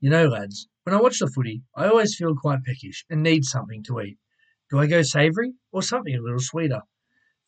[0.00, 3.44] You know, lads, when I watch the footy, I always feel quite peckish and need
[3.44, 4.18] something to eat.
[4.70, 6.82] Do I go savoury or something a little sweeter?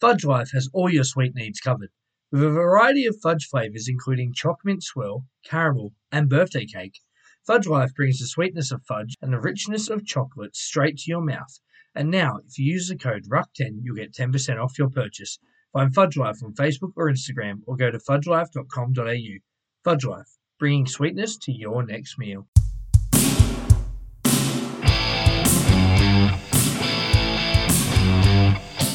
[0.01, 1.91] Fudge Life has all your sweet needs covered.
[2.33, 7.01] With a variety of fudge flavours including chocolate mint swirl, caramel, and birthday cake,
[7.47, 11.23] Fudge Life brings the sweetness of fudge and the richness of chocolate straight to your
[11.23, 11.61] mouth.
[11.95, 15.39] And now, if you use the code RUCK10, you'll get 10% off your purchase.
[15.73, 19.39] Find Fudge Life on Facebook or Instagram or go to fudgelife.com.au.
[19.85, 22.47] Fudge Life, bringing sweetness to your next meal.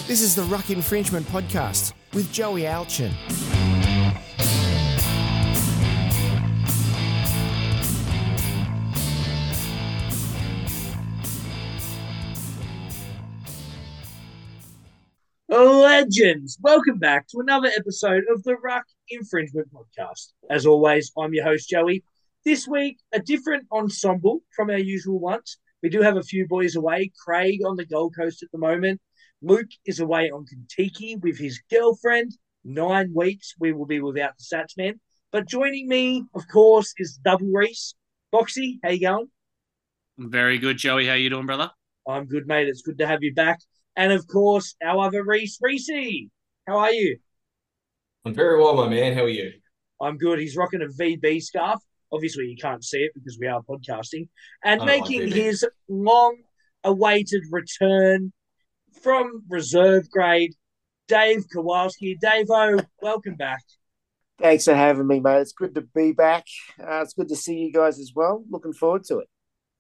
[0.07, 3.11] This is the Ruck Infringement Podcast with Joey Alchin.
[15.97, 20.33] Legends, welcome back to another episode of the Ruck Infringement Podcast.
[20.49, 22.03] As always, I'm your host, Joey.
[22.43, 25.57] This week, a different ensemble from our usual ones.
[25.81, 27.13] We do have a few boys away.
[27.23, 28.99] Craig on the Gold Coast at the moment.
[29.41, 32.33] Luke is away on Kentucky with his girlfriend.
[32.65, 34.99] Nine weeks we will be without the Sats man.
[35.31, 37.95] But joining me, of course, is Double Reese.
[38.33, 39.29] Boxy, how you going?
[40.17, 41.07] Very good, Joey.
[41.07, 41.71] How you doing, brother?
[42.05, 42.67] I'm good, mate.
[42.67, 43.61] It's good to have you back.
[43.95, 45.89] And of course, our other Reese, Reese.
[46.67, 47.17] How are you?
[48.25, 49.13] I'm very well, my man.
[49.13, 49.53] How are you?
[50.01, 50.39] I'm good.
[50.39, 51.79] He's rocking a VB scarf.
[52.11, 54.27] Obviously, you can't see it because we are podcasting.
[54.63, 56.37] And I making like his long
[56.83, 58.31] awaited return
[59.01, 60.53] from reserve grade,
[61.07, 62.17] Dave Kowalski.
[62.19, 63.63] Dave O, welcome back.
[64.41, 65.41] Thanks for having me, mate.
[65.41, 66.45] It's good to be back.
[66.79, 68.43] Uh, it's good to see you guys as well.
[68.49, 69.29] Looking forward to it.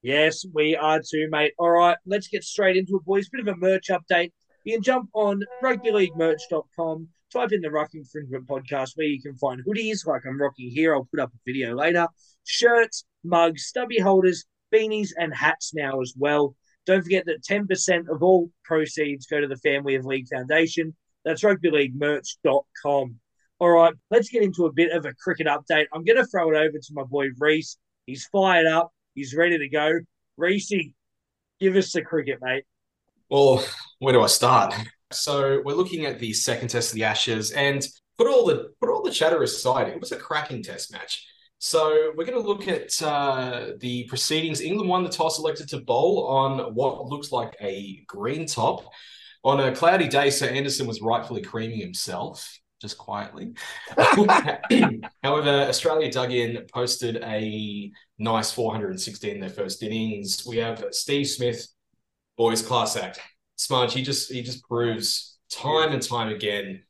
[0.05, 1.53] Yes, we are too, mate.
[1.57, 3.27] All right, let's get straight into it, boys.
[3.27, 4.33] Bit of a merch update.
[4.63, 9.65] You can jump on rugbyleaguemerch.com, type in the Ruck Infringement Podcast, where you can find
[9.65, 10.93] hoodies like I'm rocking here.
[10.93, 12.07] I'll put up a video later.
[12.43, 16.55] Shirts, mugs, stubby holders, beanies, and hats now as well.
[16.85, 20.95] Don't forget that 10% of all proceeds go to the Family of League Foundation.
[21.23, 23.15] That's rugbyleaguemerch.com.
[23.57, 25.87] All right, let's get into a bit of a cricket update.
[25.91, 27.79] I'm going to throw it over to my boy Reese.
[28.05, 28.91] He's fired up.
[29.15, 29.91] He's ready to go.
[30.37, 30.71] Reese,
[31.59, 32.65] give us the cricket, mate.
[33.29, 33.65] Well,
[33.99, 34.75] where do I start?
[35.11, 37.85] So we're looking at the second test of the Ashes, and
[38.17, 41.25] put all the put all the chatter aside, it was a cracking test match.
[41.57, 44.61] So we're going to look at uh, the proceedings.
[44.61, 48.91] England won the toss, elected to bowl on what looks like a green top
[49.43, 50.29] on a cloudy day.
[50.29, 53.53] So Anderson was rightfully creaming himself, just quietly.
[55.23, 60.45] However, Australia dug in, posted a nice 416 in their first innings.
[60.45, 61.67] We have Steve Smith,
[62.37, 63.19] boys class act.
[63.55, 66.83] Smudge, he just he just proves time and time again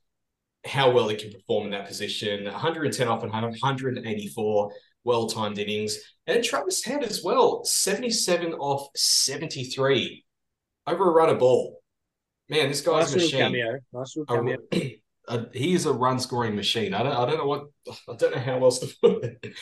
[0.66, 2.44] how well he can perform in that position.
[2.46, 4.72] 110 off and 184
[5.04, 5.98] well timed innings.
[6.28, 10.26] And Travis Head as well, 77 off 73
[10.88, 11.80] over a run of ball.
[12.50, 13.40] Man, this guy's Nice a machine.
[13.40, 13.80] cameo.
[13.94, 14.58] Nice cameo.
[14.74, 16.94] A- a- he is a run scoring machine.
[16.94, 17.66] I don't, I don't know what,
[18.10, 19.56] I don't know how else to put it.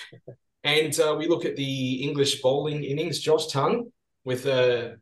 [0.63, 3.19] And uh, we look at the English bowling innings.
[3.19, 3.91] Josh Tongue
[4.23, 4.95] with a,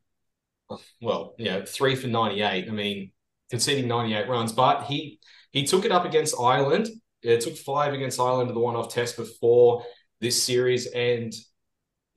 [1.01, 2.67] well, you know, three for 98.
[2.67, 3.11] I mean,
[3.49, 5.19] conceding 98 runs, but he
[5.51, 6.87] he took it up against Ireland.
[7.21, 9.83] It took five against Ireland in the one off test before
[10.21, 11.33] this series and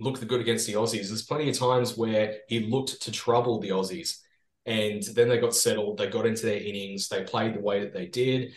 [0.01, 1.09] looked the good against the Aussies.
[1.09, 4.19] There's plenty of times where he looked to trouble the Aussies.
[4.67, 5.99] And then they got settled.
[5.99, 7.09] They got into their innings.
[7.09, 8.53] They played the way that they did.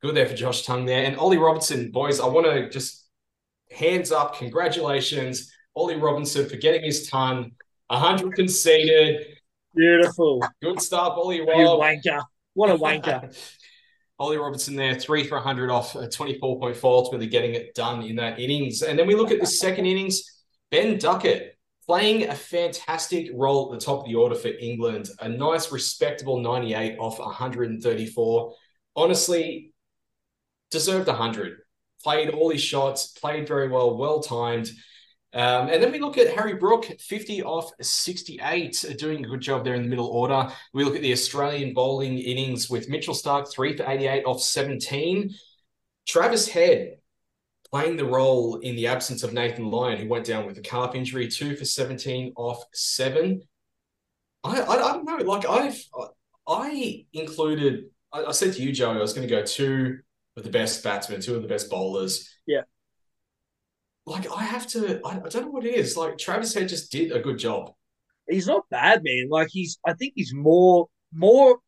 [0.00, 1.04] Good there for Josh Tongue there.
[1.04, 3.06] And Ollie Robinson, boys, I want to just
[3.70, 4.36] hands up.
[4.36, 7.52] Congratulations, Ollie Robinson, for getting his ton.
[7.88, 9.26] 100 conceded.
[9.74, 10.42] Beautiful.
[10.62, 11.80] Good stuff, Ollie You Rob.
[11.80, 12.22] wanker.
[12.54, 13.36] What a wanker.
[14.18, 18.38] Ollie Robinson there, three for 100 off uh, 24.4, ultimately getting it done in that
[18.38, 18.82] innings.
[18.82, 20.22] And then we look at the second innings.
[20.70, 21.56] Ben Duckett
[21.90, 25.08] playing a fantastic role at the top of the order for England.
[25.18, 28.54] A nice, respectable 98 off 134.
[28.94, 29.72] Honestly,
[30.70, 31.58] deserved 100.
[32.04, 34.70] Played all his shots, played very well, well timed.
[35.32, 39.40] Um, and then we look at Harry Brook, 50 off 68, uh, doing a good
[39.40, 40.48] job there in the middle order.
[40.72, 45.34] We look at the Australian bowling innings with Mitchell Starc, 3 for 88 off 17.
[46.06, 46.99] Travis Head
[47.70, 50.94] playing the role in the absence of Nathan Lyon, who went down with a calf
[50.94, 53.42] injury, 2 for 17 off 7.
[54.42, 55.16] I, I, I don't know.
[55.18, 55.82] Like, I've,
[56.46, 59.98] I included, I, I said to you, Joey, I was going to go two
[60.36, 62.28] of the best batsmen, two of the best bowlers.
[62.46, 62.62] Yeah.
[64.06, 65.96] Like, I have to, I, I don't know what it is.
[65.96, 67.72] Like, Travis Head just did a good job.
[68.30, 69.28] He's not bad, man.
[69.28, 71.58] Like he's I think he's more more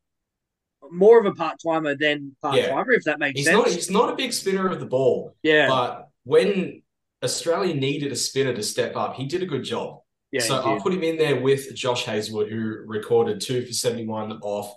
[0.93, 3.57] more of a part timer than part timer, if that makes He's sense.
[3.57, 5.35] not, he's not a big spinner of the ball.
[5.43, 5.67] yeah.
[5.67, 6.81] But when
[7.23, 9.15] Australia needed a spinner to step up.
[9.15, 10.01] He did a good job.
[10.31, 14.39] Yeah, so I'll put him in there with Josh Hazlewood, who recorded two for 71
[14.41, 14.73] off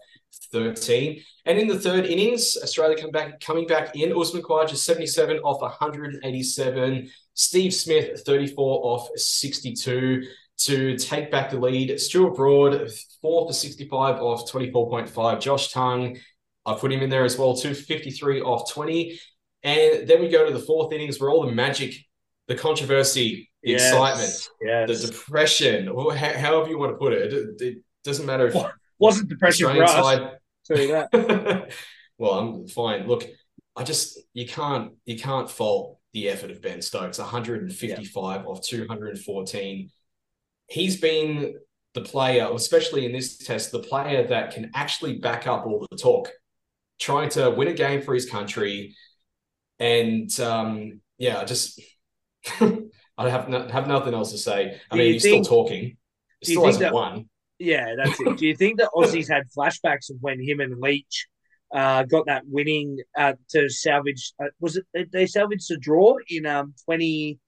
[0.53, 1.23] 13.
[1.47, 4.17] And in the third innings, Australia come back, coming back in.
[4.17, 7.11] Usman Khawaja, 77 off 187.
[7.35, 10.23] Steve Smith, 34 off 62
[10.59, 11.99] to take back the lead.
[12.01, 12.91] Stuart Broad,
[13.27, 15.41] 4 for 65 off 24.5.
[15.41, 16.17] Josh Tongue,
[16.65, 19.19] I put him in there as well, 253 off 20.
[19.65, 21.95] And then we go to the fourth innings where all the magic,
[22.47, 25.01] the controversy, the Yes, excitement, Yes.
[25.03, 27.33] the depression, or however you want to put it.
[27.33, 28.73] It, it doesn't matter if What?
[29.01, 29.91] Wasn't depression for us.
[29.91, 30.31] side.
[30.67, 31.73] Tell you that.
[32.19, 33.09] well, I'm fine.
[33.09, 33.25] Look,
[33.75, 37.19] I just you can't you can't fault the effort of Ben Stokes.
[37.19, 39.91] 155 off 214.
[40.69, 41.57] He's been
[41.97, 45.97] the player, especially in this test, the player that can actually back up all the
[45.97, 46.31] talk,
[47.01, 48.95] trying to win a game for his country.
[49.81, 51.81] And um, yeah, I just
[52.61, 54.79] I have no, have nothing else to say.
[54.91, 55.97] I Do mean, you he's think- still talking.
[56.41, 57.29] He still hasn't that- won.
[57.59, 58.37] Yeah, that's it.
[58.37, 61.27] Do you think that Aussies had flashbacks of when him and Leach
[61.75, 64.35] uh, got that winning uh, to salvage?
[64.39, 67.39] Uh, was it they- they salvaged a draw in um twenty?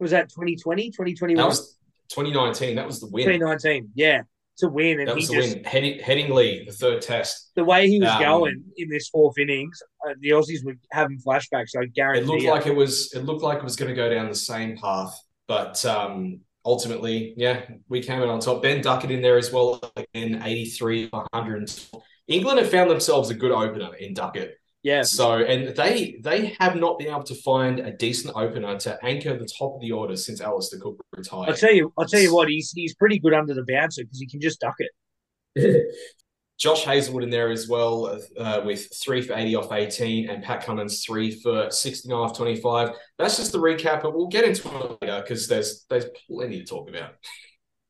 [0.00, 1.36] Was that 2020, 2021?
[1.42, 1.77] That was
[2.08, 2.76] 2019.
[2.76, 3.24] That was the win.
[3.26, 3.90] 2019.
[3.94, 4.22] Yeah,
[4.58, 5.64] to win, and That he was the just win.
[5.64, 7.50] Heading, Headingley, the third test.
[7.54, 11.18] the way he was Um, going in this fourth innings, uh, the Aussies were having
[11.18, 11.70] flashbacks.
[11.80, 12.22] I guarantee.
[12.24, 13.12] It looked like it was.
[13.14, 15.14] It looked like it was going to go down the same path,
[15.46, 18.62] but um, ultimately, yeah, we came out on top.
[18.62, 21.72] Ben Duckett in there as well, again, 83 for 100.
[22.26, 24.58] England have found themselves a good opener in Duckett.
[24.82, 28.98] Yeah, So, and they they have not been able to find a decent opener to
[29.04, 31.50] anchor the top of the order since Alastair Cook retired.
[31.50, 31.92] I'll tell you.
[31.98, 32.48] I'll tell you what.
[32.48, 35.86] He's he's pretty good under the bouncer because he can just duck it.
[36.58, 40.64] Josh Hazlewood in there as well uh, with three for 80 off 18 and Pat
[40.64, 42.90] Cummins three for 69 off 25.
[43.16, 46.64] That's just the recap, but we'll get into it later because there's there's plenty to
[46.64, 47.12] talk about.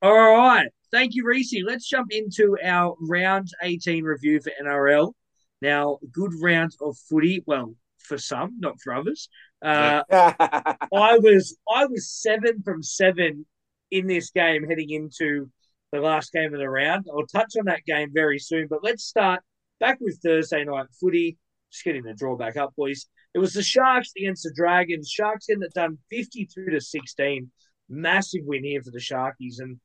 [0.03, 0.69] All right.
[0.91, 1.55] Thank you, Reese.
[1.67, 5.13] Let's jump into our round 18 review for NRL.
[5.61, 7.43] Now, good round of footy.
[7.47, 9.29] Well, for some, not for others.
[9.63, 13.47] Uh, I was I was seven from seven
[13.91, 15.51] in this game heading into
[15.93, 17.07] the last game of the round.
[17.11, 19.41] I'll touch on that game very soon, but let's start
[19.81, 21.39] back with Thursday night footy.
[21.71, 23.07] Just getting the draw back up, boys.
[23.35, 25.11] It was the Sharks against the Dragons.
[25.11, 27.51] Sharks getting it done 52 to 16.
[27.91, 29.57] Massive win here for the Sharkies.
[29.59, 29.79] And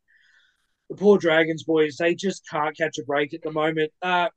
[0.90, 3.92] the poor Dragons, boys, they just can't catch a break at the moment.
[4.02, 4.30] Uh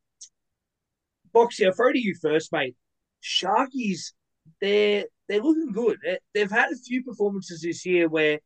[1.36, 2.74] Boxy, I'll throw to you first, mate.
[3.22, 4.12] Sharkies,
[4.60, 5.98] they're they're looking good.
[6.02, 8.40] They- They've had a few performances this year where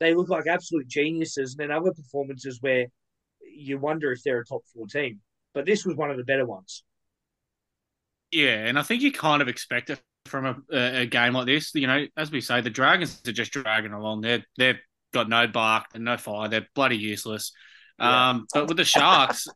[0.00, 2.86] they look like absolute geniuses, and then other performances where
[3.42, 5.20] you wonder if they're a top four team.
[5.54, 6.84] But this was one of the better ones.
[8.30, 11.46] Yeah, and I think you kind of expect it from a, a, a game like
[11.46, 11.74] this.
[11.74, 14.20] You know, as we say, the Dragons are just dragging along.
[14.20, 14.78] They're they've
[15.14, 16.48] got no bark and no fire.
[16.48, 17.52] They're bloody useless.
[17.98, 18.30] Yeah.
[18.30, 19.46] Um, but with the Sharks,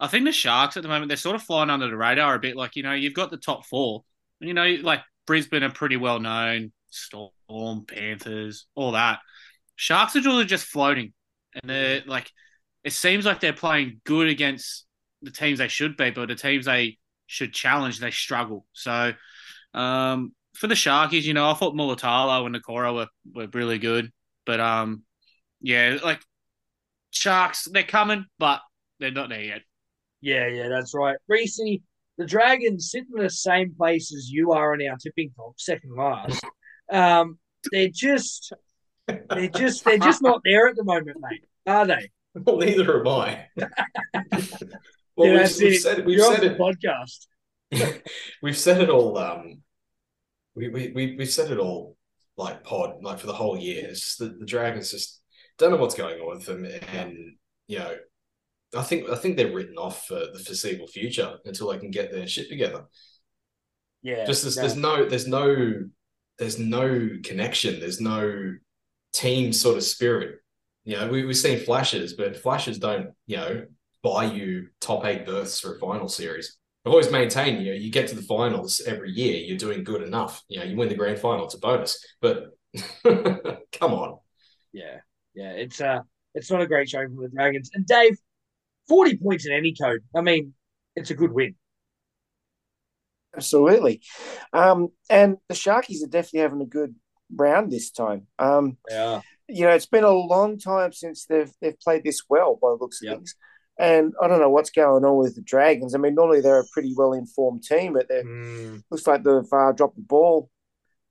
[0.00, 2.38] I think the Sharks at the moment they're sort of flying under the radar a
[2.38, 2.56] bit.
[2.56, 4.04] Like you know, you've got the top four.
[4.40, 6.72] You know, like Brisbane are pretty well known.
[6.90, 9.20] Storm, Panthers, all that.
[9.76, 11.12] Sharks are just floating,
[11.54, 12.30] and they're like,
[12.82, 14.86] it seems like they're playing good against
[15.22, 18.66] the teams they should be, but the teams they should challenge, they struggle.
[18.72, 19.12] So
[19.74, 24.10] um, for the Sharkies, you know, I thought Mulitalo and Nakora were, were really good.
[24.46, 25.02] But um,
[25.60, 26.20] yeah, like
[27.10, 28.60] Sharks, they're coming, but
[28.98, 29.62] they're not there yet.
[30.20, 31.16] Yeah, yeah, that's right.
[31.28, 35.54] Reese, the Dragons sit in the same place as you are in our tipping top,
[35.58, 36.42] second last.
[36.92, 37.38] Um,
[37.70, 38.52] they're just,
[39.06, 41.44] they're just, they're just not there at the moment, mate.
[41.64, 42.10] Are they?
[42.34, 43.46] Well, neither am I.
[43.56, 45.80] well, Yeah, we've, we've it.
[45.82, 46.58] said we've You're said it.
[46.58, 47.26] podcast.
[48.42, 49.16] we've said it all.
[49.18, 49.62] Um,
[50.56, 51.96] we we we we've said it all.
[52.36, 53.86] Like pod, like for the whole year.
[53.88, 55.20] It's just the, the Dragons just
[55.58, 57.16] don't know what's going on with them, and
[57.68, 57.94] you know,
[58.74, 62.12] I think I think they're written off for the foreseeable future until they can get
[62.12, 62.84] their shit together.
[64.02, 64.62] Yeah, Just there's, no.
[64.62, 65.84] there's no there's no
[66.38, 67.80] there's no connection.
[67.80, 68.54] There's no
[69.12, 70.40] team sort of spirit.
[70.84, 73.66] You know, we, we've seen flashes, but flashes don't, you know,
[74.02, 76.56] buy you top eight berths for a final series.
[76.84, 80.02] I've always maintained, you know, you get to the finals every year, you're doing good
[80.02, 80.42] enough.
[80.48, 82.02] You know, you win the grand final, it's a bonus.
[82.22, 82.56] But
[83.04, 84.18] come on.
[84.72, 84.96] Yeah,
[85.34, 86.00] yeah, it's uh,
[86.34, 87.70] it's not a great show for the Dragons.
[87.74, 88.16] And Dave,
[88.90, 90.02] forty points in any code.
[90.16, 90.54] I mean,
[90.96, 91.56] it's a good win.
[93.36, 94.00] Absolutely.
[94.52, 96.94] Um, and the Sharkies are definitely having a good
[97.34, 98.26] round this time.
[98.38, 102.58] Um, Yeah, you know, it's been a long time since they've they've played this well
[102.62, 103.18] by the looks of Yep.
[103.18, 103.36] things.
[103.78, 105.94] And I don't know what's going on with the Dragons.
[105.94, 109.52] I mean, normally they're a pretty well informed team, but they Mm, looks like they've
[109.52, 110.50] uh, dropped the ball.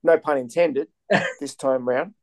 [0.03, 0.89] No pun intended.
[1.41, 2.15] this time round.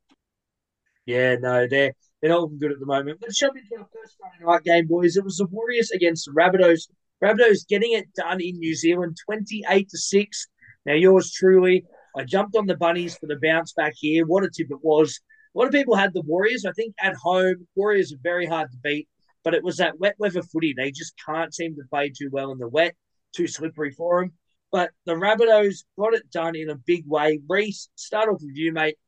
[1.07, 1.93] Yeah, no, they're
[2.35, 3.19] looking good at the moment.
[3.23, 5.17] Let's jump into our first Friday night game, boys.
[5.17, 6.89] It was the Warriors against the Rabbitohs.
[7.23, 10.49] Rabbitohs getting it done in New Zealand, twenty-eight to six.
[10.85, 11.85] Now, yours truly,
[12.17, 14.27] I jumped on the bunnies for the bounce back here.
[14.27, 15.21] What a tip it was.
[15.55, 16.65] A lot of people had the Warriors.
[16.65, 19.09] I think at home, Warriors are very hard to beat,
[19.43, 20.75] but it was that wet weather footy.
[20.77, 22.95] They just can't seem to play too well in the wet,
[23.35, 24.33] too slippery for them.
[24.71, 27.41] But the Rabbitohs got it done in a big way.
[27.49, 28.99] Reese, start off with you, mate.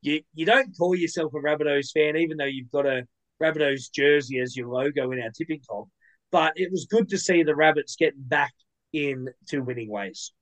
[0.00, 3.06] You you don't call yourself a Rabbitohs fan, even though you've got a
[3.42, 5.88] Rabbitohs jersey as your logo in our tipping top.
[6.30, 8.52] But it was good to see the Rabbits getting back
[8.92, 10.32] into winning ways.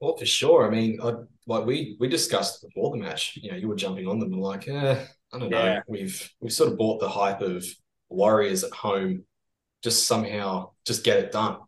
[0.00, 0.66] Well, for sure.
[0.66, 1.14] I mean, I,
[1.46, 3.38] like we we discussed before the match.
[3.40, 5.64] You know, you were jumping on them and like, eh, I don't know.
[5.64, 5.80] Yeah.
[5.86, 7.64] We've we've sort of bought the hype of
[8.08, 9.24] Warriors at home,
[9.82, 11.58] just somehow just get it done.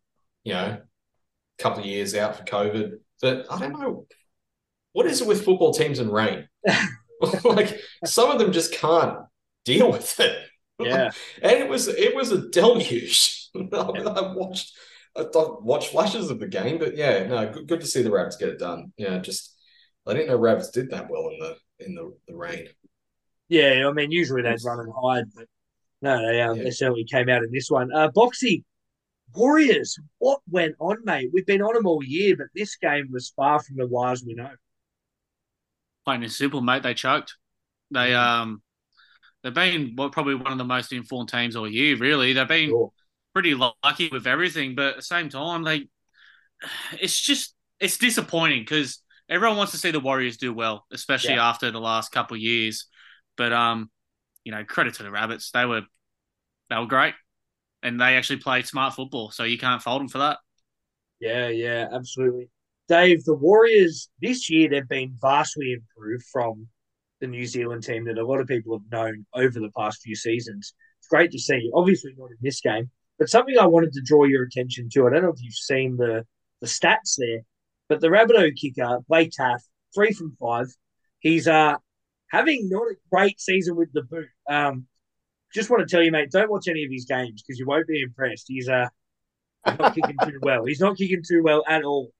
[0.42, 0.78] You know,
[1.58, 4.06] a couple of years out for COVID, but I don't know.
[4.94, 6.48] What is it with football teams and rain?
[7.44, 9.18] like some of them just can't
[9.64, 10.38] deal with it.
[10.78, 11.10] Yeah.
[11.42, 13.50] and it was it was a deluge.
[13.54, 14.72] I watched
[15.16, 18.36] I watched flashes of the game, but yeah, no, good, good to see the Rabbits
[18.36, 18.92] get it done.
[18.96, 19.54] Yeah, just
[20.06, 22.68] I didn't know Rabbits did that well in the in the, the rain.
[23.48, 25.46] Yeah, I mean, usually they'd run and hide, but
[26.02, 26.64] no, they, um, Yeah.
[26.64, 27.92] they certainly came out in this one.
[27.92, 28.64] Uh, Boxy,
[29.34, 31.30] Warriors, what went on, mate?
[31.32, 34.34] We've been on them all year, but this game was far from the wires we
[34.34, 34.50] know.
[36.04, 36.82] Plain and simple, mate.
[36.82, 37.34] They choked.
[37.90, 38.62] They um,
[39.42, 41.96] they've been what probably one of the most informed teams all year.
[41.98, 42.92] Really, they've been Sure.
[43.34, 45.88] pretty lucky with everything, but at the same time, they
[47.00, 51.38] it's just it's disappointing because everyone wants to see the Warriors do well, especially Yeah.
[51.38, 52.86] after the last couple of years.
[53.36, 53.90] But um,
[54.44, 55.82] you know, credit to the Rabbits, they were
[56.70, 57.14] they were great,
[57.82, 60.38] and they actually played smart football, so you can't fault them for that.
[61.20, 62.50] Yeah, yeah, absolutely.
[62.88, 66.68] Dave, the Warriors this year, they've been vastly improved from
[67.20, 70.14] the New Zealand team that a lot of people have known over the past few
[70.14, 70.74] seasons.
[71.00, 71.70] It's great to see.
[71.74, 75.06] Obviously, not in this game, but something I wanted to draw your attention to.
[75.06, 76.26] I don't know if you've seen the,
[76.60, 77.40] the stats there,
[77.88, 79.62] but the Rabbitoh kicker, Blake Taaffe,
[79.94, 80.66] three from five.
[81.20, 81.76] He's uh
[82.30, 84.28] having not a great season with the boot.
[84.48, 84.86] Um,
[85.54, 87.86] just want to tell you, mate, don't watch any of his games because you won't
[87.86, 88.46] be impressed.
[88.48, 88.88] He's uh
[89.66, 90.64] not kicking too well.
[90.64, 92.10] He's not kicking too well at all.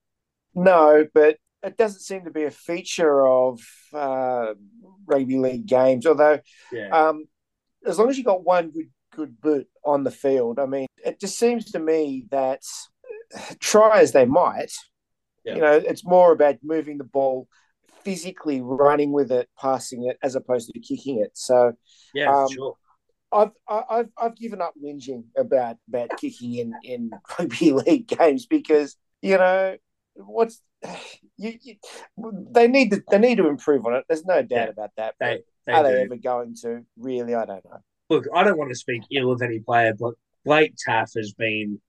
[0.55, 3.59] No, but it doesn't seem to be a feature of
[3.93, 4.53] uh,
[5.05, 6.05] rugby league games.
[6.05, 6.39] Although,
[6.71, 6.89] Yeah.
[6.89, 7.25] um,
[7.85, 11.19] as long as you got one good good boot on the field, I mean, it
[11.19, 12.61] just seems to me that
[13.59, 14.71] try as they might,
[15.43, 15.55] Yeah.
[15.55, 17.47] you know, it's more about moving the ball,
[18.03, 21.31] physically running with it, passing it, as opposed to kicking it.
[21.33, 21.73] So
[22.13, 22.75] yeah, um, sure.
[23.31, 28.95] I've I've I've given up whinging about about kicking in in rugby league games because
[29.21, 29.75] you know
[30.15, 30.61] what's
[31.37, 31.75] you, you
[32.51, 34.05] they need to they need to improve on it.
[34.07, 34.69] There's no doubt Yeah.
[34.69, 35.15] about that.
[35.19, 35.89] They, they are do.
[35.91, 36.85] they ever going to?
[36.97, 37.79] Really, I don't know.
[38.09, 41.79] Look, I don't want to speak ill of any player, but Blake Taaffe has been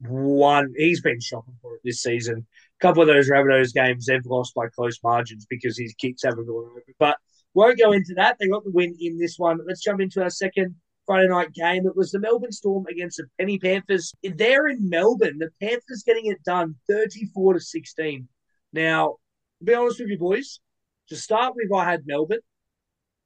[0.00, 0.72] one.
[0.76, 2.46] He's been shopping for it this season.
[2.80, 6.46] A couple of those Rabbitohs games, they've lost by close margins because his kicks haven't
[6.46, 6.82] gone over.
[6.98, 7.16] But
[7.54, 8.36] won't go into that.
[8.38, 9.60] They got the win in this one.
[9.66, 10.74] Let's jump into our second
[11.10, 11.88] Friday night game.
[11.88, 14.14] It was the Melbourne Storm against the Penny Panthers.
[14.22, 15.38] They're in Melbourne.
[15.38, 18.28] The Panthers getting it done, thirty-four to sixteen.
[18.72, 19.16] Now,
[19.58, 20.60] to be honest with you, boys,
[21.08, 22.38] to start with, I had Melbourne,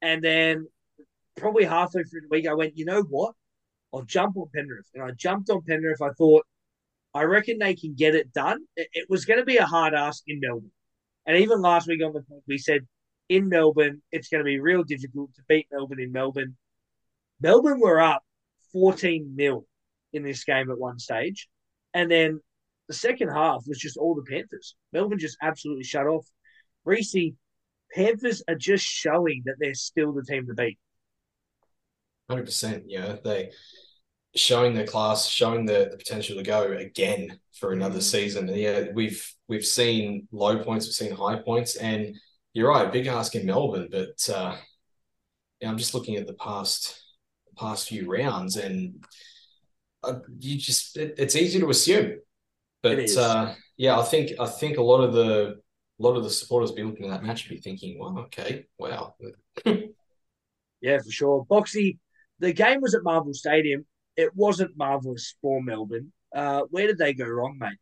[0.01, 0.67] and then
[1.37, 3.35] probably halfway through the week, I went, you know what?
[3.93, 4.89] I'll jump on Penrith.
[4.95, 6.01] And I jumped on Penrith.
[6.01, 6.43] I thought,
[7.13, 8.61] I reckon they can get it done.
[8.75, 10.71] It, it was going to be a hard ask in Melbourne.
[11.27, 12.87] And even last week on the pod, we said
[13.29, 16.57] in Melbourne, it's going to be real difficult to beat Melbourne in Melbourne.
[17.41, 18.23] Melbourne were up
[18.71, 19.65] 14 nil
[20.13, 21.47] in this game at one stage.
[21.93, 22.39] And then
[22.87, 24.75] the second half was just all the Panthers.
[24.93, 26.25] Melbourne just absolutely shut off.
[26.83, 27.15] Reese,
[27.93, 30.77] Panthers are just showing that they're still the team to beat.
[32.29, 32.83] Hundred percent.
[32.87, 33.51] Yeah, they
[34.35, 38.49] showing their class, showing the, the potential to go again for another season.
[38.49, 42.15] Yeah, we've we've seen low points, we've seen high points, and
[42.53, 44.55] you're right, big ask in Melbourne, but uh,
[45.61, 47.04] yeah, I'm just looking at the past
[47.55, 49.03] past few rounds, and
[50.03, 52.19] uh, you just it, it's easy to assume,
[52.83, 53.17] but It is.
[53.17, 55.61] uh, yeah, I think I think a lot of the
[55.99, 58.65] a lot of the supporters be looking at that match and be thinking, well, okay,
[58.79, 59.15] wow,
[60.81, 61.45] Yeah, for sure.
[61.49, 61.97] Boxy,
[62.39, 63.85] the game was at Marvel Stadium.
[64.15, 66.11] It wasn't marvelous for Melbourne.
[66.33, 67.77] Uh, where did they go wrong, mate?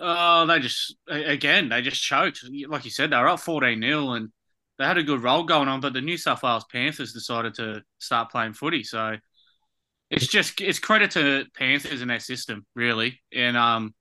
[0.00, 2.44] Oh, they just again they just choked.
[2.68, 4.30] Like you said, they were up fourteen 0 and
[4.78, 7.82] they had a good roll going on, but the New South Wales Panthers decided to
[7.98, 8.82] start playing footy.
[8.84, 9.16] So
[10.10, 13.94] it's just it's credit to Panthers and their system really, and um,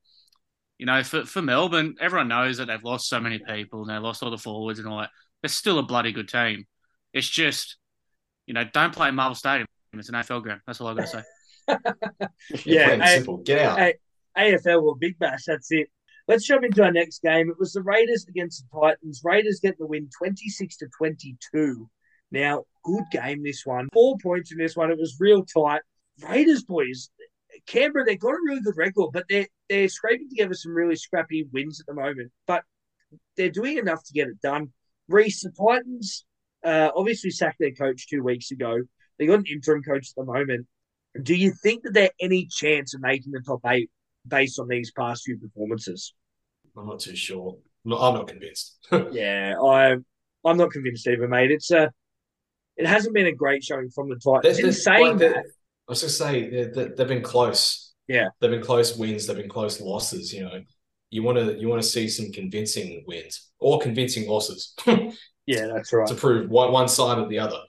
[0.77, 3.97] you know, for, for Melbourne, everyone knows that they've lost so many people and they
[3.97, 5.09] lost all the forwards and all that.
[5.41, 6.65] They're still a bloody good team.
[7.13, 7.77] It's just,
[8.45, 9.65] you know, don't play Marvel Stadium.
[9.93, 10.61] It's an AFL ground.
[10.67, 11.23] That's all I've got to say.
[12.65, 13.37] Yeah, plain and I- simple.
[13.37, 13.79] Get out.
[13.79, 13.95] Hey,
[14.37, 15.89] AFL or Big Bash, that's it.
[16.27, 17.49] Let's jump into our next game.
[17.49, 19.21] It was the Raiders against the Titans.
[19.23, 21.89] Raiders get the win 26 to 22.
[22.31, 23.87] Now, good game this one.
[23.93, 24.91] Four points in this one.
[24.91, 25.81] It was real tight.
[26.27, 27.09] Raiders boys,
[27.65, 31.47] Canberra, they've got a really good record, but they're they're scraping together some really scrappy
[31.53, 32.31] wins at the moment.
[32.45, 32.63] But
[33.37, 34.73] they're doing enough to get it done.
[35.07, 36.25] Reese, the Titans
[36.65, 38.81] uh, obviously sacked their coach two weeks ago.
[39.17, 40.67] They got an interim coach at the moment.
[41.21, 43.89] Do you think that they're any chance of making the top eight
[44.27, 46.13] based on these past few performances?
[46.77, 47.57] I'm not too sure.
[47.85, 48.77] No, I'm not convinced.
[49.11, 49.95] Yeah, I
[50.45, 51.51] I'm not convinced either, mate.
[51.51, 51.91] It's a
[52.75, 54.43] it hasn't been a great showing from the Titans.
[54.43, 55.43] There's- there's- saying like, that, I
[55.87, 57.93] was just say they, they've been close.
[58.07, 58.29] Yeah.
[58.39, 59.25] they've been close wins.
[59.27, 60.31] They've been close losses.
[60.33, 60.61] You know,
[61.09, 64.75] you want to you want to see some convincing wins or convincing losses
[65.45, 66.07] yeah, that's right.
[66.07, 67.59] To prove one one side or the other.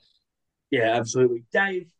[0.70, 1.44] Yeah, absolutely.
[1.52, 1.90] Dave,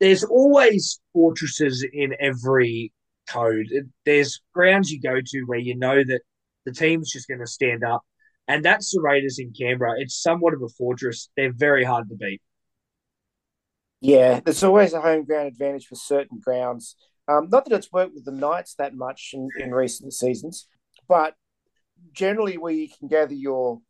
[0.00, 2.92] there's always fortresses in every
[3.28, 3.66] code.
[3.70, 6.20] It- There's grounds you go to where you know that
[6.66, 8.02] the team's just going to stand up.
[8.46, 9.94] And that's the Raiders in Canberra.
[10.00, 11.30] It's somewhat of a fortress.
[11.36, 12.42] They're very hard to beat.
[14.00, 16.96] Yeah, there's always a home ground advantage for certain grounds.
[17.26, 20.68] Um, not that it's worked with the Knights that much in, in recent seasons,
[21.08, 21.34] but
[22.12, 23.80] generally where you can gather your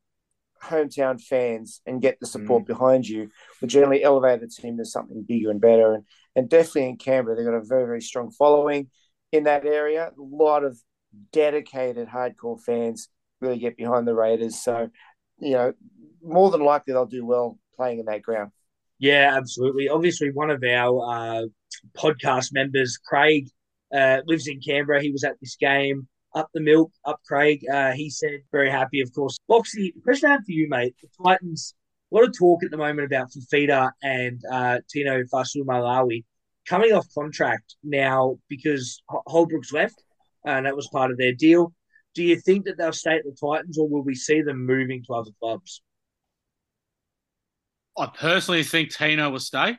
[0.62, 3.28] hometown fans and get the support behind you
[3.60, 5.94] will generally elevate the team to something bigger and better.
[5.94, 6.04] And,
[6.36, 8.88] and definitely in Canberra, they've got a very, very strong following
[9.34, 10.12] in that area.
[10.16, 10.78] A lot of
[11.32, 13.08] dedicated hardcore fans
[13.40, 14.62] really get behind the Raiders.
[14.62, 14.88] So,
[15.38, 15.72] you know,
[16.22, 18.52] more than likely they'll do well playing in that ground.
[18.98, 19.88] Yeah, absolutely.
[19.88, 21.42] Obviously, one of our uh,
[21.98, 23.48] podcast members, Craig,
[23.92, 25.02] uh, lives in Canberra.
[25.02, 26.08] He was at this game.
[26.34, 27.60] Up the milk, up Craig.
[27.72, 29.36] Uh, he said very happy, of course.
[29.48, 30.94] Boxy, question I have for you, mate.
[31.02, 31.74] The Titans.
[32.10, 36.24] A lot of talk at the moment about Fifita and uh, Tino Fa'asuamaleaui
[36.68, 40.02] coming off contract now because Holbrook's left,
[40.44, 41.72] and that was part of their deal.
[42.14, 45.02] Do you think that they'll stay at the Titans, or will we see them moving
[45.06, 45.82] to other clubs?
[47.96, 49.76] I personally think Tino will stay.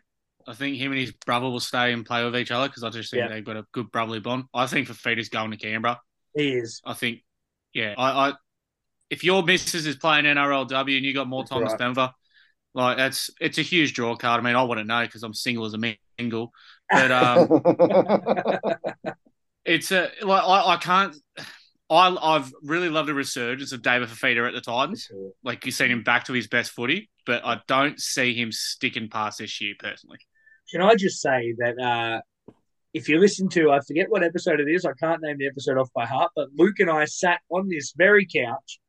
[0.47, 2.89] I think him and his brother will stay and play with each other because I
[2.89, 3.27] just think Yeah.
[3.29, 4.45] they've got a good brotherly bond.
[4.53, 5.99] I think Fifita's going to Canberra.
[6.35, 6.81] He is.
[6.85, 7.23] I think,
[7.73, 8.33] yeah, I, I
[9.09, 11.87] if your missus is playing NRLW and you got more That's time to right.
[11.89, 12.13] with her,
[12.73, 14.39] like that's it's a huge draw card.
[14.41, 15.77] I mean, I wouldn't know because I'm single as a
[16.17, 16.51] mingle,
[16.89, 17.61] but um,
[19.65, 21.15] it's a like I, I can't.
[21.89, 25.09] I I've really loved the resurgence of David Fifita at the Titans.
[25.43, 29.09] Like you've seen him back to his best footy, but I don't see him sticking
[29.09, 30.17] past this year personally.
[30.71, 32.21] Can I just say that uh,
[32.95, 35.77] if you listen to, I forget what episode it is, I can't name the episode
[35.77, 38.79] off by heart, but Luke and I sat on this very couch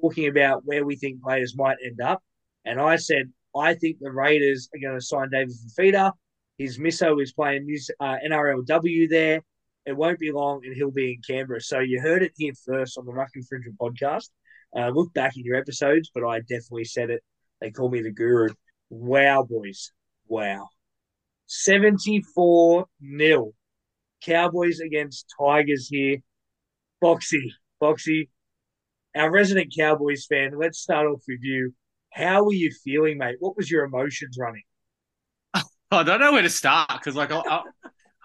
[0.00, 2.22] talking about where we think players might end up.
[2.64, 6.12] And I said, I think the Raiders are going to sign David Fifita.
[6.58, 7.66] His misso is playing
[8.00, 9.42] uh, NRLW there.
[9.86, 11.60] It won't be long and he'll be in Canberra.
[11.60, 14.28] So you heard it here first on the Ruck Infringement podcast.
[14.76, 17.22] Uh, look back in your episodes, but I definitely said it.
[17.60, 18.48] They call me the guru.
[18.90, 19.92] Wow, boys.
[20.26, 20.68] Wow.
[21.46, 23.52] 74 nil.
[24.22, 26.18] Cowboys against Tigers here.
[27.02, 28.28] Boxy, Boxy,
[29.16, 30.58] our resident Cowboys fan.
[30.58, 31.72] Let's start off with you.
[32.12, 33.36] How were you feeling, mate?
[33.38, 34.62] What was your emotions running?
[35.90, 37.62] I don't know where to start because like I, I,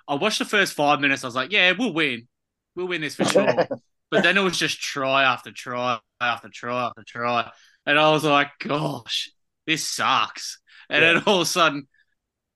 [0.08, 1.23] I watched the first five minutes.
[1.23, 2.28] I was like, yeah, we'll win,
[2.76, 3.65] we'll win this for sure.
[4.12, 7.52] but then it was just try after try after try after try,
[7.86, 9.32] and I was like, gosh,
[9.67, 10.60] this sucks.
[10.89, 11.06] And Yeah.
[11.06, 11.88] then all of a sudden,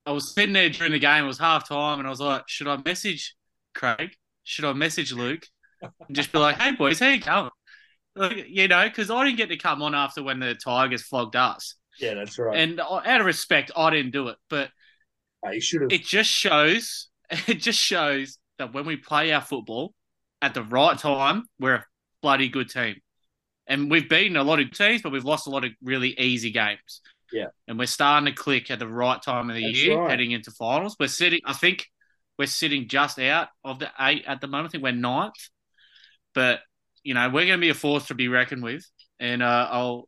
[0.05, 1.25] I was sitting there during the game.
[1.25, 3.35] It was half time, and I was like, should I message
[3.75, 4.11] Craig?
[4.43, 5.45] Should I message Luke?
[6.07, 7.51] And just be like, hey boys, how you going?
[8.15, 11.35] Like, you know, because I didn't get to come on after when the Tigers flogged
[11.35, 12.61] us, Yeah, that's right.
[12.61, 14.69] and uh, out of respect, I didn't do it, but
[15.59, 15.91] Should have.
[15.91, 17.09] it just shows
[17.47, 19.93] it just shows that when we play our football
[20.41, 21.85] at the right time, we're a
[22.21, 22.95] bloody good team.
[23.67, 26.51] And we've beaten a lot of teams, but we've lost a lot of really easy
[26.51, 27.01] games.
[27.33, 27.47] Yeah.
[27.67, 30.09] And we're starting to click at the right time of the That's year, right.
[30.09, 30.95] heading into finals.
[30.99, 31.85] We're sitting, I think
[32.39, 34.67] we're sitting just out of the eight at the moment.
[34.67, 35.49] I think we're ninth.
[36.33, 36.61] But,
[37.03, 38.85] you know, we're going to be a force to be reckoned with.
[39.19, 40.07] And uh, I'll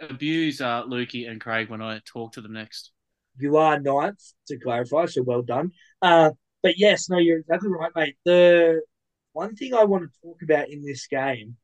[0.00, 2.92] abuse uh, Lukey and Craig when I talk to them next.
[3.38, 5.72] You are ninth, to clarify, so well done.
[6.02, 6.30] Uh,
[6.62, 8.16] but yes, no, you're exactly right, mate.
[8.24, 8.80] The
[9.32, 11.56] one thing I want to talk about in this game,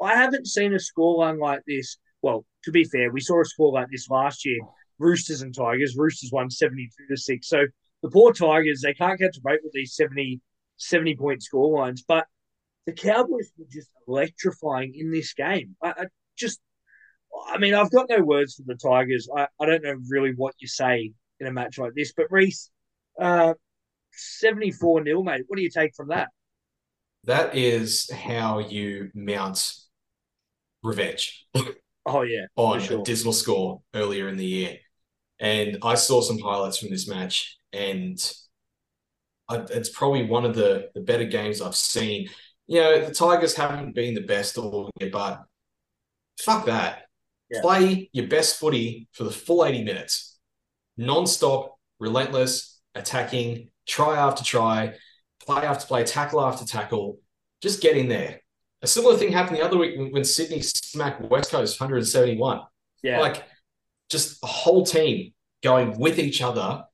[0.00, 1.98] I haven't seen a scoreline like this.
[2.22, 4.60] Well, to be fair, we saw a score like this last year.
[4.98, 5.96] Roosters and Tigers.
[5.96, 7.48] Roosters won 72 to 6.
[7.48, 7.66] So
[8.02, 10.40] the poor Tigers, they can't catch a break with these 70,
[10.76, 12.00] 70 point scorelines.
[12.06, 12.26] But
[12.86, 15.76] the Cowboys were just electrifying in this game.
[15.82, 16.04] I, I
[16.36, 16.60] just,
[17.48, 19.28] I mean, I've got no words for the Tigers.
[19.34, 22.70] I, I don't know really what you say in a match like this, but Reese,
[23.20, 23.54] uh,
[24.12, 25.44] 74 nil, mate.
[25.46, 26.28] What do you take from that?
[27.24, 29.74] That is how you mount
[30.82, 31.46] revenge.
[32.10, 33.00] Oh yeah, on sure.
[33.00, 34.78] a dismal score earlier in the year.
[35.40, 38.18] And I saw some highlights from this match, and
[39.46, 42.30] I, it's probably one of the, the better games I've seen.
[42.66, 45.44] You know, the Tigers haven't been the best all year, but
[46.40, 47.07] fuck that.
[47.50, 47.60] Yeah.
[47.62, 50.38] Play your best footy for the full 80 minutes.
[50.96, 54.94] Non-stop, relentless, attacking, try after try,
[55.44, 57.20] play after play, tackle after tackle.
[57.62, 58.40] Just get in there.
[58.82, 62.60] A similar thing happened the other week when, Sydney smacked West Coast 171.
[63.02, 63.44] Yeah, Like
[64.10, 65.32] just a whole team
[65.62, 66.84] going with each other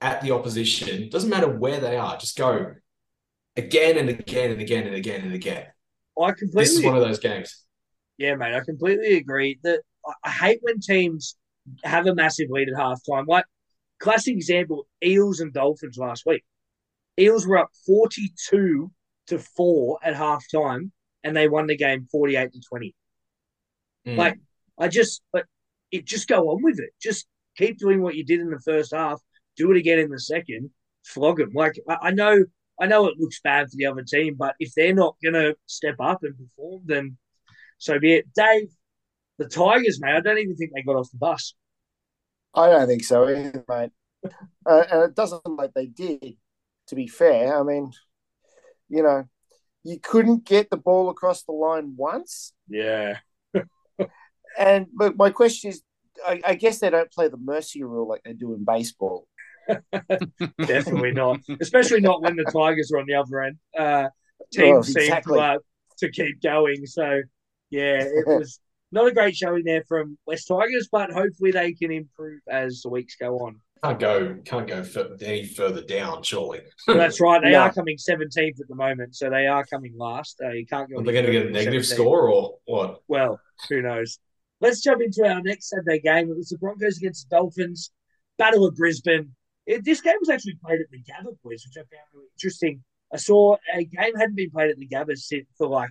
[0.00, 1.08] at the opposition.
[1.08, 2.74] Doesn't matter where they are, just go
[3.56, 5.66] again and again and again and again and again.
[6.20, 6.62] I completely.
[6.62, 7.64] This is one of those games.
[8.18, 9.58] Yeah, mate, I completely agree.
[9.62, 9.80] That
[10.24, 11.36] I- hate when teams
[11.84, 13.26] have a massive lead at halftime.
[13.26, 13.44] Like
[14.00, 16.44] classic example, Eels and Dolphins last week.
[17.18, 18.90] Eels were up forty-two
[19.28, 20.90] to four at halftime,
[21.22, 22.94] and they won the game forty-eight to twenty.
[24.06, 24.16] Mm.
[24.16, 24.40] Like
[24.78, 25.44] I just, but
[25.90, 26.90] it just go on with it.
[27.00, 29.20] Just keep doing what you did in the first half.
[29.56, 30.70] Do it again in the second.
[31.04, 31.50] Flog them.
[31.54, 32.44] Like I, I know,
[32.80, 35.96] I know it looks bad for the other team, but if they're not gonna step
[36.00, 37.18] up and perform, then
[37.78, 38.26] so be it.
[38.34, 38.68] Dave,
[39.38, 40.14] the Tigers, mate.
[40.16, 41.54] I don't even think they got off the bus.
[42.54, 43.90] I don't think so either, mate.
[44.66, 46.36] Uh, and it doesn't look like they did,
[46.88, 47.58] to be fair.
[47.58, 47.92] I mean,
[48.88, 49.24] you know,
[49.82, 52.52] you couldn't get the ball across the line once.
[52.68, 53.18] Yeah,
[54.58, 55.82] And but my question is,
[56.26, 59.26] I, I guess they don't play the mercy rule like they do in baseball.
[60.66, 61.40] definitely not.
[61.60, 63.56] Especially not when the Tigers are on the other end.
[63.76, 64.08] Uh,
[64.52, 65.38] teams Oh, seem exactly.
[65.38, 65.58] to, uh,
[65.98, 66.84] to keep going.
[66.86, 67.22] So
[67.70, 68.60] yeah, it was
[68.92, 72.90] not a great showing there from West Tigers, but hopefully they can improve as the
[72.90, 73.56] weeks go on.
[73.82, 76.60] Can't go, can't go fur- any further down, surely.
[76.86, 77.42] Well, that's right.
[77.42, 77.60] They No.
[77.62, 80.40] are coming 17th at the moment, so they are coming last.
[80.40, 81.00] Uh, you can't go.
[81.00, 81.94] Are they going to get a negative 17th.
[81.94, 83.00] score or what?
[83.08, 84.20] Well, who knows?
[84.60, 86.30] Let's jump into our next Saturday game.
[86.30, 87.90] It was the Broncos against the Dolphins.
[88.38, 89.34] Battle of Brisbane.
[89.66, 92.84] It, this game was actually played at the Gabba, boys, which I found really interesting.
[93.12, 95.90] I saw a game hadn't been played at the Gabba since for like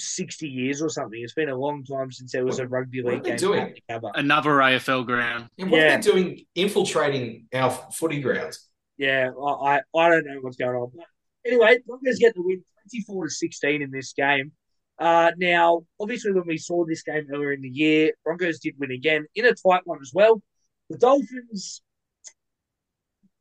[0.00, 1.20] 60 years or something.
[1.22, 3.38] It's been a long time since there was a rugby what are league they game
[3.38, 3.74] doing?
[3.88, 4.02] at.
[4.14, 5.48] Another AFL ground.
[5.56, 5.94] Yeah, what Yeah.
[5.94, 8.66] are they doing infiltrating our footy grounds?
[8.98, 10.90] Yeah, I, I, I don't know what's going on.
[10.94, 11.06] But
[11.46, 14.52] anyway, Broncos get the win 24 to 16 in this game.
[14.98, 18.90] Uh, now, obviously, when we saw this game earlier in the year, Broncos did win
[18.90, 20.42] again in a tight one as well.
[20.90, 21.80] The Dolphins,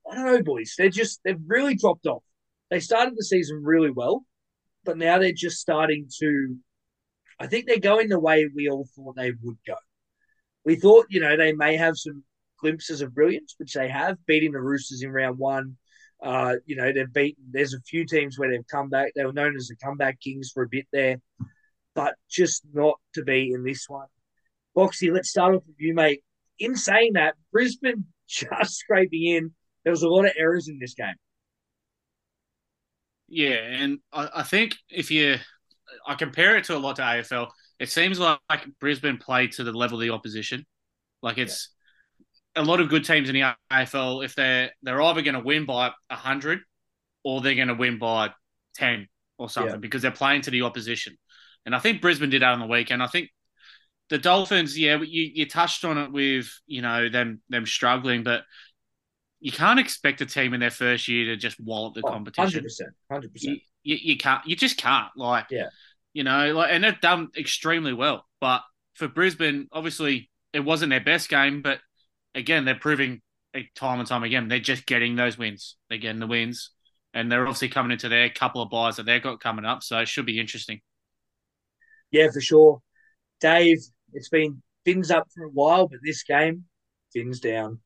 [0.09, 0.75] I don't know, boys.
[0.77, 2.23] They're just, they've really dropped off.
[2.71, 4.23] They started the season really well,
[4.83, 6.55] but now they're just starting to,
[7.39, 9.75] I think they're going the way we all thought they would go.
[10.65, 12.23] We thought, you know, they may have some
[12.59, 15.77] glimpses of brilliance, which they have, beating the Roosters in round one.
[16.21, 19.13] Uh, you know, they've beaten, there's a few teams where they've come back.
[19.15, 21.17] They were known as the comeback kings for a bit there,
[21.95, 24.07] but just not to be in this one.
[24.75, 26.23] Boxy, let's start off with you, mate.
[26.59, 29.51] In saying that, Brisbane just scraping in.
[29.83, 31.15] There was a lot of errors in this game.
[33.29, 35.37] Yeah, and I, I think if you,
[36.07, 37.49] I compare it to a lot to AFL.
[37.79, 38.39] It seems like,
[38.79, 40.65] Brisbane played to the level of the opposition.
[41.21, 41.69] Like it's
[42.55, 44.23] a lot of good teams in the AFL.
[44.25, 46.59] If they're they're either going to win by hundred
[47.23, 48.31] or they're going to win by
[48.75, 49.79] ten or something Yeah.
[49.79, 51.17] because they're playing to the opposition.
[51.65, 53.03] And I think Brisbane did that on the weekend.
[53.03, 53.29] I think
[54.09, 58.43] the Dolphins, yeah, you, you touched on it with you know them them struggling, but
[59.39, 62.65] you can't expect a team in their first year to just wallop the oh, competition.
[63.11, 63.21] 100%.
[63.23, 63.29] 100%.
[63.35, 64.45] You, you, you can't.
[64.45, 65.09] You just can't.
[65.15, 65.69] Like, Yeah.
[66.13, 68.25] you know, like, and they've done extremely well.
[68.41, 68.61] But
[68.95, 71.61] for Brisbane, obviously, it wasn't their best game.
[71.61, 71.79] But
[72.35, 73.21] again, they're proving
[73.75, 75.77] time and time again they're just getting those wins.
[75.89, 76.71] They're getting the wins,
[77.13, 79.83] and they're obviously coming into their couple of buys that they've got coming up.
[79.83, 80.81] So it should be interesting.
[82.11, 82.81] Yeah, for sure.
[83.39, 83.77] Dave,
[84.13, 86.65] it's been fins up for a while, but this game,
[87.13, 87.79] fins down.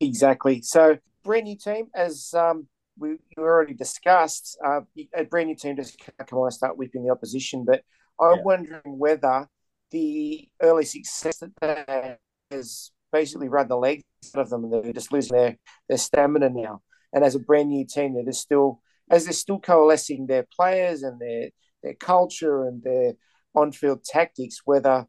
[0.00, 0.62] Exactly.
[0.62, 2.66] So, brand new team, as um,
[2.98, 4.80] we, we already discussed, uh,
[5.14, 7.64] a brand new team just can't come on and start whipping the opposition.
[7.64, 7.82] But
[8.18, 8.42] I'm Yeah.
[8.44, 9.48] wondering whether
[9.90, 12.16] the early success that they
[12.50, 15.56] has basically run the legs out of them, and they're just losing their,
[15.88, 16.82] their stamina now.
[17.12, 21.02] And as a brand new team, they're just still as they're still coalescing their players
[21.02, 21.50] and their
[21.82, 23.14] their culture and their
[23.54, 25.06] on field tactics, whether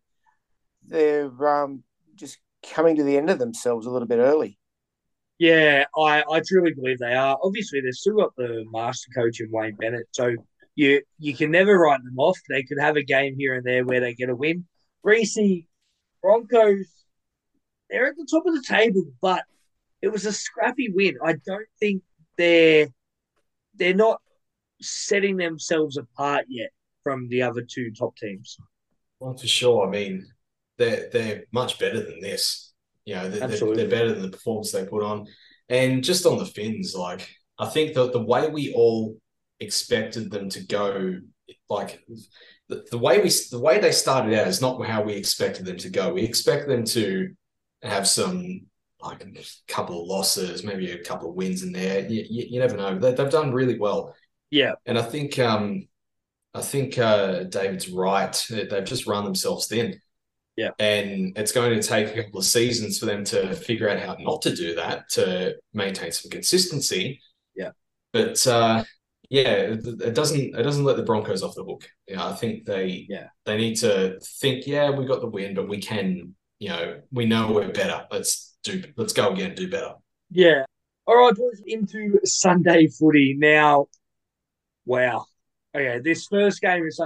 [0.84, 1.84] they're um,
[2.16, 4.58] just coming to the end of themselves a little bit early.
[5.42, 7.36] Yeah, I, I truly believe they are.
[7.42, 10.36] Obviously, they've still got the master coach in Wayne Bennett, so
[10.76, 12.38] you you can never write them off.
[12.48, 14.68] They could have a game here and there where they get a win.
[15.02, 15.40] Reese
[16.22, 16.86] Broncos,
[17.90, 19.44] they're at the top of the table, but
[20.04, 21.18] it was a scrappy win.
[21.26, 22.04] I don't think
[22.38, 22.90] they're
[23.74, 24.22] they're not
[24.80, 26.70] setting themselves apart yet
[27.02, 28.58] from the other two top teams.
[29.20, 29.88] Well, for sure.
[29.88, 30.28] I mean,
[30.78, 32.71] they're they're much better than this.
[33.06, 35.28] You know, they're, they're, they're better than the performance they put on.
[35.70, 39.18] And just on the Finns, like I think that the way we all
[39.60, 41.18] expected them to go,
[41.70, 42.04] like
[42.68, 45.78] the, the way we the way they started out is not how we expected them
[45.78, 46.14] to go.
[46.14, 47.30] We expect them to
[47.84, 48.62] have some
[49.02, 49.32] like a
[49.68, 52.08] couple of losses, maybe a couple of wins in there.
[52.08, 52.98] You, you, you never know.
[52.98, 54.16] They, have done really well.
[54.50, 55.88] Yeah, and I think um,
[56.54, 58.46] I think uh, David's right.
[58.50, 60.00] They've just run themselves thin.
[60.56, 60.72] Yeah.
[60.80, 64.16] And it's going to take a couple of seasons for them to figure out how
[64.20, 67.22] not to do that to maintain some consistency.
[67.56, 67.72] Yeah.
[68.12, 68.84] But uh,
[69.30, 71.90] yeah, it, it, doesn't it doesn't let the Broncos off the hook.
[72.08, 75.70] Yeah, I think they yeah they need to think, yeah, we got the win, but
[75.70, 78.06] we can, you know, we know we're better.
[78.12, 79.94] Let's do let's go again, do better.
[80.30, 80.66] Yeah.
[81.08, 83.36] All right, boys, into Sunday footy.
[83.38, 83.88] Now,
[84.86, 85.26] wow.
[85.74, 87.00] Okay, this first game is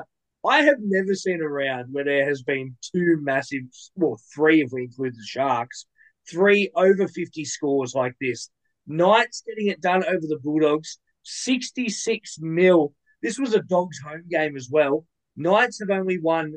[0.45, 3.63] I have never seen a round where there has been two massive,
[3.95, 5.85] well, three if we include the Sharks,
[6.29, 8.49] three over 50 scores like this.
[8.87, 12.93] Knights getting it done over the Bulldogs, 66 nil.
[13.21, 15.05] This was a Dogs home game as well.
[15.35, 16.53] Knights have only won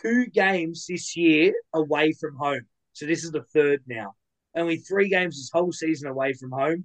[0.00, 2.66] two games this year away from home.
[2.92, 4.12] So this is the third now.
[4.54, 6.84] Only three games this whole season away from home.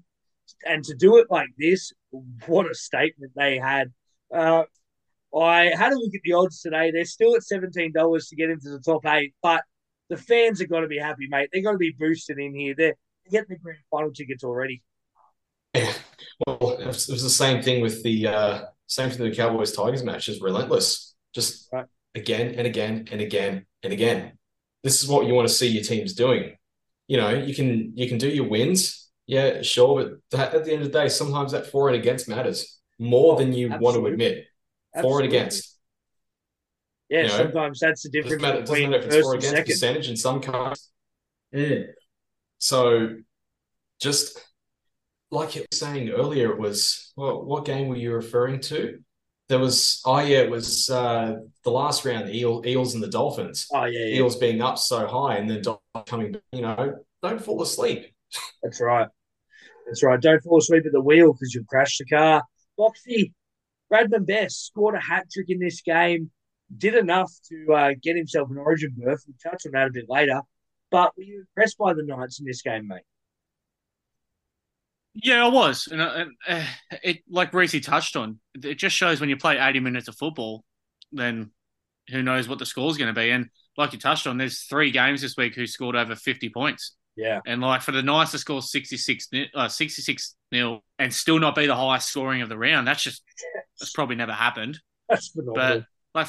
[0.66, 1.92] And to do it like this,
[2.46, 3.92] what a statement they had.
[4.34, 4.64] Uh,
[5.36, 6.92] I had a look at the odds today.
[6.92, 9.64] They're still at seventeen dollars to get into the top eight, but
[10.10, 11.50] the fans are going to be happy, mate.
[11.52, 12.74] They're going to be boosted in here.
[12.78, 12.96] They're
[13.30, 14.84] getting the grand final tickets already.
[15.74, 15.94] Yeah,
[16.46, 19.38] well, it was, it was the same thing with the uh, same thing with the
[19.38, 20.26] Cowboys Tigers match.
[20.26, 21.86] Just relentless, just right.
[22.16, 24.38] again and again and again and again.
[24.84, 26.56] This is what you want to see your teams doing.
[27.08, 30.72] You know, you can you can do your wins, yeah, sure, but that, at the
[30.72, 33.84] end of the day, sometimes that for and against matters more than you Absolutely.
[33.84, 34.46] want to admit.
[35.02, 35.78] For and against.
[37.10, 39.66] Yeah, you know, sometimes that's the difference matter, between if it's for against second.
[39.66, 40.90] percentage in some cases.
[41.52, 41.80] Yeah.
[42.60, 43.16] So
[44.02, 44.40] just
[45.32, 49.00] like you were saying earlier, it was well, what game were you referring to?
[49.50, 53.08] There was oh yeah, it was uh, the last round, the Eel, Eels and the
[53.08, 53.68] Dolphins.
[53.74, 54.16] Oh yeah, yeah.
[54.18, 55.64] Eels being up so high and then
[56.06, 58.14] coming, you know, don't fall asleep.
[58.62, 59.08] That's right.
[59.86, 60.20] That's right.
[60.20, 62.44] Don't fall asleep at the wheel because you'll crash the car.
[62.78, 63.32] Boxy,
[63.92, 66.32] Bradman Best scored a hat trick in this game,
[66.76, 69.24] did enough to uh, get himself an origin berth.
[69.28, 70.42] We'll touch on that a bit later.
[70.92, 73.02] But were you impressed by the Knights in this game, mate?
[75.16, 76.64] Yeah, I was, and, uh, uh
[77.04, 78.40] it like Reese touched on.
[78.64, 80.64] It just shows when you play eighty minutes of football,
[81.12, 81.50] then
[82.10, 83.32] who knows what the score's going to be.
[83.32, 86.96] And like you touched on, there's three games this week who scored over fifty points.
[87.18, 87.42] Yeah.
[87.46, 91.66] And like for the Knights to score 66, uh, 66 nil and still not be
[91.66, 93.24] the highest scoring of the round, that's just
[93.80, 94.80] that's probably never happened.
[95.10, 95.56] That's phenomenal.
[96.14, 96.28] But like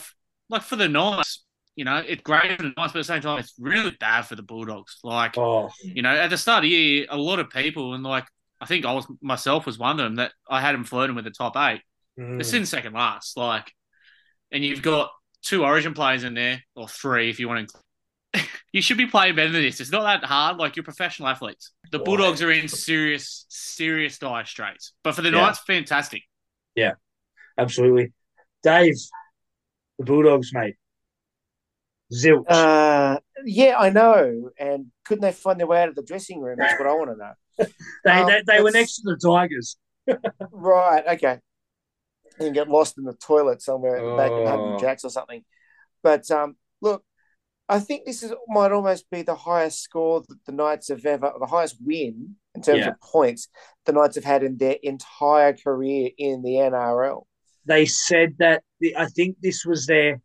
[0.48, 1.44] like for the Knights,
[1.76, 4.22] you know, it's great for the Knights, but at the same time, it's really bad
[4.22, 4.98] for the Bulldogs.
[5.04, 5.70] Like, oh.
[5.82, 8.24] you know, at the start of the year, a lot of people and like
[8.60, 11.24] I think I was myself was one of them that I had them flirting with
[11.24, 11.82] the top eight.
[12.18, 12.40] Mm.
[12.40, 13.72] It's in second last, like,
[14.50, 15.10] and you've got
[15.42, 17.78] two Origin players in there, or three if you want to
[18.72, 19.80] you should be playing better than this.
[19.80, 20.56] It's not that hard.
[20.56, 21.72] Like you're professional athletes.
[21.90, 24.92] The Bulldogs are in serious, serious dire straits.
[25.02, 25.40] But for the yeah.
[25.40, 26.22] Knights, fantastic.
[26.74, 26.92] Yeah,
[27.56, 28.12] absolutely.
[28.62, 28.94] Dave,
[29.98, 30.76] the Bulldogs, mate.
[32.12, 32.44] Zilch.
[32.48, 34.50] Uh, yeah, I know.
[34.58, 36.56] And couldn't they find their way out of the dressing room?
[36.58, 37.66] That's what I want to know.
[38.04, 39.76] they, um, they, they were next to the Tigers.
[40.52, 41.04] right.
[41.06, 41.38] Okay.
[42.40, 44.16] And get lost in the toilet somewhere oh.
[44.16, 45.44] back in Happy Jacks or something.
[46.02, 46.56] But um, look,
[47.68, 51.32] I think this is might almost be the highest score that the Knights have ever,
[51.38, 52.88] the highest win in terms yeah.
[52.88, 53.48] of points
[53.84, 57.24] the Knights have had in their entire career in the NRL.
[57.66, 60.20] They said that the, I think this was their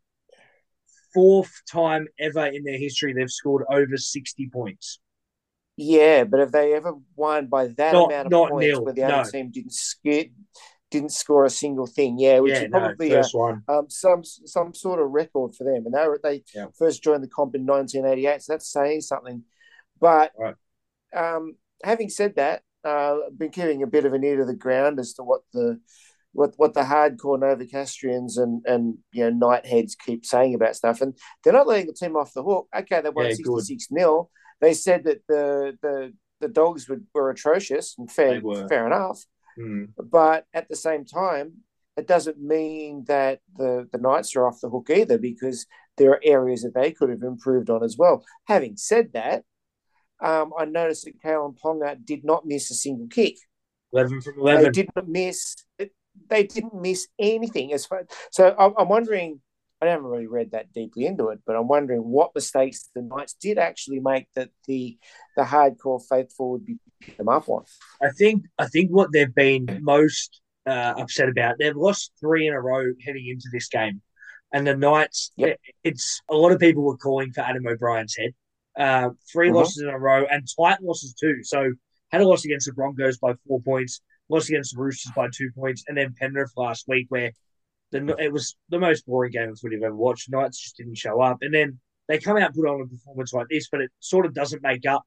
[1.14, 5.00] fourth time ever in their history they've scored over sixty points.
[5.76, 9.04] Yeah, but have they ever won by that not, amount of points nil, where the
[9.04, 9.30] other no.
[9.30, 10.32] team didn't skid,
[10.94, 12.20] didn't score a single thing.
[12.20, 13.22] Yeah, which yeah, is probably no,
[13.68, 15.86] a, um, some some sort of record for them.
[15.86, 16.68] And they were, they yeah.
[16.78, 19.44] first joined the comp in 1988, so that's saying something.
[20.00, 20.56] But right.
[21.16, 24.56] um, having said that, uh, I've been keeping a bit of an ear to the
[24.56, 25.80] ground as to what the
[26.32, 31.18] what what the hardcore Novocastrians and and you know Knightheads keep saying about stuff, and
[31.44, 32.68] they're not letting the team off the hook.
[32.76, 34.30] Okay, they won yeah, 66 nil.
[34.62, 39.26] They said that the the the dogs were, were atrocious and fair fair enough.
[39.58, 39.90] Mm.
[39.98, 41.64] But at the same time,
[41.96, 46.22] it doesn't mean that the, the Knights are off the hook either because there are
[46.24, 48.26] areas that they could have improved on as well.
[48.48, 49.44] Having said that,
[50.20, 53.36] um, I noticed that Kalyn Ponga did not miss a single kick.
[53.92, 54.64] 11 from 11.
[54.64, 55.56] They didn't miss.
[56.30, 58.06] They didn't miss anything as far.
[58.32, 59.42] So I'm, I'm wondering.
[59.88, 63.34] I haven't really read that deeply into it, but I'm wondering what mistakes the Knights
[63.34, 64.98] did actually make that the
[65.36, 67.64] the hardcore faithful would be picking them up on.
[68.02, 72.54] I think I think what they've been most uh, upset about, they've lost three in
[72.54, 74.02] a row heading into this game,
[74.54, 75.32] and the Knights.
[75.38, 75.60] Yep.
[75.84, 78.32] It's a lot of people were calling for Adam O'Brien's head.
[78.76, 79.54] Uh, 3 Mhm.
[79.56, 81.44] losses in a row and tight losses too.
[81.44, 81.74] So
[82.12, 85.52] had a loss against the Broncos by four points, lost against the Roosters by two
[85.56, 87.32] points, and then Penrith last week where
[87.94, 90.30] the it was the most boring game of footy I've ever watched.
[90.32, 93.34] Knights just didn't show up, and then they come out and put on a performance
[93.34, 95.04] like this, but it sort of doesn't make up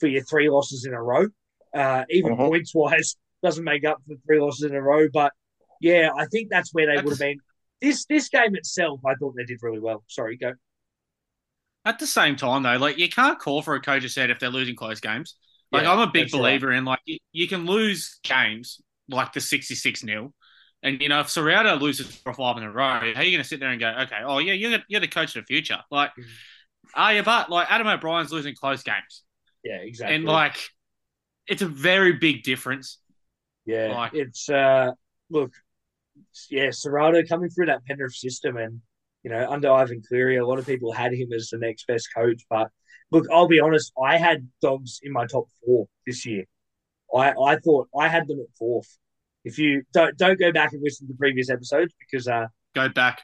[0.00, 1.26] for your three losses in a row.
[1.74, 2.40] Uh, even Mhm.
[2.40, 5.08] points wise, doesn't make up for three losses in a row.
[5.12, 5.32] But
[5.80, 7.40] yeah, I think that's where they would have been.
[7.80, 10.04] This this game itself, I thought they did really well.
[10.08, 10.52] Sorry, go.
[11.84, 14.40] At the same time, though, like you can't call for a coach a set if
[14.40, 15.36] they're losing close games.
[15.70, 16.60] Like Yeah, I'm a big that's right.
[16.60, 20.34] believer in like you, you can lose games like the 66 nil,
[20.86, 23.32] and you know if Ciraldo loses four or five in a row, how are you
[23.32, 25.42] going to sit there and go, okay, oh yeah, you're the, you're the coach of
[25.42, 25.78] the future?
[25.90, 26.24] Like, Mhm.
[26.94, 27.22] are you?
[27.22, 29.24] But like Adam O'Brien's losing close games,
[29.64, 30.16] Yeah, exactly.
[30.16, 30.56] and like
[31.46, 32.98] it's a very big difference.
[33.64, 34.92] yeah, like- it's uh,
[35.30, 35.52] look,
[36.50, 38.80] yeah, Ciraldo coming through that Penrith system, and
[39.24, 42.08] you know under Ivan Cleary, a lot of people had him as the next best
[42.14, 42.42] coach.
[42.48, 42.70] But
[43.10, 46.44] look, I'll be honest, I had Dogs in my top four this year.
[47.14, 48.96] I I thought I had them at fourth.
[49.46, 53.22] If you don't don't go back and listen to previous episodes because uh Go back.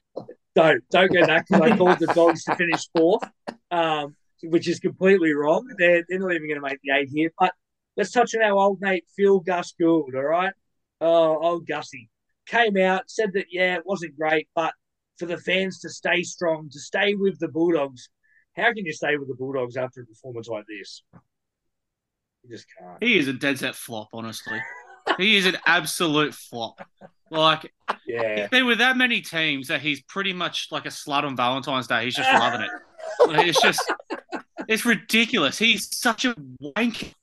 [0.55, 3.25] don't don't go back because I called the dogs to finish fourth,
[3.73, 5.69] um, which is completely wrong.
[5.77, 7.31] They're, they're not even going to make the eight here.
[7.39, 7.53] But
[7.97, 10.15] let's touch on our old mate Phil Gus Gould.
[10.15, 10.53] All right,
[11.01, 12.09] oh old Gussie
[12.47, 14.73] came out said that yeah it wasn't great, but
[15.19, 18.11] for the fans to stay strong, to stay with the Bulldogs.
[18.55, 21.03] How can you stay with the Bulldogs after a performance like this?
[22.45, 23.03] You just can't.
[23.03, 24.61] He is a dead set flop, honestly.
[25.19, 26.81] He is an absolute flop.
[27.31, 27.73] Like
[28.07, 28.23] Yeah.
[28.45, 31.87] if there were that many teams that he's pretty much like a slut on Valentine's
[31.87, 32.71] Day, he's just loving it.
[33.27, 33.83] Like, it's just
[34.69, 35.59] it's ridiculous.
[35.59, 37.15] He's such a wank.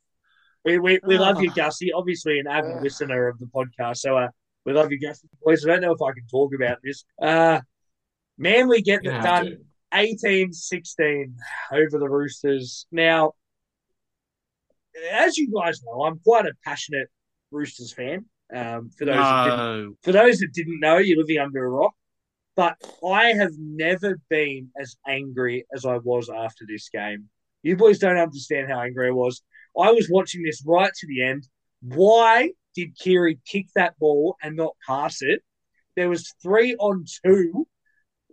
[0.66, 1.52] We, we, we love you.
[1.52, 1.92] Gussie.
[1.94, 2.82] Obviously, an avid Yeah.
[2.82, 3.98] listener of the podcast.
[3.98, 4.28] So uh,
[4.66, 5.28] we love you, Gussie.
[5.44, 7.06] Boys, I don't know if I can talk about this.
[7.22, 7.62] Uh,
[8.38, 9.58] Manly getting You it have done to.
[9.94, 11.36] 18 16
[11.72, 12.86] over the Roosters.
[12.92, 13.34] Now,
[15.12, 17.08] as you guys know, I'm quite a passionate
[17.52, 18.26] Roosters fan.
[18.54, 19.94] Um, for those that didn't No.
[20.02, 21.94] for those that didn't know, you're living under a rock.
[22.56, 27.30] But I have never been as angry as I was after this game.
[27.64, 29.42] You boys don't understand how angry I was.
[29.80, 31.48] I was watching this right to the end.
[31.82, 35.42] Why did Keary kick that ball and not pass it?
[35.96, 37.68] There was three on two.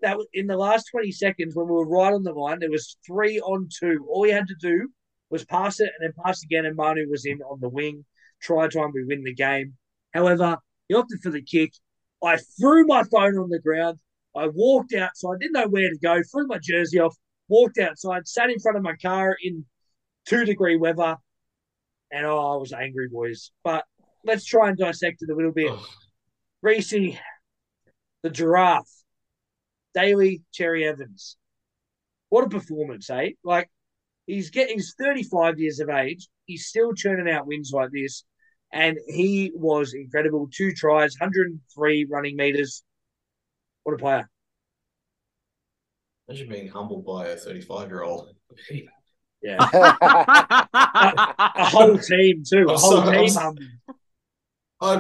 [0.03, 2.71] That was in the last 20 seconds when we were right on the line, there
[2.71, 4.07] was three on two.
[4.11, 4.89] All you had to do
[5.31, 8.05] was pass it and then pass again, and Manu was in on the wing.
[8.41, 9.75] Try time we win the game.
[10.13, 11.73] However, he opted for the kick.
[12.23, 13.99] I threw my phone on the ground.
[14.37, 17.17] I walked outside, didn't know where to go, threw my jersey off,
[17.49, 19.65] walked outside, sat in front of my car in
[20.27, 21.17] two degree weather,
[22.11, 23.51] and oh, I was angry, boys.
[23.65, 23.85] But
[24.25, 25.71] let's try and dissect it a little bit.
[25.71, 25.87] Ugh.
[26.63, 26.91] Reese,
[28.23, 28.91] the giraffe,
[29.95, 31.37] Daly, Cherry Evans.
[32.29, 33.31] What a performance, eh?
[33.45, 33.71] Like,
[34.27, 36.29] he's getting he's 35 years of age.
[36.45, 38.25] He's still churning out wins like this.
[38.73, 40.49] And he was incredible.
[40.53, 42.83] Two tries, 103 running meters.
[43.85, 44.29] What a player.
[46.29, 48.29] Imagine being humbled by a 35 year old.
[49.43, 49.59] Yeah.
[49.73, 52.67] A whole team, too.
[52.69, 53.25] A I'm whole sorry, I'm team.
[53.27, 53.69] s- humbled.
[54.81, 54.95] I,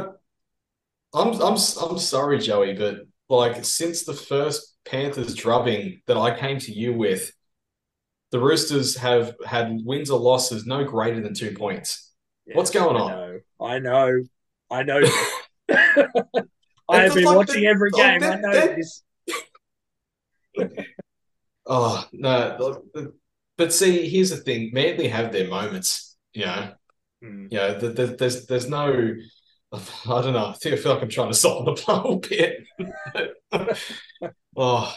[1.15, 6.59] I'm, I'm, I'm sorry, Joey, but like since the first Panthers drubbing that I came
[6.61, 7.33] to you with,
[8.37, 12.13] the Roosters have had wins or losses no greater than two points.
[12.53, 13.41] What's going I on?
[13.61, 14.23] I know.
[14.71, 15.01] I know.
[16.89, 18.31] I have been like watching the- every like game.
[18.31, 19.03] I know this.
[21.69, 22.83] Oh no!
[23.59, 26.17] But see, here's the thing: Manly have their moments.
[26.33, 26.73] You know,
[27.21, 27.47] Hmm.
[27.51, 27.81] you know.
[27.81, 29.15] th- th- There's there's no.
[29.73, 29.79] I
[30.23, 30.47] don't know.
[30.47, 32.65] I think I feel like I'm trying to solve the a bit.
[34.57, 34.95] oh,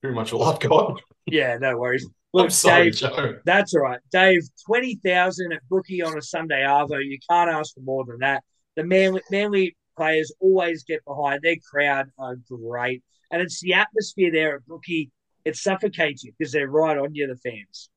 [0.00, 1.00] pretty much all I've got.
[1.26, 2.04] Yeah, no worries.
[2.34, 3.38] I'm Look, sorry, Dave, Joe.
[3.44, 4.00] That's all right.
[4.10, 6.98] Dave, 20,000 at Brookie on a Sunday Arvo.
[7.04, 8.42] You can't ask for more than that.
[8.74, 11.40] The Manly, Manly players always get behind.
[11.42, 13.02] Their crowd are great.
[13.30, 15.10] And it's the atmosphere there at Brookie.
[15.44, 17.90] It suffocates you because they're right on you, the fans.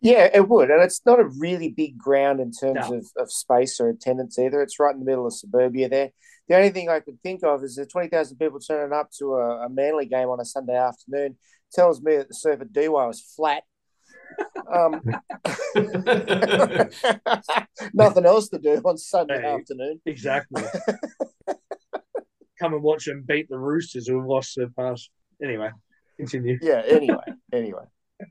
[0.00, 0.70] Yeah, it would.
[0.70, 2.96] And it's not a really big ground in terms No.
[2.96, 4.60] of, of space or attendance either.
[4.60, 6.10] It's right in the middle of suburbia there.
[6.48, 9.66] The only thing I could think of is the 20,000 people turning up to a,
[9.66, 11.36] a Manly game on a Sunday afternoon
[11.72, 13.62] tells me that the surf at Dee Why is flat.
[14.72, 15.02] Um,
[17.92, 19.48] nothing else to do on Sunday Hey.
[19.48, 20.00] afternoon.
[20.06, 20.62] Exactly.
[22.60, 25.10] Come and watch them beat the Roosters who have lost their past.
[25.42, 25.70] Anyway,
[26.16, 26.58] continue.
[26.62, 27.84] Yeah, anyway, anyway.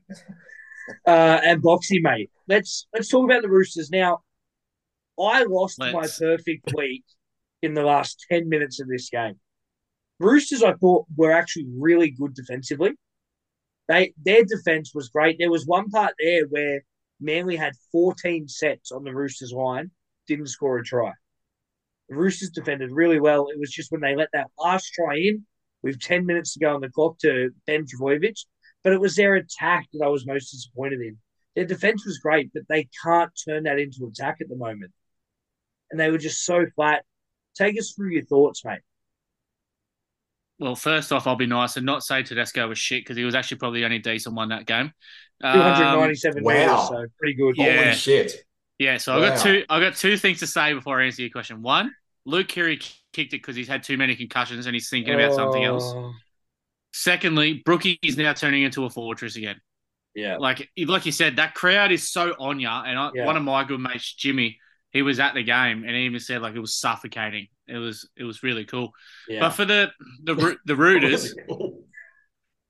[1.06, 2.28] Uh, and Boxy, mate.
[2.48, 4.18] Let's let's talk about the Roosters now.
[5.18, 6.18] I lost my Let's.
[6.18, 7.04] perfect week
[7.62, 9.38] in the last ten minutes of this game.
[10.18, 12.94] Roosters, I thought, were actually really good defensively.
[13.88, 15.38] They their defense was great.
[15.38, 16.82] There was one part there where
[17.20, 19.90] Manly had 14 sets on the Roosters line,
[20.26, 21.12] didn't score a try.
[22.08, 23.48] The Roosters defended really well.
[23.48, 25.46] It was just when they let that last try in
[25.82, 28.44] with 10 minutes to go on the clock to Ben Trbojevic,
[28.82, 31.18] but it was their attack that I was most disappointed in.
[31.54, 34.92] Their defense was great, but they can't turn that into attack at the moment.
[35.90, 37.04] And they were just so flat.
[37.54, 38.80] Take us through your thoughts, mate.
[40.62, 43.34] Well, first off, I'll be nice and not say Tedesco was shit because he was
[43.34, 44.92] actually probably the only decent one that game.
[45.42, 46.52] Um, 297 wow.
[46.52, 47.56] meters, so pretty good.
[47.56, 47.82] Yeah.
[47.82, 48.32] Holy shit.
[48.78, 49.64] yeah, so I got two.
[49.68, 51.62] I got two things to say before I answer your question.
[51.62, 51.92] One,
[52.24, 52.76] Luke Keary
[53.12, 55.84] kicked it because he's had too many concussions and he's thinking about something else.
[55.84, 56.12] Oh,
[56.92, 59.60] Secondly, Brookie is now turning into a fortress again.
[60.14, 60.36] Yeah.
[60.36, 62.84] Like, like you said, that crowd is so on ya.
[62.86, 63.24] And I, Yeah.
[63.24, 64.58] one of my good mates, Jimmy,
[64.90, 67.48] he was at the game and he even said like it was suffocating.
[67.68, 68.92] It was, it was really cool.
[69.28, 69.40] Yeah.
[69.40, 69.90] But for the
[70.24, 71.34] the the Rooters,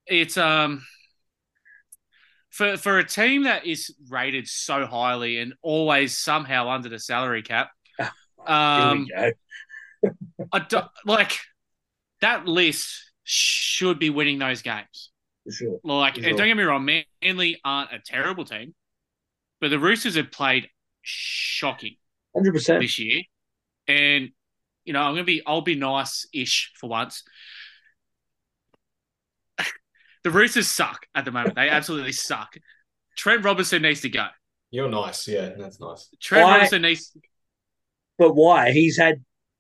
[0.07, 0.85] it's um
[2.51, 7.43] for for a team that is rated so highly and always somehow under the salary
[7.43, 7.71] cap.
[8.47, 9.07] Um.
[10.53, 11.39] I don't, like
[12.21, 15.11] that list should be winning those games.
[15.45, 15.81] For sure.
[15.85, 16.37] Like, and sure.
[16.37, 16.89] don't get me wrong,
[17.23, 18.75] Manly aren't a terrible team,
[19.61, 20.69] but the Roosters have played
[21.03, 21.97] shocking
[22.37, 22.81] 100%.
[22.81, 23.23] this year,
[23.89, 24.31] and
[24.85, 27.23] you know I'm gonna be I'll be nice ish for once.
[30.25, 31.55] the Roosters suck at the moment.
[31.57, 32.55] They absolutely suck.
[33.17, 34.27] Trent Robinson needs to go.
[34.71, 35.27] You're nice.
[35.29, 36.09] Yeah, that's nice.
[36.21, 37.17] Trent Why- Robinson needs.
[38.19, 38.71] But why?
[38.73, 39.17] He's had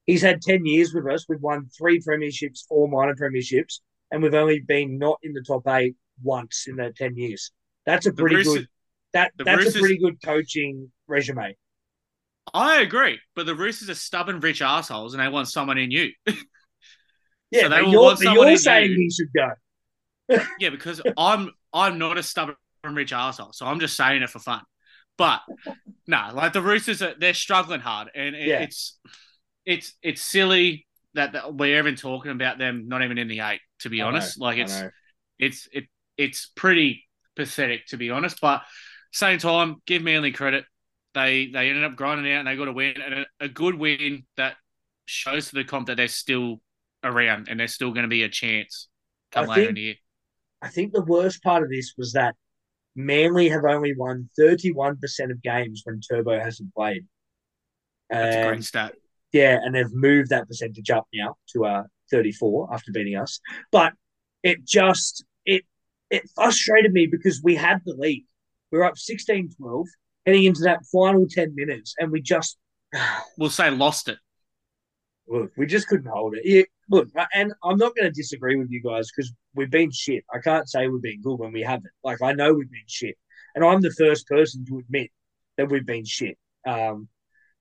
[0.06, 1.26] he's had ten years with us.
[1.28, 5.66] We've won three premierships, four minor premierships, and we've only been not in the top
[5.68, 7.50] eight once in the ten years.
[7.86, 8.68] That's a pretty Roosters- good.
[9.14, 11.56] That that's Roosters- a pretty good coaching resume.
[12.54, 16.10] I agree, but the Roosters are stubborn, rich assholes, and they want someone in you.
[17.50, 18.96] Yeah, So they will you're, want someone you're in saying you.
[18.96, 19.50] he should go.
[20.58, 24.38] Yeah, because I'm I'm not a stubborn rich asshole, so I'm just saying it for
[24.38, 24.62] fun.
[25.18, 25.42] But
[26.06, 28.60] no, like the Roosters, are, they're struggling hard, and it, Yeah.
[28.60, 28.98] it's
[29.66, 33.60] it's it's silly that, that we're even talking about them not even in the eight.
[33.80, 34.82] To be I honest, know, like it's
[35.38, 35.84] it's it
[36.16, 37.04] it's pretty
[37.36, 38.40] pathetic to be honest.
[38.40, 38.62] But
[39.12, 40.64] same time, give Manly credit.
[41.14, 43.74] They they ended up grinding out and they got a win and a, a good
[43.74, 44.56] win that
[45.04, 46.60] shows to the comp that they're still
[47.04, 48.88] around and they're still going to be a chance
[49.30, 49.94] come I later in think- the year.
[50.64, 52.36] I think the worst part of this was that
[52.94, 54.96] Manly have only won 31%
[55.32, 57.04] of games when Turbo hasn't played.
[58.08, 58.94] That's a great stat.
[59.32, 63.40] Yeah, and they've moved that percentage up now to uh 34 after beating us.
[63.72, 63.94] But
[64.42, 65.64] it just it
[66.10, 68.24] it frustrated me because we had the lead.
[68.70, 69.86] We were up 16-12
[70.26, 72.58] heading into that final 10 minutes and we just
[73.38, 74.18] We'll say lost it.
[75.26, 76.42] look, we just couldn't hold it.
[76.44, 80.24] Yeah, look, and I'm not going to disagree with you guys because we've been shit.
[80.32, 81.92] I can't say we've been good when we haven't.
[82.04, 83.16] Like I know we've been shit,
[83.54, 85.10] and I'm the first person to admit
[85.56, 86.36] that we've been shit.
[86.66, 87.08] Um,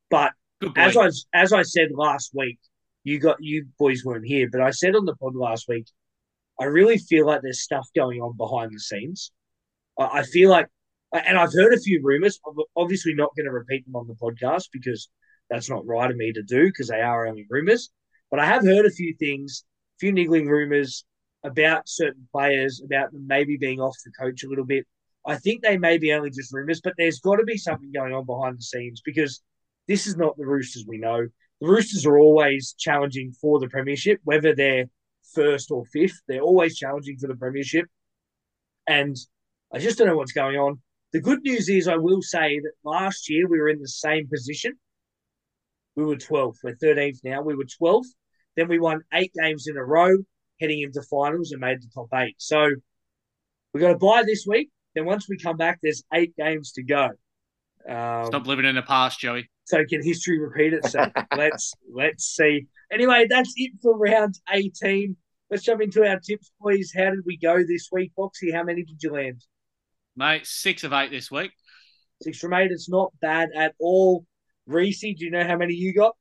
[0.09, 0.33] but
[0.75, 2.59] as I as I said last week,
[3.03, 5.87] you got you boys weren't here, but I said on the pod last week,
[6.59, 9.31] I really feel like there's stuff going on behind the scenes.
[9.97, 10.67] I, I feel like,
[11.13, 12.39] and I've heard a few rumors.
[12.47, 15.09] I'm obviously not going to repeat them on the podcast because
[15.49, 17.89] that's not right of me to do because they are only rumors.
[18.29, 21.05] But I have heard a few things, a few niggling rumors
[21.43, 24.87] about certain players, about them maybe being off the coach a little bit.
[25.25, 28.13] I think they may be only just rumors, but there's got to be something going
[28.13, 29.41] on behind the scenes because
[29.87, 31.27] this is not the Roosters we know.
[31.59, 34.85] The Roosters are always challenging for the premiership, whether they're
[35.33, 36.21] first or fifth.
[36.27, 37.85] They're always challenging for the premiership,
[38.87, 39.15] and
[39.71, 40.81] I just don't know what's going on.
[41.13, 44.27] The good news is, I will say that last year we were in the same
[44.27, 44.73] position.
[45.95, 46.57] We were 12th.
[46.63, 47.41] We're 13th now.
[47.41, 48.07] We were 12th.
[48.55, 50.17] Then we won eight games in a row,
[50.59, 52.35] heading into finals and made the top eight.
[52.37, 52.69] So
[53.73, 54.69] we got to buy this week.
[54.95, 57.09] Then once we come back, there's eight games to go.
[57.89, 59.49] Um, Stop living in the past, Joey.
[59.65, 61.11] so can history repeat itself?
[61.35, 62.67] let's let's see.
[62.91, 65.15] Anyway, that's it for round 18.
[65.49, 66.93] Let's jump into our tips, please.
[66.95, 68.53] How did we go this week, Boxy?
[68.53, 69.43] How many did you land?
[70.15, 71.51] Mate, six of eight this week.
[72.21, 72.71] Six from eight.
[72.71, 74.25] It's not bad at all.
[74.67, 76.15] Reese, do you know how many you got?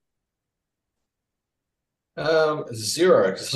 [2.16, 3.36] Um, zero.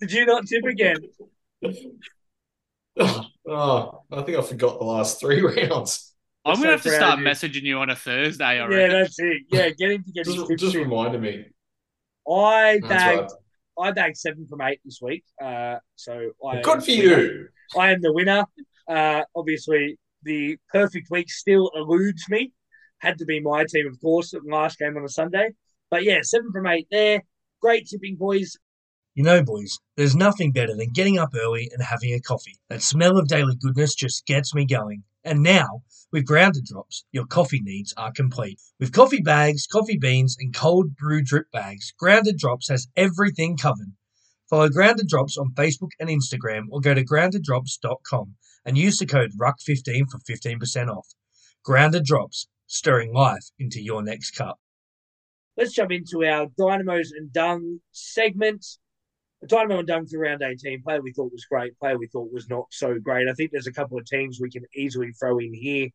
[0.00, 0.96] Did you not tip again?
[2.98, 6.12] oh, I think I forgot the last three rounds.
[6.44, 7.24] I'm so gonna have to start you.
[7.24, 8.44] messaging you on a Thursday.
[8.44, 9.02] I Yeah, reckon.
[9.02, 9.42] that's it.
[9.50, 11.46] Yeah, get him to get Just, just reminded me.
[12.28, 13.30] I That's bagged right.
[13.78, 15.24] I bagged seven from eight this week.
[15.42, 17.48] Uh, so I Good for you.
[17.76, 18.44] I am the winner.
[18.88, 22.52] Uh, obviously, the perfect week still eludes me.
[22.98, 25.50] Had to be my team, of course, at the last game on a Sunday.
[25.90, 27.22] But yeah, seven from eight there.
[27.60, 28.56] Great tipping, boys.
[29.14, 32.58] You know, boys, there's nothing better than getting up early and having a coffee.
[32.68, 35.04] That smell of daily goodness just gets me going.
[35.24, 35.82] And now,
[36.16, 38.58] with Grounded Drops, your coffee needs are complete.
[38.80, 43.92] With coffee bags, coffee beans, and cold brew drip bags, Grounded Drops has everything covered.
[44.48, 49.32] Follow Grounded Drops on Facebook and Instagram or go to groundeddrops.com and use the code
[49.38, 51.06] RUCK15 for 15% off.
[51.62, 54.58] Grounded Drops, stirring life into your next cup.
[55.58, 58.64] Let's jump into our Dynamos and Dung segment.
[59.42, 60.82] The Dynamo and Dung for round 18.
[60.82, 63.28] Player we thought was great, player we thought was not so great.
[63.28, 65.90] I think there's a couple of teams we can easily throw in here.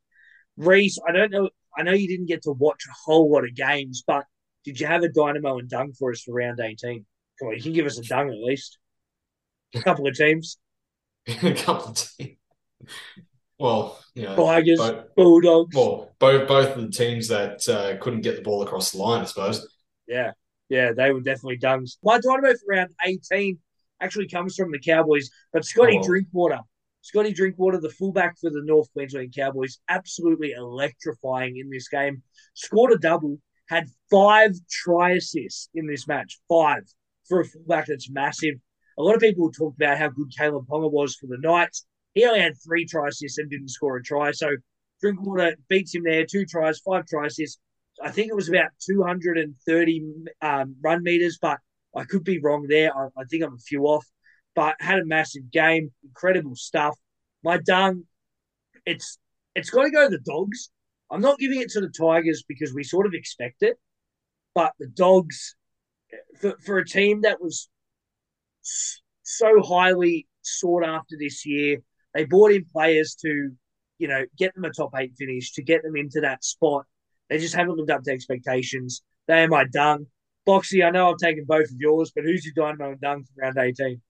[0.62, 1.50] Reese, I don't know.
[1.78, 4.26] I know you didn't get to watch a whole lot of games, but
[4.66, 7.06] did you have a Dynamo and Dung for us for round 18?
[7.40, 8.78] Come on, you can give us a Dung at least.
[9.74, 10.58] A couple of teams.
[11.28, 12.38] a couple of teams.
[13.58, 15.76] Well, you know, Tigers, both, Bulldogs.
[15.76, 19.22] well, both both of the teams that uh, couldn't get the ball across the line,
[19.22, 19.68] I suppose.
[20.08, 20.32] Yeah,
[20.70, 21.98] yeah, they were definitely dungs.
[22.04, 23.60] My Dynamo for round 18
[24.02, 26.04] actually comes from the Cowboys, but Scotty Oh.
[26.04, 26.60] Drinkwater.
[27.02, 32.22] Scotty Drinkwater, the fullback for the North Queensland Cowboys, absolutely electrifying in this game.
[32.54, 36.40] Scored a double, had five try assists in this match.
[36.48, 36.84] Five
[37.28, 38.56] for a fullback that's massive.
[38.98, 41.86] A lot of people talked about how good Kalyn Ponga was for the Knights.
[42.14, 44.32] He only had three try assists and didn't score a try.
[44.32, 44.58] So
[45.02, 47.60] Drinkwater beats him there, two tries, five try assists.
[48.04, 50.04] I think it was about 230
[50.42, 51.60] um, run meters, but
[51.96, 52.96] I could be wrong there.
[52.96, 54.06] I, I think I'm a few off,
[54.56, 56.98] but had a massive game, incredible stuff.
[57.44, 58.04] My dung,
[58.86, 59.18] it's
[59.56, 60.70] it's got to go to the dogs.
[61.10, 63.78] I'm not giving it to the Tigers because we sort of expect it,
[64.56, 65.56] but the dogs
[66.40, 67.70] for for a team that was
[69.24, 71.78] so highly sought after this year,
[72.14, 73.52] they brought in players to,
[73.98, 76.86] you know, get them a top eight finish to get them into that spot.
[77.30, 79.02] They just haven't lived up to expectations.
[79.28, 80.08] They are my dung.
[80.48, 83.42] Boxy, I know I've taken both of yours, but who's your dynamo and dung for
[83.42, 84.02] round 18?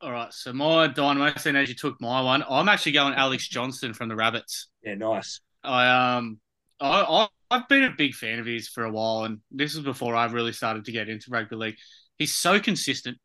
[0.00, 0.32] All right.
[0.32, 4.08] So my dynamo, seeing as you took my one, I'm actually going Alex Johnson from
[4.08, 4.68] the Rabbits.
[4.82, 5.40] Yeah, nice.
[5.62, 6.40] I um,
[6.80, 9.84] I, I I've been a big fan of his for a while, and this was
[9.84, 11.76] before I really started to get into rugby league.
[12.18, 13.18] He's so consistent.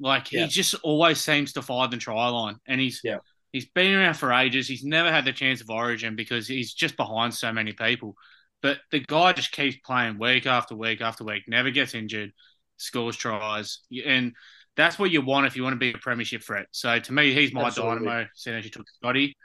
[0.00, 0.44] Like Yeah.
[0.44, 3.18] he just always seems to find the try line, and he's Yeah.
[3.52, 4.66] he's been around for ages.
[4.66, 8.16] He's never had the chance of Origin because he's just behind so many people.
[8.60, 12.32] But the guy just keeps playing week after week after week, never gets injured,
[12.78, 14.32] scores tries, and
[14.76, 16.66] that's what you want if you want to be a premiership threat.
[16.72, 18.06] So to me, he's my Absolutely.
[18.06, 18.26] dynamo.
[18.34, 19.36] Seeing as you took Scotty,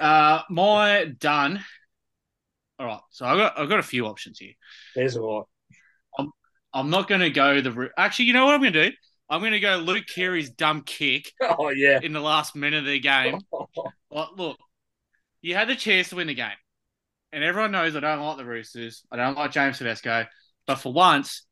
[0.00, 1.64] uh, my done.
[2.78, 4.52] All right, so I got I've got a few options here.
[4.94, 5.48] There's a lot.
[6.18, 6.30] I'm
[6.74, 7.92] I'm not going to go the route.
[7.96, 8.96] Actually, you know what I'm going to do?
[9.28, 11.98] I'm going to go Luke Keary's dumb kick Oh, yeah.
[12.02, 13.38] in the last minute of the game.
[14.08, 14.56] Well, look,
[15.42, 16.48] you had the chance to win the game,
[17.32, 19.02] and everyone knows I don't like the Roosters.
[19.10, 20.24] I don't like James Tedesco,
[20.66, 21.44] but for once,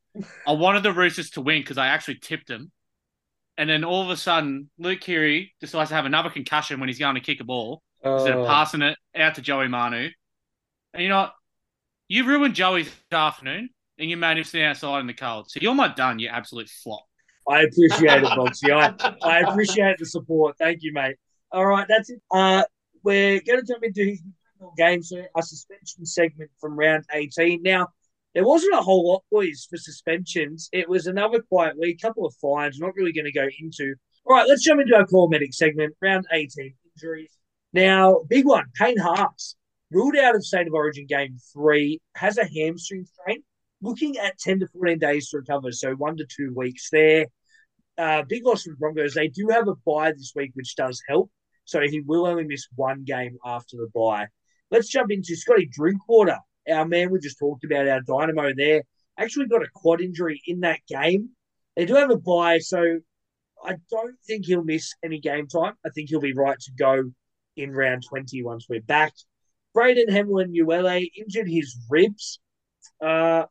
[0.47, 2.71] I wanted the Roosters to win because I actually tipped them.
[3.57, 6.99] And then all of a sudden, Luke Keary decides to have another concussion when he's
[6.99, 10.09] going to kick a ball instead of Oh, passing it out to Joey Manu.
[10.93, 11.33] And you know what?
[12.07, 15.49] You ruined Joey's afternoon and you made him sit outside in the cold.
[15.49, 17.05] So you're my done, you absolute flop.
[17.47, 18.71] I appreciate it, Boxy.
[18.71, 20.57] I, I appreciate the support.
[20.57, 21.15] Thank you, mate.
[21.51, 22.21] All right, that's it.
[22.31, 22.63] Uh,
[23.03, 24.21] we're going to jump into his
[24.77, 27.61] game, so a suspension segment from round 18.
[27.61, 27.87] Now,
[28.35, 30.69] there wasn't a whole lot, boys, for suspensions.
[30.73, 33.95] It was another quiet week, a couple of fines, not really going to go into.
[34.25, 37.31] All right, let's jump into our core medic segment, round 18 injuries.
[37.71, 39.55] Now, big one, Payne Haas,
[39.89, 43.41] ruled out of State of Origin game three, has a hamstring strain,
[43.81, 47.27] looking at 10 to 14 days to recover, so one to two weeks there.
[47.97, 49.13] Uh, big loss for the Broncos.
[49.13, 51.31] They do have a bye this week, which does help.
[51.63, 54.27] So he will only miss one game after the bye.
[54.71, 56.39] Let's jump into Scotty Drinkwater,
[56.69, 58.83] our man we just talked about, our dynamo there.
[59.17, 61.29] Actually got a quad injury in that game.
[61.75, 62.99] They do have a bye, so
[63.63, 65.73] I don't think he'll miss any game time.
[65.85, 67.11] I think he'll be right to go
[67.55, 69.13] in round 20 once we're back.
[69.73, 72.39] Braden Hamlin Uele injured his ribs.
[73.01, 73.45] Uh,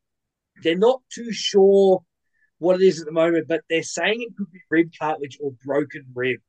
[0.62, 2.02] they're not too sure
[2.58, 5.52] what it is at the moment, but they're saying it could be rib cartilage or
[5.64, 6.40] broken rib.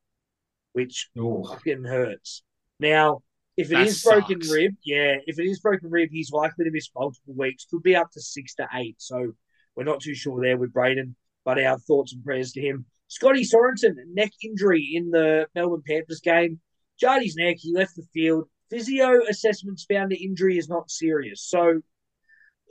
[0.73, 1.43] which Ooh.
[1.47, 2.43] fucking hurts.
[2.79, 3.21] Now,
[3.57, 6.71] if it That is broken rib, yeah, if it is broken rib, he's likely to
[6.71, 7.65] miss multiple weeks.
[7.69, 8.95] Could be up to six to eight.
[8.99, 9.33] So
[9.75, 12.85] we're not too sure there with Braden, but our thoughts and prayers to him.
[13.07, 16.59] Scotty Sorensen, neck injury in the Melbourne Panthers game.
[16.99, 17.57] Jarred his neck.
[17.59, 18.45] He left the field.
[18.69, 21.41] Physio assessments found the injury is not serious.
[21.47, 21.81] So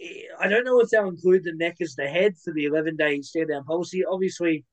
[0.01, 2.97] eh, I don't know if they'll include the neck as the head for the 11
[2.97, 4.05] day stand down policy.
[4.05, 4.64] Obviously,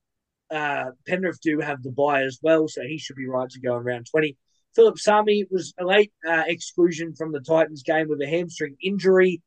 [0.49, 3.77] uh, Penrith do have the buy as well, so he should be right to go
[3.77, 4.37] in round 20.
[4.75, 9.41] Phillip Sami was a late uh, exclusion from the Titans game with a hamstring injury.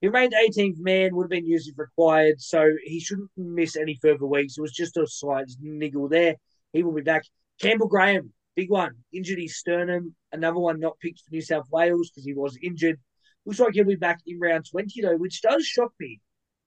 [0.00, 3.98] He remained 18th man, would have been used if required, so he shouldn't miss any
[4.00, 4.56] further weeks.
[4.56, 6.36] It was just a slight niggle there.
[6.72, 7.24] He will be back.
[7.60, 10.14] Campbell Graham, big one, injured his sternum.
[10.32, 12.98] Another one not picked for New South Wales because he was injured.
[13.46, 16.20] Looks like he'll be back in round 20, though, which does shock me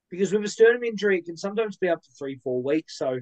[0.10, 2.98] because with a sternum injury, it can sometimes be up to three, four weeks.
[2.98, 3.20] So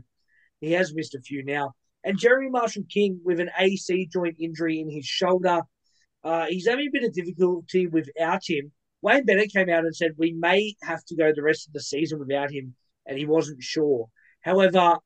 [0.62, 1.74] he has missed a few now.
[2.06, 5.62] And Jeremy Marshall King with an AC joint injury in his shoulder.
[6.24, 8.72] Uh, he's having a bit of difficulty without him.
[9.02, 11.82] Wayne Bennett came out and said we may have to go the rest of the
[11.82, 12.76] season without him,
[13.08, 14.08] and he wasn't sure.
[14.42, 14.98] However,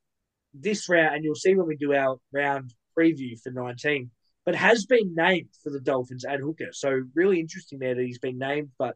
[0.54, 4.12] this round, and you'll see when we do our round preview for 19,
[4.46, 6.70] but has been named for the Dolphins at hooker.
[6.72, 8.96] So really interesting there that he's been named, but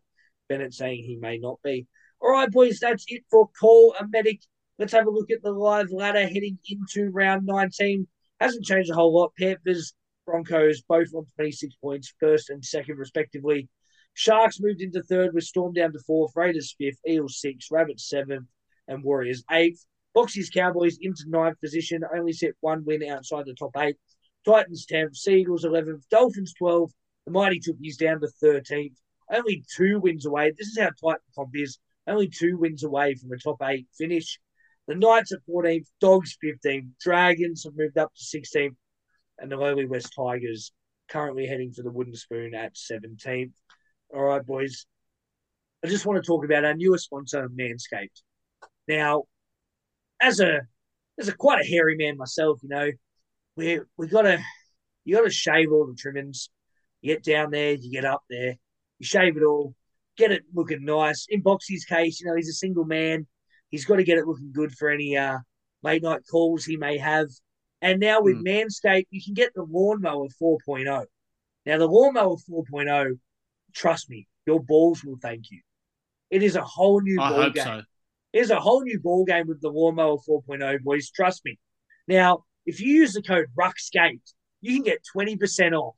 [0.49, 1.87] Bennett saying he may not be.
[2.19, 4.41] All right, boys, that's it for Call a Medic.
[4.83, 8.05] Let's have a look at the live ladder heading into round 19.
[8.41, 9.31] Hasn't changed a whole lot.
[9.39, 9.93] Panthers,
[10.25, 13.69] Broncos, both on 26 points, first and second, respectively.
[14.13, 18.49] Sharks moved into third with Storm down to fourth, Raiders fifth, Eels sixth, Rabbits seventh,
[18.89, 19.85] and Warriors eighth.
[20.13, 23.95] Boxers Cowboys into ninth position, only set one win outside the top eight.
[24.43, 26.91] Titans 10th, Seagulls 11th, Dolphins 12th,
[27.25, 28.97] the Mighty Chookies down to 13th.
[29.31, 30.51] Only two wins away.
[30.51, 31.79] This is how tight the comp is.
[32.05, 34.41] Only two wins away from a top eight finish.
[34.87, 38.75] The Knights at 14th, Dogs 15th, Dragons have moved up to 16th,
[39.39, 40.71] and the lowly West Tigers
[41.09, 43.53] currently heading for the Wooden Spoon at 17th.
[44.13, 44.85] All right, boys.
[45.83, 48.21] I just want to talk about our newest sponsor, Manscaped.
[48.87, 49.23] Now,
[50.21, 50.61] as a
[51.19, 52.91] as a quite a hairy man myself, you know,
[53.55, 54.39] we we gotta
[55.03, 56.49] you gotta shave all the trimmings.
[57.01, 58.55] You get down there, you get up there,
[58.99, 59.75] you shave it all,
[60.17, 61.25] get it looking nice.
[61.29, 63.27] In Boxy's case, you know, he's a single man.
[63.73, 65.39] He's got to get it looking good for any uh,
[65.81, 67.25] late night calls he may have.
[67.81, 68.43] And now with Hmm.
[68.43, 71.05] Manscaped, you can get the lawnmower 4.0.
[71.65, 73.19] Now, the lawnmower 4.0,
[73.73, 75.61] trust me, your balls will thank you.
[76.29, 77.63] It is a whole new I ball hope game.
[77.63, 77.81] so.
[78.31, 81.09] There's a whole new ball game with the Lawnmower 4.0, boys.
[81.09, 81.57] Trust me.
[82.07, 84.21] Now, if you use the code RUCKSCAPE,
[84.61, 85.95] you can get 20% off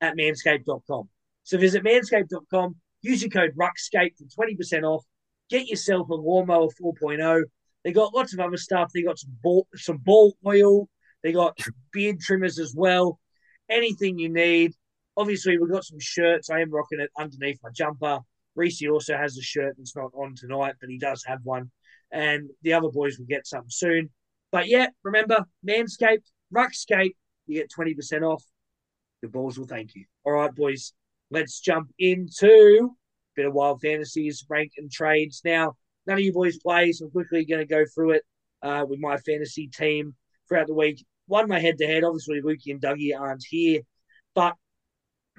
[0.00, 1.08] at manscaped.com.
[1.44, 5.04] So visit manscaped.com, use your code RUCKSCAPE for 20% off.
[5.50, 7.42] Get yourself a Lawnmower 4.0.
[7.84, 8.90] They got lots of other stuff.
[8.92, 10.88] They got some ball, some ball oil.
[11.22, 11.58] They got
[11.92, 13.20] beard trimmers as well.
[13.70, 14.72] Anything you need.
[15.16, 16.50] Obviously, we've got some shirts.
[16.50, 18.18] I am rocking it underneath my jumper.
[18.54, 21.70] Reese also has a shirt that's not on tonight, but he does have one.
[22.10, 24.10] And the other boys will get some soon.
[24.50, 26.24] But yeah, remember, Manscaped,
[26.54, 27.14] Ruckscape,
[27.46, 28.42] you get 20% off.
[29.22, 30.04] The balls will thank you.
[30.24, 30.92] All right, boys,
[31.30, 32.96] let's jump into
[33.36, 35.42] bit of wild fantasies, rank and trades.
[35.44, 35.74] Now,
[36.06, 38.22] none of you boys play, so I'm quickly going to go through it
[38.62, 40.14] uh, with my fantasy team
[40.48, 41.04] throughout the week.
[41.26, 42.04] One, my head to head.
[42.04, 43.82] Obviously, Lukey and Dougie aren't here,
[44.34, 44.54] but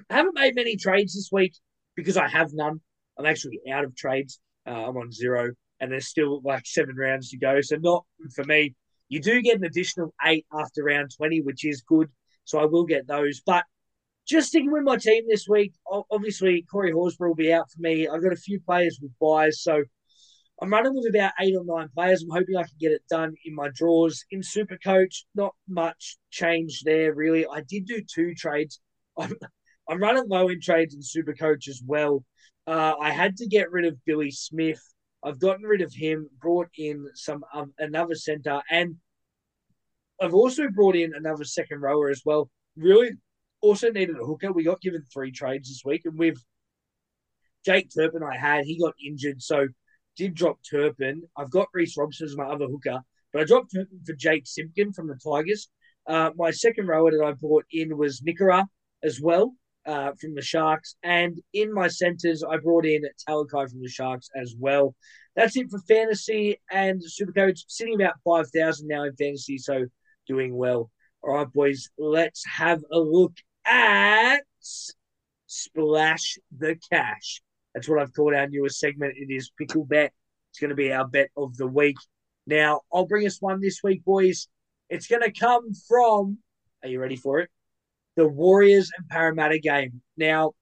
[0.08, 1.54] I haven't made many trades this week
[1.96, 2.80] because I have none.
[3.18, 4.38] I'm actually out of trades.
[4.66, 7.60] Uh, I'm on zero, and there's still like seven rounds to go.
[7.60, 8.74] So not for me.
[9.08, 12.10] You do get an additional eight after round 20, which is good.
[12.44, 13.40] So I will get those.
[13.44, 13.64] But
[14.28, 15.72] just sticking with my team this week,
[16.10, 18.06] obviously Corey Horsburgh will be out for me.
[18.06, 19.82] I've got a few players with buys, so
[20.60, 22.22] I'm running with about eight or nine players.
[22.22, 24.24] I'm hoping I can get it done in my draws.
[24.30, 27.46] In Super Coach, not much change there really.
[27.46, 28.80] I did do two trades.
[29.18, 29.32] I'm,
[29.88, 32.24] I'm running low in trades in Super Coach as well.
[32.66, 34.82] Uh, I had to get rid of Billy Smith.
[35.24, 38.96] I've gotten rid of him, brought in some um, another center, and
[40.20, 42.50] I've also brought in another second rower as well.
[42.76, 43.12] Really,
[43.60, 44.52] also needed a hooker.
[44.52, 46.42] We got given three trades this week, and we've
[47.64, 49.66] Jake Turpin, I had he got injured, so
[50.16, 51.22] did drop Turpin.
[51.36, 53.00] I've got Reece Robson as my other hooker,
[53.32, 55.68] but I dropped Turpin for Jake Simpkin from the Tigers.
[56.06, 58.64] Uh, my second rower that I brought in was Nikora
[59.02, 59.54] as well
[59.86, 60.96] uh, from the Sharks.
[61.02, 64.94] And in my centers, I brought in Talakai from the Sharks as well.
[65.36, 67.60] That's it for fantasy and Supercoach.
[67.68, 69.86] Sitting about 5,000 now in fantasy, so
[70.26, 70.90] doing well.
[71.22, 73.34] All right, boys, let's have a look
[73.68, 74.40] at
[75.46, 77.42] Splash the Cash.
[77.74, 79.14] That's what I've called our newest segment.
[79.16, 80.12] It is Pickle Bet.
[80.50, 81.96] It's going to be our bet of the week.
[82.46, 84.48] Now, I'll bring us one this week, boys.
[84.88, 86.38] It's going to come from
[86.82, 87.50] Are you ready for it?
[88.16, 90.00] The Warriors and Parramatta game.
[90.16, 90.52] Now,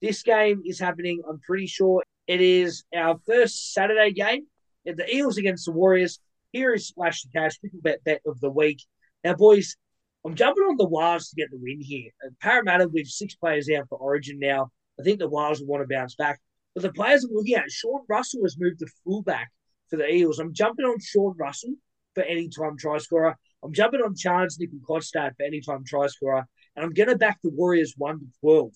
[0.00, 4.46] this game is happening, I'm pretty sure it is our first Saturday game.
[4.84, 6.18] The Eels against the Warriors.
[6.52, 8.82] Here is Splash the Cash, pickle bet bet of the week.
[9.22, 9.76] Now, boys,
[10.24, 12.10] I'm jumping on the Wars to get the win here.
[12.40, 14.70] Parramatta with six players out for Origin now.
[14.98, 16.40] I think the Wars will want to bounce back.
[16.74, 19.50] But the players I'm looking at, Sean Russell has moved to fullback
[19.90, 20.38] for the Eels.
[20.38, 21.74] I'm jumping on Sean Russell
[22.14, 23.36] for any time try scorer.
[23.62, 26.46] I'm jumping on Charnze Nicoll-Klokstad for any time try scorer.
[26.76, 28.70] And I'm going to back the Warriors 1 to 12.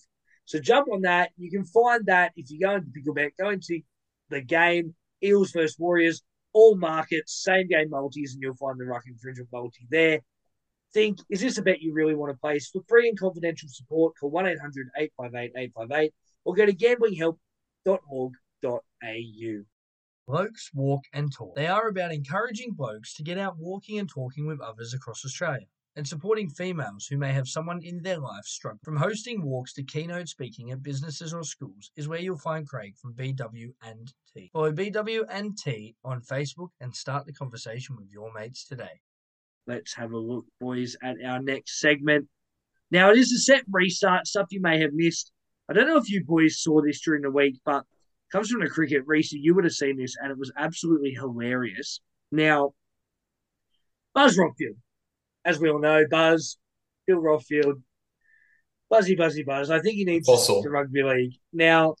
[0.45, 1.31] So jump on that.
[1.37, 3.81] You can find that if you go into Picklebet, go into
[4.29, 6.21] the game, Eels versus Warriors,
[6.53, 10.21] all markets, same game multis, and you'll find the Ruck Infringement multi there.
[10.93, 12.69] Think, is this a bet you really want to place?
[12.69, 16.13] For free and confidential support, call 1 800 858 858
[16.45, 19.63] or go to gamblinghelp.org.au.
[20.27, 21.55] Blokes Walk and Talk.
[21.55, 25.65] They are about encouraging blokes to get out walking and talking with others across Australia
[25.95, 28.79] and supporting females who may have someone in their life struggling.
[28.83, 32.95] From hosting walks to keynote speaking at businesses or schools is where you'll find Craig
[32.97, 34.49] from BW and T.
[34.53, 39.01] Follow BW and T on Facebook and start the conversation with your mates today.
[39.69, 42.27] Let's have a look, boys, at our next segment.
[42.89, 45.31] Now, it is a set restart, stuff you may have missed.
[45.69, 47.83] I don't know if you boys saw this during the week, but
[48.31, 49.03] comes from the cricket.
[49.05, 52.01] Reese, you would have seen this, and it was absolutely hilarious.
[52.31, 52.71] Now,
[54.15, 54.77] Buzz Rothfield,
[55.45, 56.57] as we all know, Buzz,
[57.05, 57.83] Bill Rothfield,
[58.89, 59.69] Buzzy, Buzzy, Buzz.
[59.69, 60.63] I think he needs Fossil.
[60.63, 61.33] to rugby league.
[61.53, 61.93] Now,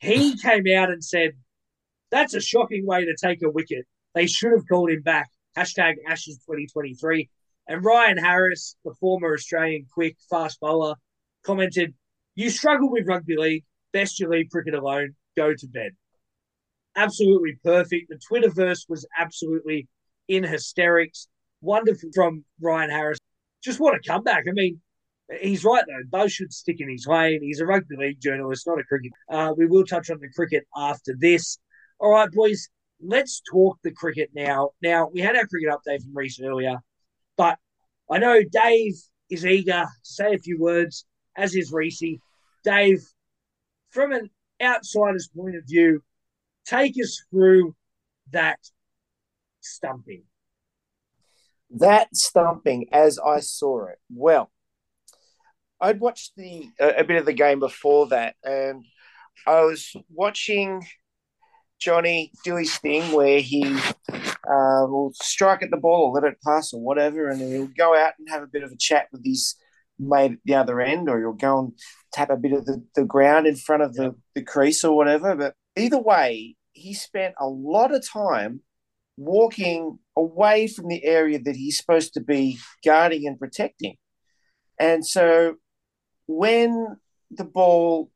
[0.00, 1.30] he came out and said,
[2.10, 3.86] that's a shocking way to take a wicket.
[4.14, 5.30] They should have called him back.
[5.56, 7.28] Hashtag Ashes 2023.
[7.68, 10.94] And Ryan Harris, the former Australian quick fast bowler,
[11.44, 11.94] commented,
[12.34, 13.64] You struggle with rugby league.
[13.92, 15.14] Best you leave cricket alone.
[15.36, 15.92] Go to bed.
[16.94, 18.08] Absolutely perfect.
[18.08, 19.88] The Twitterverse was absolutely
[20.28, 21.28] in hysterics.
[21.60, 23.18] Wonderful from Ryan Harris.
[23.62, 24.44] Just what a comeback.
[24.48, 24.80] I mean,
[25.40, 26.18] he's right though.
[26.18, 27.40] Buzz should stick in his lane.
[27.42, 29.12] He's a rugby league journalist, not a cricket.
[29.30, 31.58] Uh, we will touch on the cricket after this.
[31.98, 32.68] All right, boys,
[33.00, 34.70] let's talk the cricket now.
[34.82, 36.78] Now, we had our cricket update from Reese earlier,
[37.36, 37.58] but
[38.10, 38.94] I know Dave
[39.30, 41.04] is eager to say a few words,
[41.36, 42.02] as is Reese.
[42.64, 43.00] Dave,
[43.90, 44.30] from an
[44.62, 46.02] outsider's point of view,
[46.64, 47.74] take us through
[48.32, 48.58] that
[49.60, 50.22] stumping.
[51.70, 53.98] That stumping as I saw it.
[54.10, 54.50] Well,
[55.80, 58.84] I'd watched the a, a bit of the game before that, and
[59.46, 60.86] I was watching
[61.78, 63.64] Johnny do his thing where he
[64.10, 67.66] uh, will strike at the ball or let it pass or whatever, and then he'll
[67.66, 69.56] go out and have a bit of a chat with his
[69.98, 71.72] mate at the other end, or he'll go and
[72.12, 75.34] tap a bit of the, the ground in front of the, the crease or whatever.
[75.34, 78.60] But either way, he spent a lot of time
[79.16, 83.96] walking away from the area that he's supposed to be guarding and protecting.
[84.78, 85.56] And so
[86.26, 86.98] when
[87.30, 88.10] the ball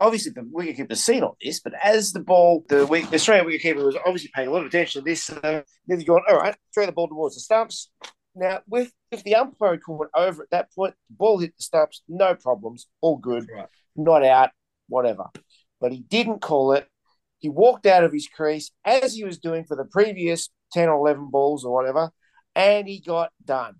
[0.00, 3.96] obviously the wicketkeeper seen all this, but as the ball, the, the Australian wicketkeeper was
[4.06, 5.24] obviously paying a lot of attention to this.
[5.24, 7.90] So then they're going, all right, throw the ball towards the stumps.
[8.34, 11.62] Now, with if the umpire had called over at that point, the ball hit the
[11.62, 13.66] stumps, no problems, all good, Right.
[13.96, 14.50] not out,
[14.88, 15.24] whatever.
[15.80, 16.86] But he didn't call it.
[17.38, 20.94] He walked out of his crease as he was doing for the previous 10 or
[20.98, 22.10] 11 balls or whatever,
[22.54, 23.74] and he got done.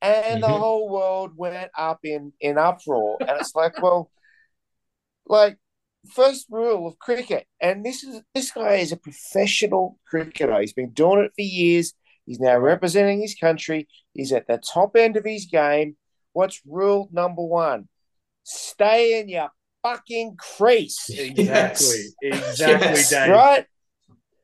[0.00, 0.58] And the Mhm.
[0.60, 3.18] whole world went up in, in uproar.
[3.20, 4.10] And it's like, well,
[5.32, 5.58] like
[6.08, 10.60] first rule of cricket, and this is this guy is a professional cricketer.
[10.60, 11.94] He's been doing it for years.
[12.26, 13.88] He's now representing his country.
[14.12, 15.96] He's at the top end of his game.
[16.32, 17.88] What's rule number one?
[18.44, 19.50] Stay in your
[19.82, 21.08] fucking crease.
[21.10, 22.04] Exactly.
[22.22, 22.52] Yes.
[22.60, 23.10] Exactly, Yes.
[23.10, 23.30] Dave.
[23.30, 23.66] Right?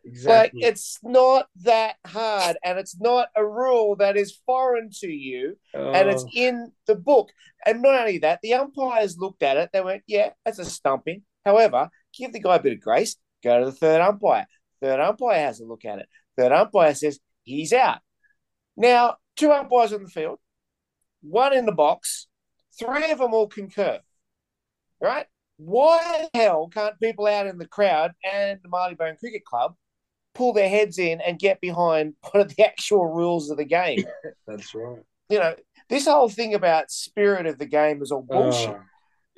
[0.08, 0.62] Exactly.
[0.62, 5.56] Like it's not that hard, and it's not a rule that is foreign to you,
[5.94, 7.30] and it's Oh, in the book.
[7.66, 9.70] And not only that, the umpires looked at it.
[9.72, 13.16] They went, "Yeah, that's a stumping." However, give the guy a bit of grace.
[13.42, 14.46] Go to the third umpire.
[14.80, 16.08] Third umpire has a look at it.
[16.36, 18.00] Third umpire says he's out.
[18.76, 20.38] Now, two umpires on the field,
[21.22, 22.26] one in the box.
[22.78, 24.00] Three of them all concur.
[25.00, 25.26] Right?
[25.56, 29.74] Why the hell can't people out in the crowd and the Marylebone Cricket Club
[30.38, 34.04] pull their heads in and get behind one of the actual rules of the game?
[34.46, 34.98] that's right.
[35.28, 35.54] you know,
[35.90, 38.70] this whole thing about spirit of the game is all bullshit.
[38.70, 38.80] Oh,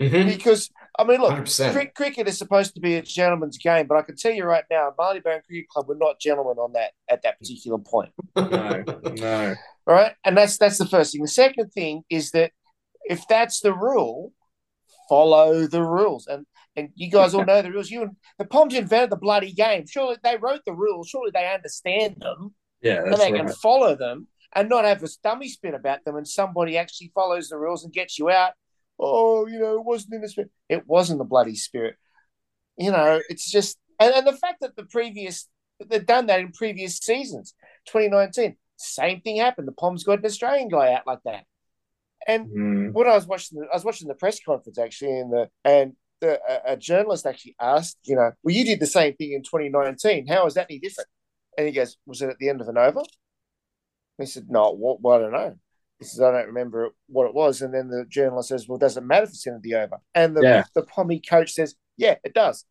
[0.01, 0.27] Mhm.
[0.35, 1.95] Because I mean, look, 100%.
[1.95, 4.95] cricket is supposed to be a gentleman's game, but I can tell you right now,
[4.99, 8.11] Marylebone Cricket Club were not gentlemen on that at that particular point.
[8.37, 8.83] no,
[9.13, 9.55] no.
[9.87, 11.21] All right, and that's that's the first thing.
[11.21, 12.53] The second thing is that
[13.05, 14.33] if that's the rule,
[15.09, 16.27] follow the rules.
[16.27, 16.47] And
[16.77, 17.91] and you guys all know the rules.
[17.91, 19.87] You and the Poms invented the bloody game.
[19.89, 21.09] Surely they wrote the rules.
[21.09, 23.47] Surely they understand them Yeah, and they right.
[23.47, 24.29] can follow them.
[24.55, 27.93] and not have a dummy spin about them and somebody actually follows the rules and
[27.93, 28.53] gets you out.
[28.99, 30.51] Oh, you know, it wasn't in the spirit.
[30.69, 31.95] It wasn't the bloody spirit.
[32.77, 35.49] You know, it's just and, and the fact that the previous
[35.89, 37.55] they've done that in previous seasons,
[37.87, 39.69] 2019, same thing happened.
[39.69, 41.45] The Poms got an Australian guy out like that.
[42.27, 42.93] And Mm.
[42.93, 45.95] when I was watching, the, I was watching the press conference actually, in the and
[46.21, 49.43] the, a, a journalist actually asked, you know, well, you did the same thing in
[49.43, 50.27] 2019.
[50.27, 51.09] How is that any different?
[51.57, 53.03] And he goes, was it at the end of an over?
[54.19, 55.01] He said, no, what?
[55.01, 55.57] Well, I don't know.
[55.99, 57.63] He says, I don't remember what it was.
[57.63, 59.99] And then the journalist says, well, does it matter if it's in the over?
[60.15, 60.65] And the, Yeah.
[60.75, 62.65] the Pommy coach says, yeah, it does.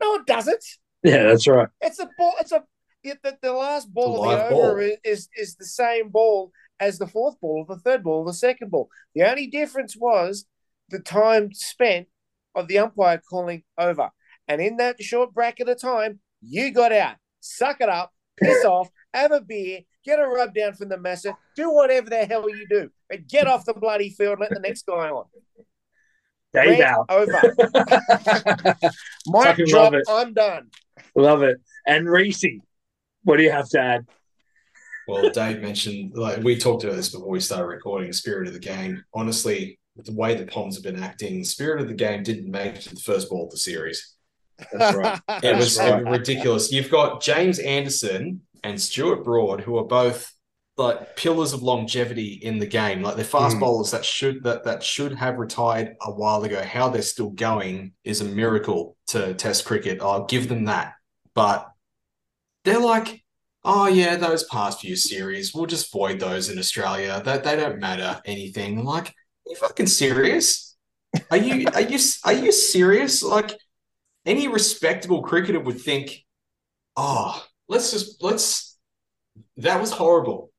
[0.00, 0.64] No, it doesn't.
[1.02, 1.68] Yeah, that's right.
[1.80, 2.34] It's a ball.
[2.40, 2.62] It's a
[3.02, 4.78] it, the, the last ball of the over ball.
[4.78, 8.26] is, is is the same ball as the fourth ball, or the third ball, or
[8.26, 8.88] the second ball.
[9.14, 10.46] The only difference was
[10.90, 12.08] the time spent
[12.54, 14.10] of the umpire calling over.
[14.48, 17.16] And in that short bracket of time, you got out.
[17.40, 21.34] Suck it up, piss off, have a beer, get a rub down from the masser,
[21.56, 24.84] do whatever the hell you do, but get off the bloody field let the next
[24.86, 25.24] guy on.
[26.52, 27.06] Dave Rant Al.
[27.08, 27.32] over.
[29.26, 29.92] Mic Fucking drop.
[29.92, 30.04] love it.
[30.08, 30.70] I'm done.
[31.14, 31.58] Love it.
[31.86, 32.44] And Reese,
[33.22, 34.06] what do you have to add?
[35.06, 38.08] Well, Dave mentioned like we talked about this before we started recording.
[38.08, 39.02] The spirit of the game.
[39.14, 42.76] Honestly, with the way the Poms have been acting, Spirit of the game didn't make
[42.76, 44.14] it to the first ball of the series.
[44.72, 45.20] That's right.
[45.42, 46.04] It was right.
[46.04, 46.72] ridiculous.
[46.72, 50.32] You've got James Anderson and Stuart Broad, who are both
[50.76, 53.02] like pillars of longevity in the game.
[53.02, 53.60] Like they're fast Mm.
[53.60, 56.62] bowlers that should that that should have retired a while ago.
[56.62, 60.00] How they're still going is a miracle to Test cricket.
[60.00, 60.94] I'll give them that.
[61.34, 61.68] But
[62.64, 63.22] they're like,
[63.64, 67.20] oh yeah, those past few series, we'll just void those in Australia.
[67.24, 68.84] That they, don't matter anything.
[68.84, 69.14] Like,
[69.46, 70.76] you fucking serious?
[71.30, 73.22] Are you are you are you serious?
[73.22, 73.52] Like
[74.24, 76.24] any respectable cricketer would think,
[76.96, 78.78] oh, let's just let's
[79.56, 80.50] that was horrible.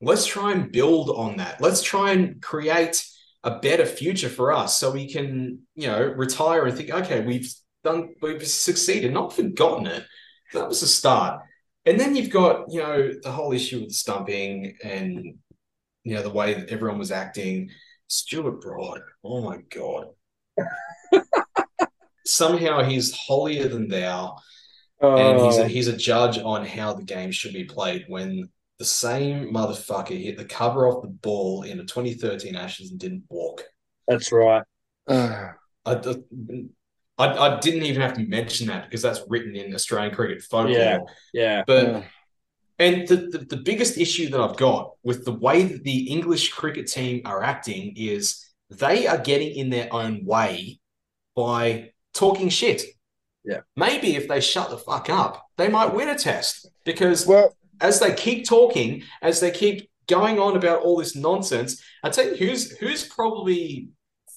[0.00, 1.60] Let's try and build on that.
[1.60, 3.06] Let's try and create
[3.44, 7.52] a better future for us so we can, you know, retire and think, okay, we've
[7.84, 10.04] done we've succeeded, not forgotten it.
[10.52, 11.42] That was the start.
[11.84, 15.38] And then you've got, you know, the whole issue with stumping and
[16.04, 17.70] you know, the way that everyone was acting.
[18.12, 20.08] Stuart Broad, oh my God.
[22.26, 24.36] Somehow he's holier than thou
[25.00, 28.50] and he's a, Oh, he's a judge on how the game should be played when
[28.78, 33.24] the same motherfucker hit the cover off the ball in the 2013 Ashes and didn't
[33.30, 33.64] walk.
[34.06, 34.64] that's right.
[35.08, 35.54] I,
[35.86, 35.96] I,
[37.18, 40.76] I didn't even have to mention that because that's written in Australian cricket folklore.
[40.76, 40.98] Yeah.
[41.32, 41.62] Yeah.
[41.66, 42.04] But Yeah.
[42.78, 46.52] And the, the the biggest issue that I've got with the way that the English
[46.52, 50.80] cricket team are acting is they are getting in their own way
[51.36, 52.82] by talking shit.
[53.44, 53.60] Yeah.
[53.76, 58.00] Maybe if they shut the fuck up, they might win a test because Well, as
[58.00, 62.36] they keep talking, as they keep going on about all this nonsense, I tell you
[62.36, 63.88] who's who's probably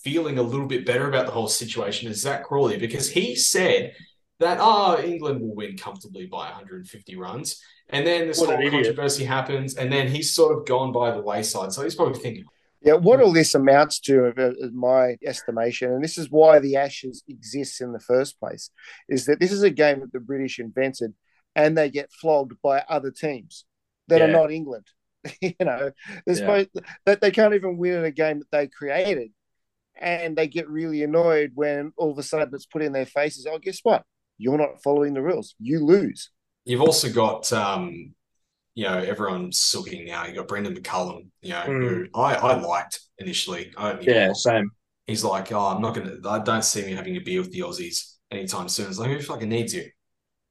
[0.03, 3.93] feeling a little bit better about the whole situation is Zak Crawley because he said
[4.39, 8.67] that oh England will win comfortably by 150 runs, and then this What an whole
[8.67, 8.71] idiot.
[8.71, 11.71] controversy happens, and then he's sort of gone by the wayside.
[11.73, 12.45] So he's probably thinking,
[12.81, 16.75] Yeah, what all this amounts to, uh, is my estimation, and this is why the
[16.75, 18.69] Ashes exists in the first place,
[19.09, 21.13] is that this is a game that the British invented,
[21.55, 23.65] and they get flogged by other teams
[24.07, 24.85] that are not England.
[25.41, 25.91] you know,
[26.25, 26.39] they're Yeah.
[26.41, 26.69] supposed
[27.05, 29.31] that they can't even win in a game that they created,
[29.95, 33.47] and they get really annoyed when all of a sudden it's put in their faces.
[33.49, 34.03] Oh, guess what?
[34.37, 35.55] You're not following the rules.
[35.59, 36.29] You lose.
[36.65, 38.13] You've also got, um,
[38.73, 40.25] you know, everyone's sulking now.
[40.25, 43.71] You got Brendon McCullum, you know, who I, I liked initially.
[43.77, 44.25] I don't get me Yeah.
[44.25, 44.35] wrong.
[44.35, 44.71] Same.
[45.07, 46.15] He's like, oh, I'm not gonna.
[46.27, 48.87] I don't see me having a beer with the Aussies anytime soon.
[48.87, 49.85] It's like, who fucking needs you?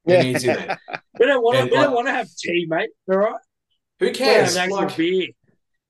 [0.07, 0.77] Who needs you then?
[1.21, 1.65] We don't want to.
[1.65, 2.91] We like- don't want to have tea, mate.
[3.11, 3.35] All right.
[4.01, 4.57] Who We want to cares?
[4.57, 5.29] have an actual Like, beer.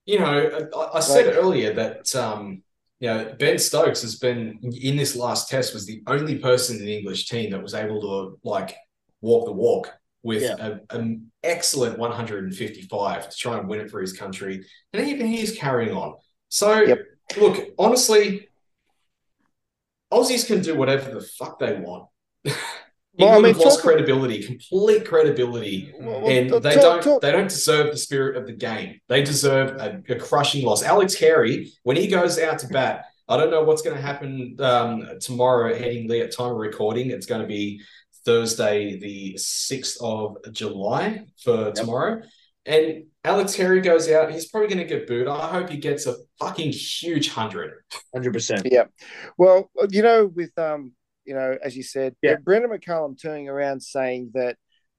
[0.07, 2.63] you know, I, I said earlier that um,
[3.01, 6.85] you know Ben Stokes has been in this last test was the only person in
[6.85, 8.75] the English team that was able to like
[9.21, 9.93] walk the walk
[10.23, 10.79] with Yeah.
[10.91, 15.95] an excellent 155 to try and win it for his country, and even he's carrying
[15.95, 16.15] on.
[16.49, 16.99] So, Yep.
[17.37, 18.49] look, honestly,
[20.13, 22.09] Aussies can do whatever the fuck they want.
[23.19, 26.83] Well, I England mean, have lost talk- credibility, complete credibility Well, and talk- they talk-
[26.83, 28.99] don't talk- they don't deserve the spirit of the game.
[29.09, 30.83] They deserve a, a crushing loss.
[30.83, 34.57] Alex Carey, when he goes out to bat, I don't know what's going to happen
[34.61, 35.73] um, tomorrow.
[35.75, 37.81] Headingley at time of recording, it's going to be
[38.25, 42.23] Thursday, the sixth of July for tomorrow.
[42.67, 44.33] And Alex Carey goes out.
[44.33, 45.29] He's probably going to get booed.
[45.29, 47.75] I hope he gets a fucking huge hundred.
[48.15, 48.67] Hundred percent.
[48.71, 48.85] Yeah.
[49.37, 50.93] Well, you know, with um,
[51.25, 52.37] you know, as you said, Yeah.
[52.37, 54.57] Brendon McCullum turning around saying that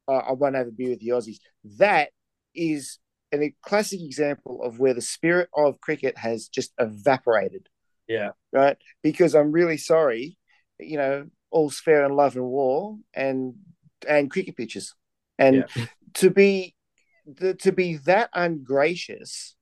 [0.07, 1.37] uh, I won't have a beer with the Aussies.
[1.77, 2.09] That
[2.53, 2.99] is
[3.33, 7.67] a classic example of where the spirit of cricket has just evaporated.
[8.07, 8.31] Yeah.
[8.51, 8.77] Right.
[9.01, 10.37] Because I'm really sorry,
[10.79, 13.55] you know, all's fair in love and war and
[14.07, 14.93] and cricket pitches.
[15.37, 15.65] And
[16.15, 16.75] to be
[17.25, 19.54] the, to be that ungracious,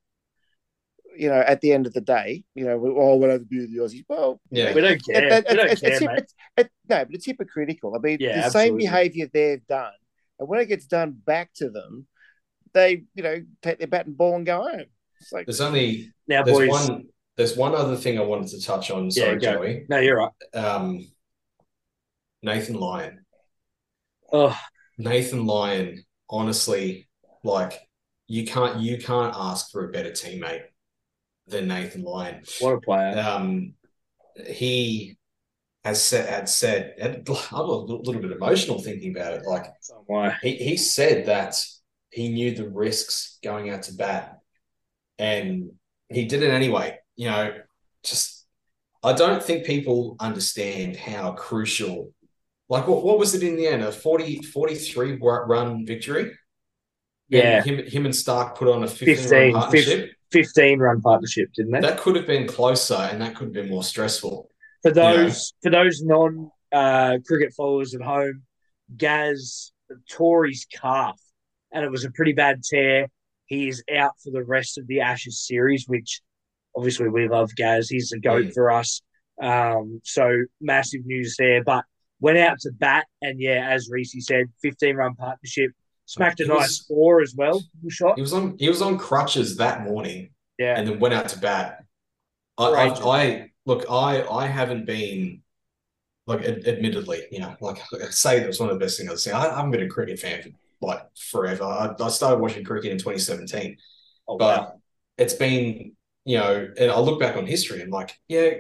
[1.18, 3.66] you know, at the end of the day, you know, oh, we'll have to be
[3.66, 4.04] the Aussies.
[4.08, 4.74] Well, Yeah.
[4.74, 5.24] We don't care.
[5.26, 6.26] it- we don't it's- care, it's- mate.
[6.58, 7.96] it's- no, but it's hypocritical.
[7.96, 9.94] I mean, Yeah, the same behaviour they've done,
[10.40, 12.08] and when it gets done back to them,
[12.74, 14.86] they, you know, take their bat and ball and go home.
[15.22, 16.70] It's like, There's only Now, there's boys.
[16.70, 19.10] one there's one other thing I wanted to touch on.
[19.10, 19.54] Sorry, go.
[19.54, 19.86] Joey.
[19.90, 20.32] No, you're right.
[20.54, 21.08] Um,
[22.44, 23.26] Nathan Lyon.
[24.32, 24.60] Oh,
[24.98, 27.08] Nathan Lyon, honestly,
[27.44, 27.80] like
[28.28, 30.64] you can't you can't ask for a better teammate
[31.48, 32.44] than Nathan Lyon.
[32.60, 33.20] what a player.
[33.20, 33.74] Um,
[34.48, 35.18] he
[35.84, 39.44] has said had said I'm a little bit emotional thinking about it.
[39.46, 39.66] Like
[40.42, 41.56] he he said that
[42.10, 44.40] he knew the risks going out to bat,
[45.18, 45.72] and
[46.10, 47.00] he did it anyway.
[47.16, 47.54] You know,
[48.04, 48.46] just
[49.04, 52.14] I don't think people understand how crucial.
[52.70, 53.84] Like what, what was it in the end?
[53.84, 56.32] A 40, 43 run victory.
[57.28, 57.58] Yeah.
[57.58, 60.00] And him him and Starc put on a 15, 15, run partnership.
[60.00, 60.16] 15
[60.80, 61.80] run partnership, didn't they?
[61.82, 64.50] That could have been closer and that could have been more stressful.
[64.82, 68.44] for those for those non uh, cricket followers at home,
[68.98, 69.72] Gaz
[70.10, 71.20] tore his calf,
[71.72, 73.08] and it was a pretty bad tear.
[73.46, 76.22] He is out for the rest of the Ashes series, which
[76.76, 77.90] obviously we love Gaz.
[77.90, 78.54] He's a goat Mm.
[78.54, 79.02] for us.
[79.42, 80.30] Um, so
[80.62, 81.64] massive news there.
[81.64, 81.84] But
[82.20, 85.72] went out to bat, and yeah, as Reese said, 15 run partnership,
[86.06, 87.62] smacked a nice score as well.
[87.90, 88.16] Shot.
[88.16, 91.40] He was on he was on crutches that morning Yeah, and then went out to
[91.40, 91.84] bat.
[92.58, 95.42] I, I, I look, I, I haven't been
[96.28, 99.10] like, ad- admittedly, you know, like I say that was one of the best things
[99.10, 99.34] I've seen.
[99.34, 100.50] I, I haven't been a cricket fan for
[100.82, 101.64] like forever.
[101.64, 103.78] I, I started watching cricket in 2017,
[104.28, 104.82] oh, but wow.
[105.18, 105.94] it's been,
[106.26, 108.52] you know, and I look back on history and like, yeah,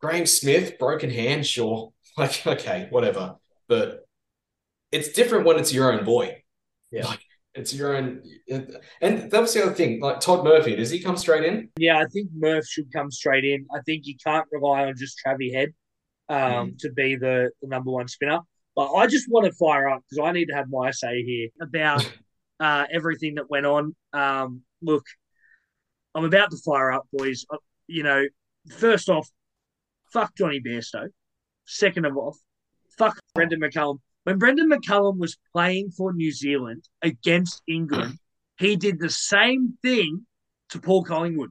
[0.00, 3.36] Graeme Smith, broken hand, sure, like okay, whatever,
[3.68, 4.06] but
[4.90, 6.41] it's different when it's your own boy.
[6.92, 7.06] Yeah.
[7.06, 7.20] Like,
[7.54, 8.22] it's your own,
[9.02, 10.00] and that was the other thing.
[10.00, 11.68] Like Todd Murphy, does he come straight in?
[11.76, 13.66] Yeah, I think Murph should come straight in.
[13.74, 15.74] I think you can't rely on just Travie Head
[16.30, 18.38] um, to be the, the number one spinner.
[18.74, 21.48] But I just want to fire up because I need to have my say here
[21.60, 22.10] about
[22.60, 23.94] uh, everything that went on.
[24.14, 25.04] Um, look,
[26.14, 27.44] I'm about to fire up, boys.
[27.52, 28.24] Uh, You know,
[28.78, 29.28] first off,
[30.10, 31.08] fuck Jonny Bairstow.
[31.66, 32.36] Second of all,
[32.96, 33.98] fuck Brendon McCullum.
[34.24, 38.18] When Brendon McCullum was playing for New Zealand against England,
[38.58, 40.26] he did the same thing
[40.70, 41.50] to Paul Collingwood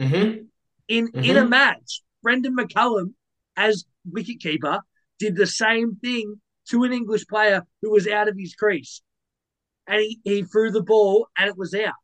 [0.00, 0.46] Mm-hmm.
[0.88, 1.24] in Mhm.
[1.24, 2.02] in a match.
[2.22, 3.14] Brendon McCullum,
[3.56, 4.80] as wicketkeeper,
[5.18, 6.40] did the same thing
[6.70, 9.02] to an English player who was out of his crease,
[9.86, 11.94] and he, he threw the ball and it was out.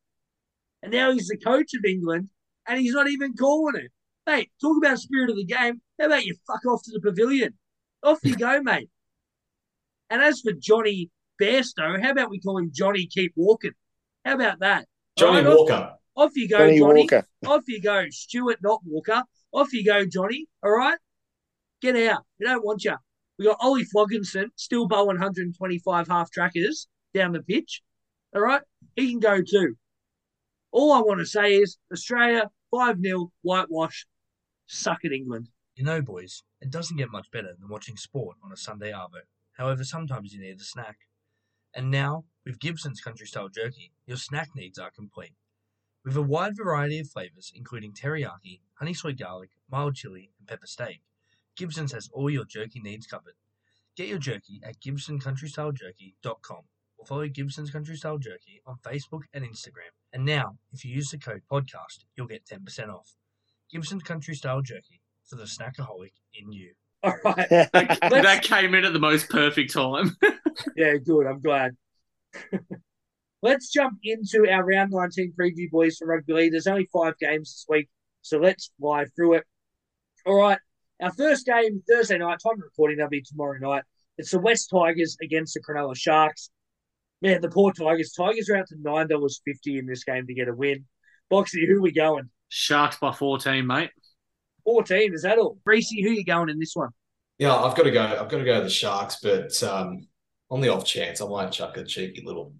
[0.82, 2.28] And now he's the coach of England,
[2.66, 3.90] and he's not even calling it.
[4.26, 5.80] Mate, talk about spirit of the game.
[5.98, 7.58] How about you fuck off to the pavilion?
[8.02, 8.90] Off you go, mate.
[10.10, 13.72] And as for Jonny Bairstow, how about we call him Johnny Keep Walking?
[14.24, 14.86] How about that?
[15.16, 15.94] Johnny All right, off- Walker.
[16.16, 17.00] Off you go, Johnny Johnny.
[17.02, 17.26] Walker.
[17.46, 19.22] Off you go, Stuart, not Walker.
[19.52, 20.46] Off you go, Johnny.
[20.64, 20.98] All right?
[21.80, 22.24] Get out.
[22.40, 22.96] We don't want you.
[23.38, 27.82] We got Ollie Flogginson, still bowling 125 half trackers down the pitch.
[28.34, 28.62] All right?
[28.96, 29.76] He can go too.
[30.72, 34.04] All I want to say is Australia, 5 0, whitewash.
[34.66, 35.48] Suck at England.
[35.76, 39.20] You know, boys, it doesn't get much better than watching sport on a Sunday arvo.
[39.58, 40.98] However, sometimes you need a snack.
[41.74, 45.34] And now, with Gibson's country style jerky, your snack needs are complete.
[46.04, 50.66] With a wide variety of flavours, including teriyaki, honey soy garlic, mild chili, and pepper
[50.66, 51.02] steak,
[51.56, 53.34] Gibson's has all your jerky needs covered.
[53.96, 56.62] Get your jerky at gibsoncountrystylejerky.com
[56.98, 59.90] or follow Gibson's Country Style Jerky on Facebook and Instagram.
[60.12, 63.16] And now, if you use the code podcast, you'll get 10% off.
[63.70, 66.74] Gibson's Country Style Jerky for the snackaholic in you.
[67.02, 67.48] All right.
[67.48, 70.16] that came in at the most perfect time.
[70.76, 71.24] Yeah, good.
[71.24, 71.76] I'm glad.
[73.42, 76.50] let's jump into our round 19 preview, boys, for rugby league.
[76.50, 77.88] There's only five games this week,
[78.22, 79.44] so let's fly through it.
[80.26, 80.58] All right.
[81.00, 83.84] Our first game, Thursday night, time of recording, that'll be tomorrow night.
[84.18, 86.50] It's the Wests Tigers against the Cronulla Sharks.
[87.22, 88.12] Man, the poor Tigers.
[88.12, 90.86] Tigers are out to $9.50 in this game to get a win.
[91.32, 92.30] Boxy, who are we going?
[92.48, 93.90] Sharks by 14, mate.
[94.68, 95.56] 14, is that all?
[95.64, 96.90] Reese, who you going in this one?
[97.38, 98.02] Yeah, I've got to go.
[98.02, 100.06] I've got to go to the Sharks, but um,
[100.50, 102.52] on the off chance, I might chuck a cheeky little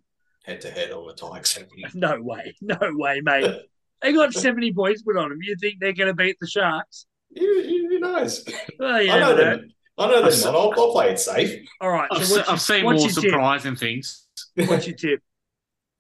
[0.45, 1.59] head to head on the Tigers.
[1.95, 2.55] No way.
[2.63, 3.61] No way, mate.
[4.01, 5.41] They got 70 points put on them.
[5.43, 7.07] You think they're going to beat the Sharks?
[7.37, 8.45] Who, who knows?
[8.79, 9.57] Well, you I know never know.
[9.57, 9.71] them.
[9.99, 10.41] I know them.
[10.41, 10.55] not.
[10.55, 11.69] I'll, I'll play it safe.
[11.81, 12.09] All right.
[12.13, 13.31] I've, So your, I've seen what's more your tip?
[13.33, 14.25] surprising things.
[14.55, 15.21] What's your tip?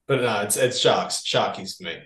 [0.06, 1.22] But no, it's it's Sharks.
[1.24, 1.98] Sharkies for me.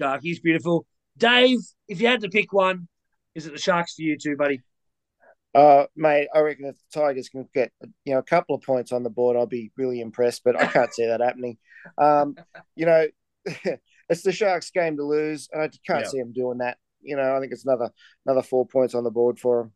[0.00, 0.86] Sharkies, beautiful.
[1.18, 1.58] Dave,
[1.88, 2.86] if you had to pick one,
[3.34, 4.60] is it the Sharks for you too, buddy?
[5.54, 7.72] Uh, mate, I reckon if the Tigers can get
[8.04, 10.42] you know a couple of points on the board, I'll be really impressed.
[10.44, 11.58] But I can't see that happening.
[11.98, 12.36] Um,
[12.76, 13.06] you know,
[14.08, 16.08] it's the Sharks' game to lose, and I can't Yeah.
[16.08, 16.78] see them doing that.
[17.02, 17.90] You know, I think it's another
[18.26, 19.72] another four points on the board for them.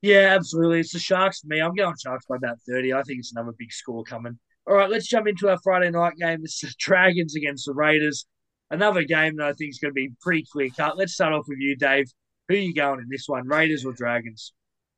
[0.00, 0.80] Yeah, absolutely.
[0.80, 1.60] It's the Sharks for me.
[1.60, 2.92] I'm going Sharks by about 30.
[2.94, 4.38] I think it's another big score coming.
[4.66, 6.40] All right, let's jump into our Friday night game.
[6.44, 8.26] It's the Dragons against the Raiders.
[8.70, 10.96] Another game that I think is going to be pretty clear cut.
[10.96, 12.06] Let's start off with you, Dave.
[12.48, 14.52] Who are you going in this one, Raiders or Dragons?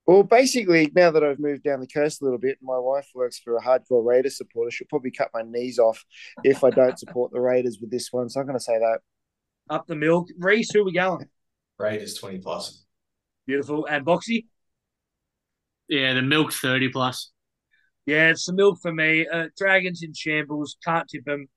[0.06, 3.38] Well, basically, now that I've moved down the coast a little bit, my wife works
[3.38, 4.70] for a hardcore Raiders supporter.
[4.70, 6.04] She'll probably cut my knees off
[6.42, 8.28] if I don't support the Raiders with this one.
[8.28, 9.00] So I'm going to say that.
[9.68, 10.28] Up the milk.
[10.38, 11.26] Reese, who are we going?
[11.78, 12.84] Raiders twenty plus.
[13.46, 13.86] Beautiful.
[13.86, 14.46] And Boxy?
[15.88, 17.32] Yeah, the milk 30 plus.
[18.06, 19.26] Yeah, it's the milk for me.
[19.26, 20.76] Uh, Dragons in shambles.
[20.84, 21.48] Can't tip them.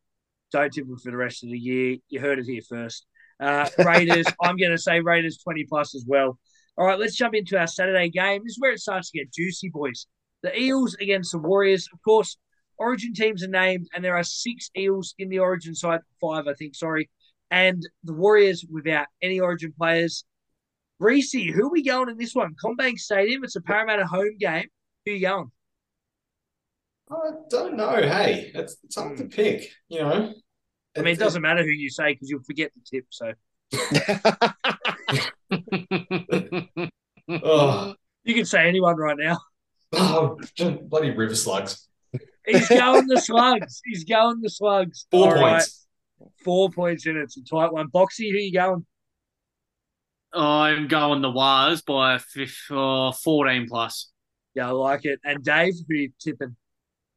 [0.52, 1.98] Don't tip them for the rest of the year.
[2.10, 3.06] You heard it here first.
[3.44, 6.40] Uh, Raiders, I'm going to say Raiders 20 plus as well.
[6.78, 8.42] All right, let's jump into our Saturday game.
[8.44, 10.08] This is where it starts to get juicy, boys.
[10.42, 11.88] The Eels against the Warriors.
[11.94, 12.38] Of course,
[12.78, 16.00] Origin teams are named, and there are six Eels in the Origin side.
[16.22, 17.10] Five, I think, sorry.
[17.52, 20.26] And the Warriors without any Origin players.
[21.00, 22.56] Reese, who are we going in this one?
[22.64, 23.44] CommBank Stadium.
[23.44, 24.68] It's a Parramatta home game.
[25.06, 25.52] Who are you going?
[27.12, 27.92] I don't know.
[27.92, 29.70] Hey, it's, it's hard to pick.
[29.90, 30.34] You know.
[30.96, 33.08] I mean, it doesn't matter who you say because you'll forget the tip.
[33.10, 33.34] So
[37.30, 39.38] Oh, you can say anyone right now.
[39.94, 40.40] oh,
[40.84, 41.88] bloody river slugs.
[42.46, 43.82] He's going the slugs.
[43.86, 45.06] He's going the slugs.
[45.10, 45.88] Four All right, points.
[46.44, 47.24] Four points in it.
[47.24, 47.90] It's a tight one.
[47.90, 48.86] Boxy, who you going?
[50.34, 54.12] I'm going the Wars by fif- uh, 14 plus.
[54.56, 55.20] Yeah, I like it.
[55.24, 56.56] And Dave, who you tipping?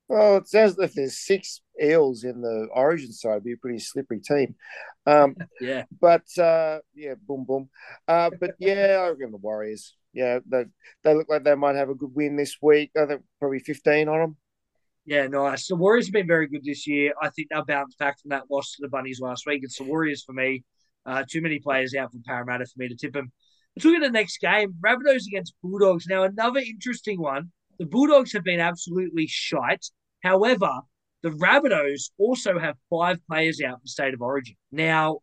[0.09, 3.80] Well, it sounds like there's six Eels in the Origin side, it'd be a pretty
[3.80, 4.54] slippery team.
[5.04, 5.84] Um, Yeah.
[6.00, 7.68] but uh, yeah, boom, boom.
[8.07, 9.96] Uh, but yeah, I reckon the Warriors.
[10.12, 10.64] Yeah, they
[11.04, 12.90] they look like they might have a good win this week.
[12.96, 14.36] I think probably 15 on them.
[15.04, 15.66] Yeah, nice.
[15.68, 17.12] The Warriors have been very good this year.
[17.20, 19.61] I think they'll bounce back from that loss to the Bunnies last week.
[19.62, 20.64] It's the Warriors for me.
[21.04, 23.30] Uh, too many players out for Parramatta for me to tip them.
[23.76, 24.74] Let's look at the next game.
[24.84, 26.07] Rabbitohs against Bulldogs.
[26.09, 27.52] Now, another interesting one.
[27.79, 29.87] The Bulldogs have been absolutely shite.
[30.22, 30.70] However,
[31.22, 34.57] the Rabbitohs also have five players out for State of Origin.
[34.72, 35.18] Now,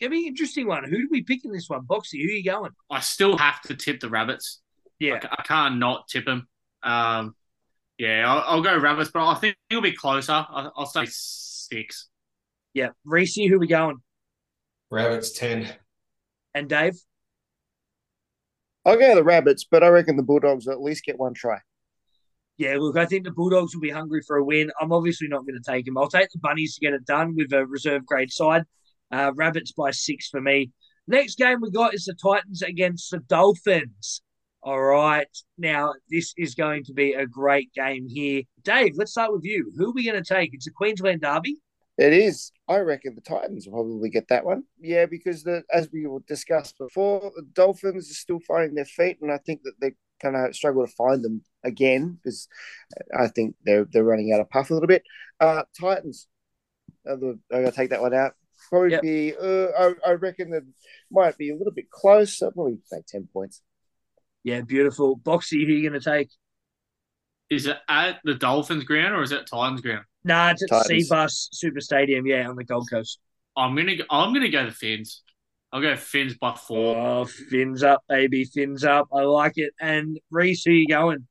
[0.00, 0.84] it'll be an interesting one.
[0.84, 1.82] Who do we pick in this one?
[1.82, 2.72] Boxy, who are you going?
[2.90, 4.60] I still have to tip the Rabbits.
[4.98, 5.20] Yeah.
[5.22, 6.48] I, I can't not tip them.
[6.82, 7.34] Um,
[7.98, 10.32] yeah, I'll, I'll go Rabbits, but I think it'll be closer.
[10.32, 12.08] I'll, I'll say six.
[12.74, 12.88] Yeah.
[13.04, 13.98] Reese, who are we going?
[14.90, 15.68] Rabbits ten.
[16.54, 16.94] And Dave?
[18.84, 21.58] I'll go the Rabbits, but I reckon the Bulldogs will at least get one try.
[22.62, 24.70] Yeah, look, I think the Bulldogs will be hungry for a win.
[24.80, 25.98] I'm obviously not going to take them.
[25.98, 28.62] I'll take the Bunnies to get it done with a reserve grade side.
[29.10, 30.70] Uh, Rabbits by six for me.
[31.08, 34.22] Next game we got is the Titans against the Dolphins.
[34.62, 35.26] All right.
[35.58, 38.42] Now, this is going to be a great game here.
[38.62, 39.72] Dave, let's start with you.
[39.76, 40.54] Who are we going to take?
[40.54, 41.56] It's a Queensland derby.
[41.98, 42.52] It is.
[42.68, 44.62] I reckon the Titans will probably get that one.
[44.80, 49.32] Yeah, because the as we discussed before, the Dolphins are still finding their feet, and
[49.32, 52.48] I think that they're going to struggle to find them again because
[53.16, 55.02] I think they're they're running out of puff a little bit.
[55.40, 56.26] Uh, Titans.
[57.08, 57.18] I'm
[57.50, 58.32] going to take that one out.
[58.68, 59.02] Probably Yep.
[59.02, 59.34] be.
[59.36, 60.62] Uh, I, I reckon that
[61.10, 62.40] might be a little bit close.
[62.42, 63.60] I'll probably say ten points.
[64.44, 65.18] Yeah, beautiful.
[65.18, 66.30] Boxy, who are you going to take?
[67.50, 70.04] Is it at the Dolphins ground or is it Titans ground?
[70.24, 71.10] Nah, it's at Titans.
[71.10, 73.18] Cbus Super Stadium, yeah, on the Gold Coast.
[73.56, 75.22] I'm gonna I'm gonna go the Fins.
[75.72, 76.96] I'll go Fins by four.
[76.96, 79.08] Oh, fins up, baby, fins up.
[79.12, 79.72] I like it.
[79.80, 81.26] And Reese, who you going?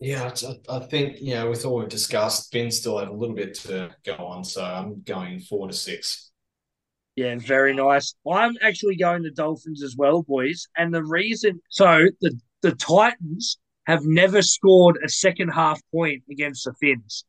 [0.00, 3.14] Yeah, it's- I, I think you know with all we've discussed, Ben still have a
[3.14, 6.30] little bit to go on, so I'm going four to six.
[7.14, 8.14] Yeah, very nice.
[8.30, 10.66] I'm actually going the Dolphins as well, boys.
[10.76, 16.64] And the reason, so the the Titans have never scored a second half point against
[16.64, 17.24] the Finns.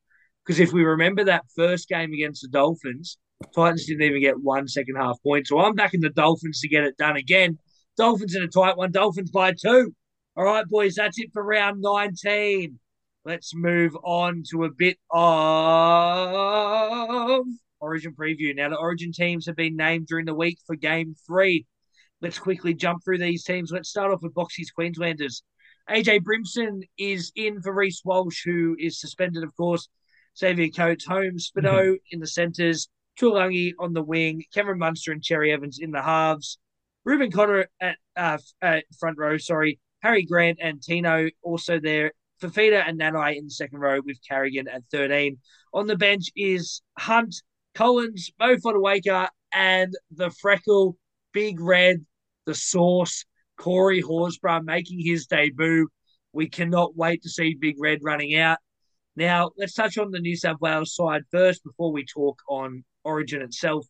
[0.46, 3.18] Because if we remember that first game against the Dolphins,
[3.56, 5.48] Titans didn't even get one second half point.
[5.48, 7.60] So I'm backing the Dolphins to get it done again.
[7.98, 8.92] Dolphins in a tight one.
[8.92, 9.94] Dolphins by two.
[10.36, 12.80] All right, boys, that's it for round 19.
[13.26, 15.22] Let's move on to a bit of
[17.80, 18.56] Origin preview.
[18.56, 21.66] Now, the Origin teams have been named during the week for game three.
[22.22, 23.72] Let's quickly jump through these teams.
[23.72, 25.44] Let's start off with Boxy's Queenslanders.
[25.90, 29.90] AJ Brimson is in for Reece Walsh, who is suspended, of course.
[30.38, 31.96] Xavier Coates, Holmes, Spino mm-hmm.
[32.12, 32.90] in the centres,
[33.20, 36.58] Taulagi on the wing, Cameron Munster and Cherry Evans in the halves,
[37.04, 42.12] Reuben Cotter at, uh, at front row, sorry, Harry Grant and Tino also there,
[42.42, 45.38] Fifita and Nanai in the second row with Carrigan at 13.
[45.74, 47.36] On the bench is Hunt,
[47.74, 50.98] Collins, Mo Fotuaika, and the freckle,
[51.34, 52.06] Big Red,
[52.46, 53.26] the Sauce,
[53.58, 55.88] Corey Horsburgh making his debut.
[56.34, 58.60] We cannot wait to see Big Red running out.
[59.16, 63.42] Now, let's touch on the New South Wales side first before we talk on Origin
[63.42, 63.88] itself.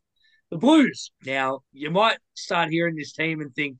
[0.52, 1.12] The Blues.
[1.26, 3.80] Now, you might start hearing this team and think,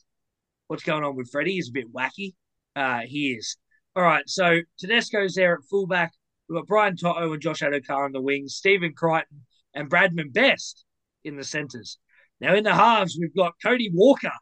[0.68, 1.54] what's going on with Freddie?
[1.54, 2.34] He's a bit wacky.
[2.76, 3.56] Uh, he is.
[3.96, 6.12] All right, so Tedesco's there at fullback.
[6.50, 9.42] We've got Brian To'o and Josh Addo-Carr on the wings, Stephen Crichton
[9.74, 10.86] and Bradman Best
[11.24, 12.00] in the centres.
[12.42, 14.34] Now, in the halves, we've got Cody Walker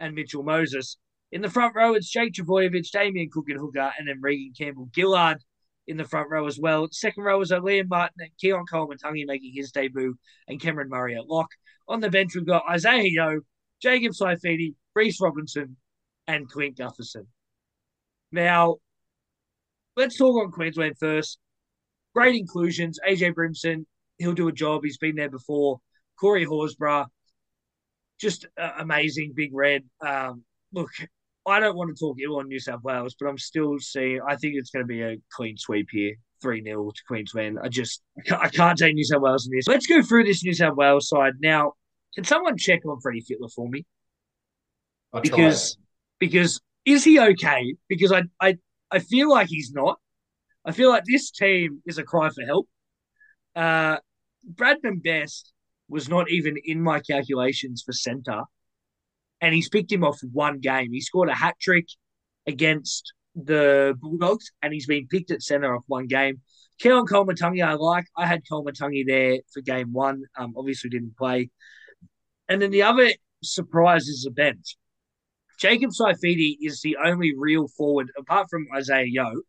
[0.00, 0.98] and Mitchell Moses.
[1.30, 4.90] In the front row, it's Jake Trbojevic, Damien Cook and Hooker, and then Reagan Campbell
[4.94, 5.38] Gillard
[5.86, 6.88] in the front row as well.
[6.90, 10.16] Second row is Liam Martin and Keaon Koloamatangi making his debut,
[10.48, 11.48] and Cameron Murray at lock.
[11.88, 13.40] On the bench, we've got Isaiah Yeo,
[13.80, 15.76] Jacob Saifiti, Reece Robson,
[16.26, 17.26] and Clint Gutherson.
[18.30, 18.76] Now,
[19.96, 21.38] let's talk on Queensland first.
[22.14, 22.98] Great inclusions.
[23.06, 23.86] AJ Brimson,
[24.18, 24.82] he'll do a job.
[24.84, 25.80] He's been there before.
[26.18, 27.06] Corey Horsburgh,
[28.20, 29.32] just uh, amazing.
[29.34, 29.82] Big Red.
[30.00, 30.90] Um, look,
[31.46, 34.20] I don't want to talk ill on New South Wales, but I'm still seeing.
[34.26, 37.58] I think it's going to be a clean sweep here, three 0 to Queensland.
[37.62, 39.66] I just I can't, take New South Wales in this.
[39.66, 41.72] Let's go through this New South Wales side now.
[42.14, 43.84] Can someone check on Freddie Fittler for me?
[45.12, 45.20] I'll.
[45.20, 45.76] Because
[46.20, 47.74] because is he okay?
[47.88, 48.58] Because I I
[48.90, 49.98] I feel like he's not.
[50.64, 52.68] I feel like this team is a cry for help.
[53.56, 53.96] Uh,
[54.54, 55.52] Bradman Best
[55.88, 58.42] was not even in my calculations for centre,
[59.42, 60.92] and he's picked him off one game.
[60.92, 61.88] He scored a hat trick
[62.46, 66.40] against the Bulldogs, and he's been picked at centre off one game.
[66.82, 68.06] Keaon Koloamatangi, I like.
[68.16, 70.22] I had Koloamatangi there for game one.
[70.38, 71.50] Um, obviously didn't play.
[72.48, 73.10] And then the other
[73.42, 74.76] surprise is the bench.
[75.58, 79.42] Jacob Saifiti is the only real forward, apart from Isaiah Yeo,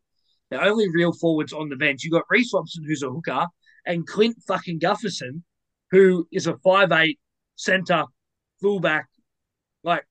[0.50, 2.04] the only real forwards on the bench.
[2.04, 3.46] You got Reece Robson, who's a hooker,
[3.86, 5.44] and Clint fucking Gufferson,
[5.90, 7.18] who is a five eight
[7.56, 8.04] centre
[8.60, 9.08] fullback.
[9.84, 10.04] Like,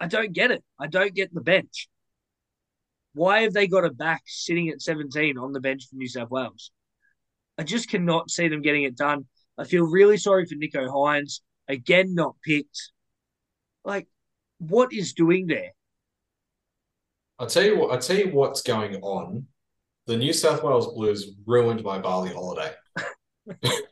[0.00, 0.62] I, don't get it.
[0.78, 1.88] I don't get the bench.
[3.14, 6.30] Why have they got a back sitting at 17 on the bench for New South
[6.30, 6.70] Wales?
[7.58, 9.26] I just cannot see them getting it done.
[9.58, 11.40] I feel really sorry for Nicho Hynes.
[11.68, 12.92] Again, not picked.
[13.84, 14.06] Like,
[14.58, 15.72] what is doing there?
[17.38, 17.90] I'll tell you what.
[17.90, 19.46] I'll tell you what's going on.
[20.06, 22.72] The New South Wales Blues ruined my Bali holiday.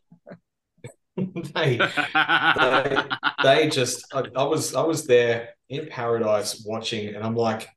[1.54, 3.02] they, they,
[3.42, 4.12] they just.
[4.12, 7.68] I, I was I was there in paradise watching, and I'm like,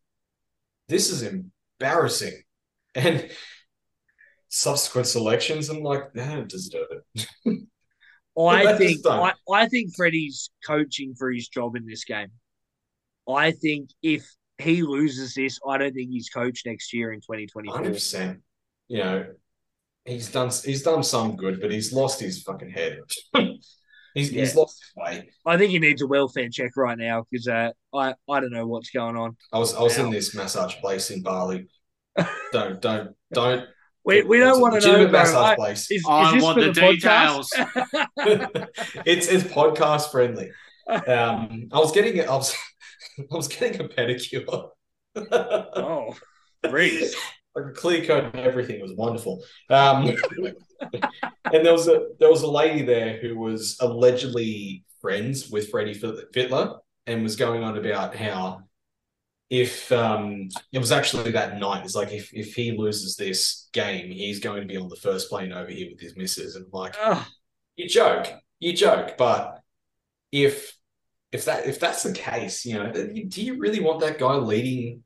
[0.90, 2.42] this is embarrassing.
[2.96, 3.30] And
[4.50, 7.28] subsequent selections, I'm like, they don't deserve it.
[8.40, 9.06] I think.
[9.06, 12.30] I, I think Freddie's coaching for his job in this game.
[13.28, 14.26] I think if
[14.58, 17.76] he loses this, I don't think he's coach next year in 2024.
[17.76, 18.42] Hundred percent.
[18.88, 19.26] You know,
[20.06, 23.00] he's done he's done some good, but he's lost his fucking head.
[24.14, 25.30] he's he's lost his way.
[25.46, 28.68] I think he needs a welfare check right now because uh, I I don't know
[28.68, 29.38] what's going on.
[29.52, 30.06] I was I was Wow.
[30.06, 31.68] in this massage place in Bali.
[32.52, 33.66] don't don't don't.
[34.06, 34.86] We, we don't want to know.
[34.86, 35.20] legitimate bro.
[35.22, 35.82] massage I- place.
[35.84, 37.54] is, is I this want for the, the, details.
[39.06, 40.52] it's it's podcast friendly.
[40.88, 42.54] Um, I was getting I was
[43.20, 44.70] I was getting a pedicure.
[45.16, 46.16] oh,
[46.70, 47.16] Reese.
[47.56, 49.44] Like a clear coat and everything It was wonderful.
[49.70, 50.10] Um,
[50.82, 55.94] and there was a there was a lady there who was allegedly friends with Freddie
[55.94, 58.62] Fit- Fittler and was going on about how
[59.50, 64.10] if um, it was actually that night, it's like if if he loses this game,
[64.10, 66.72] he's going to be on the first plane over here with his missus, and I'm
[66.72, 66.96] like
[67.76, 69.60] you joke, you joke, but
[70.32, 70.76] if
[71.32, 75.04] if that if that's the case, you know, do you really want that guy leading,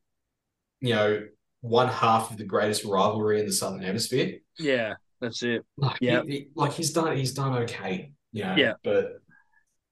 [0.80, 1.24] you know,
[1.62, 4.40] one half of the greatest rivalry in the Southern Hemisphere?
[4.60, 5.66] yeah, that's it.
[5.78, 6.24] Like, Yeah.
[6.24, 8.56] he- he- like he's done, he's done okay, you know.
[8.56, 8.74] Yeah.
[8.84, 9.14] But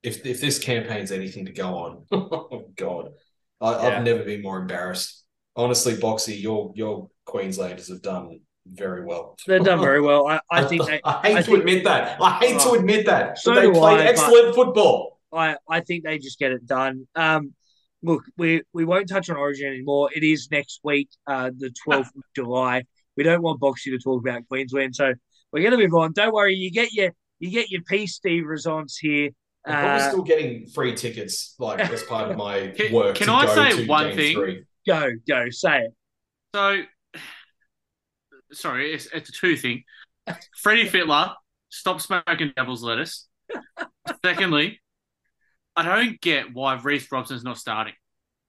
[0.03, 3.09] if if this campaign's anything to go on, oh god,
[3.61, 3.77] I, Yeah.
[3.97, 5.23] I've never been more embarrassed.
[5.55, 9.35] Honestly, Boxy, your your Queenslanders have done very well.
[9.47, 10.27] They've done very well.
[10.27, 12.21] I, I think they, I hate I to think- admit that.
[12.21, 13.37] I hate to Oh, admit that.
[13.39, 15.19] so but they played I, excellent football.
[15.33, 17.07] I, I think they just get it done.
[17.15, 17.53] Um,
[18.05, 20.09] look, we, we won't touch on Origin anymore.
[20.15, 22.83] It is next week, uh, the 12th of July.
[23.17, 25.13] We don't want Boxy to talk about Queensland, so
[25.51, 26.11] we're going to move on.
[26.13, 29.29] Don't worry, you get your you get your piece, Steve Razons here.
[29.65, 33.15] I'm probably Uh, still getting free tickets, like as part of my Can- work.
[33.15, 34.35] can to I go say to one thing?
[34.35, 34.63] Three.
[34.87, 35.93] go, go, say it.
[36.53, 36.81] So,
[38.53, 39.83] sorry, it's, it's a two thing.
[40.61, 41.33] Freddie Fittler,
[41.69, 43.27] stop smoking devil's lettuce.
[44.23, 44.79] Secondly,
[45.75, 47.93] I don't get why Reece Robson's not starting.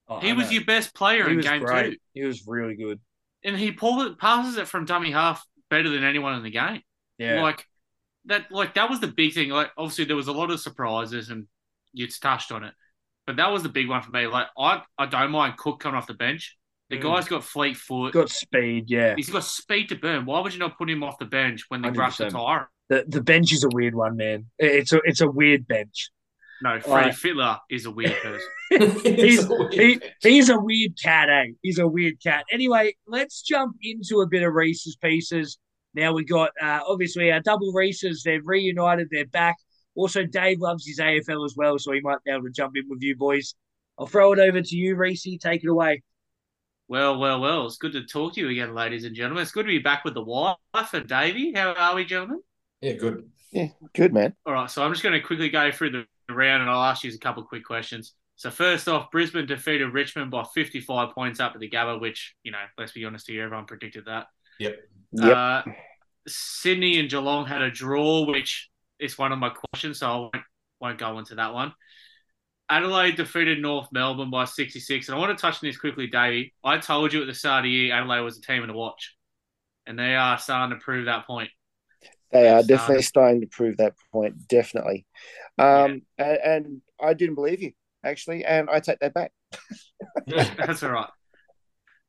[0.09, 1.93] Oh, He was your best player He in game great.
[1.93, 3.01] two, He was really good.
[3.44, 6.82] and he pulled it, passes it from dummy half better than anyone in the game.
[7.19, 7.43] Yeah.
[7.43, 7.65] Like,
[8.27, 9.51] that like that was the big thing.
[9.51, 11.47] Like obviously there was a lot of surprises and
[11.93, 12.74] you touched on it.
[13.27, 14.27] But that was the big one for me.
[14.27, 16.57] Like I, I don't mind Cook coming off the bench.
[16.90, 17.03] The Mm.
[17.03, 18.12] guy's got fleet foot.
[18.15, 19.15] Got speed, yeah.
[19.16, 20.24] He's got speed to burn.
[20.24, 22.31] Why would you not put him off the bench when they rush the 100%.
[22.32, 22.70] tire?
[22.89, 24.47] The the bench is a weird one, man.
[24.59, 26.11] It's a it's a weird bench.
[26.62, 27.15] No, Freddie Right.
[27.15, 28.49] Fittler is a weird person.
[28.70, 30.01] He's- It's a weird He,
[30.31, 31.53] he's a weird cat, eh?
[31.62, 32.45] He's a weird cat.
[32.51, 35.59] Anyway, let's jump into a bit of Reece's pieces.
[35.95, 38.23] Now we got uh, obviously our double Reese's.
[38.23, 39.09] They've reunited.
[39.11, 39.57] They're back.
[39.95, 42.85] Also, Dave loves his AFL as well, so he might be able to jump in
[42.89, 43.55] with you boys.
[43.99, 45.27] I'll throw it over to you, Reese.
[45.41, 46.03] Take it away.
[46.89, 47.66] Well, well, well.
[47.66, 49.43] It's good to talk to you again, ladies and gentlemen.
[49.43, 50.57] It's good to be back with the wife
[50.93, 51.53] and Davey.
[51.55, 52.43] How are we, gentlemen?
[52.81, 53.28] Yeah, good.
[53.53, 54.35] Yeah, good man.
[54.45, 57.05] All right, so I'm just going to quickly go through the round and I'll ask
[57.05, 58.15] you a couple of quick questions.
[58.36, 62.53] So first off, Brisbane defeated Richmond by 55 points up at the Gabba, which, you
[62.53, 64.27] know, let's be honest here, everyone predicted that.
[65.15, 65.36] Yep.
[65.36, 65.62] Uh,
[66.28, 70.36] Sydney and Geelong had a draw, which is one of my questions, so I won't,
[70.81, 71.73] won't go into that one.
[72.69, 75.09] Adelaide defeated North Melbourne by 66.
[75.09, 76.53] And I want to touch on this quickly, Davey.
[76.65, 79.15] I told you at the start of the year Adelaide was a team to watch.
[79.86, 81.51] And they are starting to prove that point.
[82.36, 84.48] They are definitely starting to prove that point.
[84.48, 85.06] Definitely.
[85.58, 87.72] Um, and, and I didn't believe you
[88.04, 89.32] actually, and I take that back.
[90.26, 91.08] That's all right.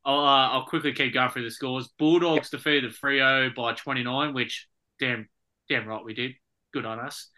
[0.06, 1.90] I'll, uh, I'll quickly keep going through the scores.
[2.00, 4.68] Bulldogs defeated Freo by 29, which
[5.00, 5.28] damn,
[5.70, 6.34] damn right we did.
[6.74, 7.30] Good on us.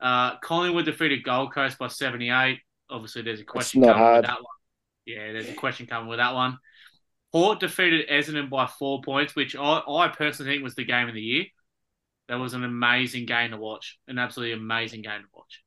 [0.00, 2.58] Uh, Collingwood defeated Gold Coast by 78.
[2.90, 4.16] Obviously, there's a question coming hard.
[4.16, 4.44] with that one.
[5.06, 6.58] Yeah, there's a question coming with that one.
[7.32, 11.14] Port defeated Essendon by four points, which I, I personally think was the game of
[11.14, 11.44] the year.
[12.28, 13.98] That was an amazing game to watch.
[14.06, 15.62] An absolutely amazing game to watch.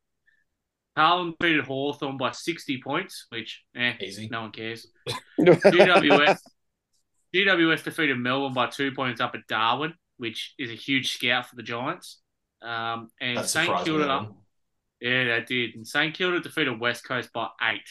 [0.96, 4.28] Carlton defeated Hawthorn by 60 points, which, eh, Easy.
[4.30, 4.88] no one cares.
[5.40, 6.38] GWS
[7.34, 11.56] GWS defeated Melbourne by two points up at Darwin, which is a huge scout for
[11.56, 12.20] the Giants.
[12.62, 13.94] Um, and That St surprised me.
[13.94, 14.30] Kilda, that
[15.08, 15.76] yeah, they did.
[15.76, 17.88] And St Kilda defeated West Coast by eight.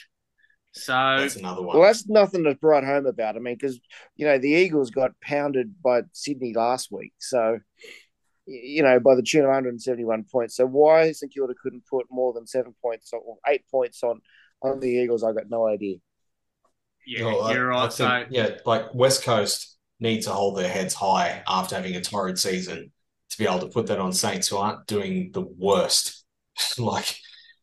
[0.72, 1.76] So That's another one.
[1.78, 3.34] Well, that's nothing to write home about.
[3.34, 3.80] I mean, because
[4.14, 7.58] you know the Eagles got pounded by Sydney last week, so y-
[8.52, 10.56] you know by the tune of 171 points.
[10.56, 14.20] So why St Kilda couldn't put more than seven points or eight points on
[14.62, 15.96] on the Eagles, I got no idea.
[17.06, 17.92] yeah, No, I- you're right.
[17.92, 22.00] think, so yeah, like West Coast need to hold their heads high after having a
[22.00, 22.92] torrid season
[23.30, 26.24] to be able to put that on Saints who aren't doing the worst.
[26.78, 27.16] like,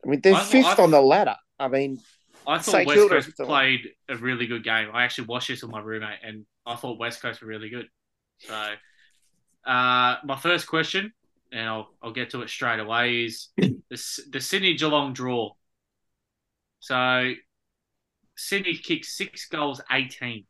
[0.06, 1.36] I mean, they're I- 5th I- on the ladder.
[1.60, 2.00] I mean,
[2.48, 4.90] I thought St West Kilda Coast played a really good game.
[4.94, 7.88] I actually watched this with my roommate, and I thought West Coast were really good.
[8.40, 8.74] So,
[9.68, 11.12] uh, my first question,
[11.52, 15.52] and I'll I'll get to it straight away, is the the Sydney Geelong draw.
[16.80, 17.34] So,
[18.38, 20.46] Sydney kicked six goals, eighteen,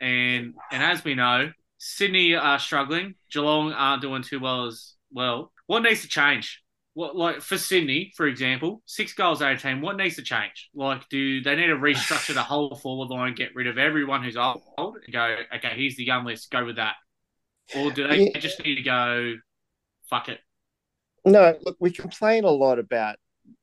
[0.00, 3.14] and and as we know, Sydney are struggling.
[3.30, 5.52] Geelong aren't doing too well as well.
[5.66, 6.60] What needs to change?
[6.94, 9.80] What like for Sydney, for example, six goals, eighteen.
[9.80, 10.70] What needs to change?
[10.74, 14.36] Like, do they need to restructure the whole forward line, get rid of everyone who's
[14.36, 16.96] old, and go, okay, here's the young list, go with that,
[17.76, 18.38] or do they Yeah.
[18.38, 19.34] just need to go,
[20.08, 20.40] fuck it?
[21.24, 23.16] No, look, we complain a lot about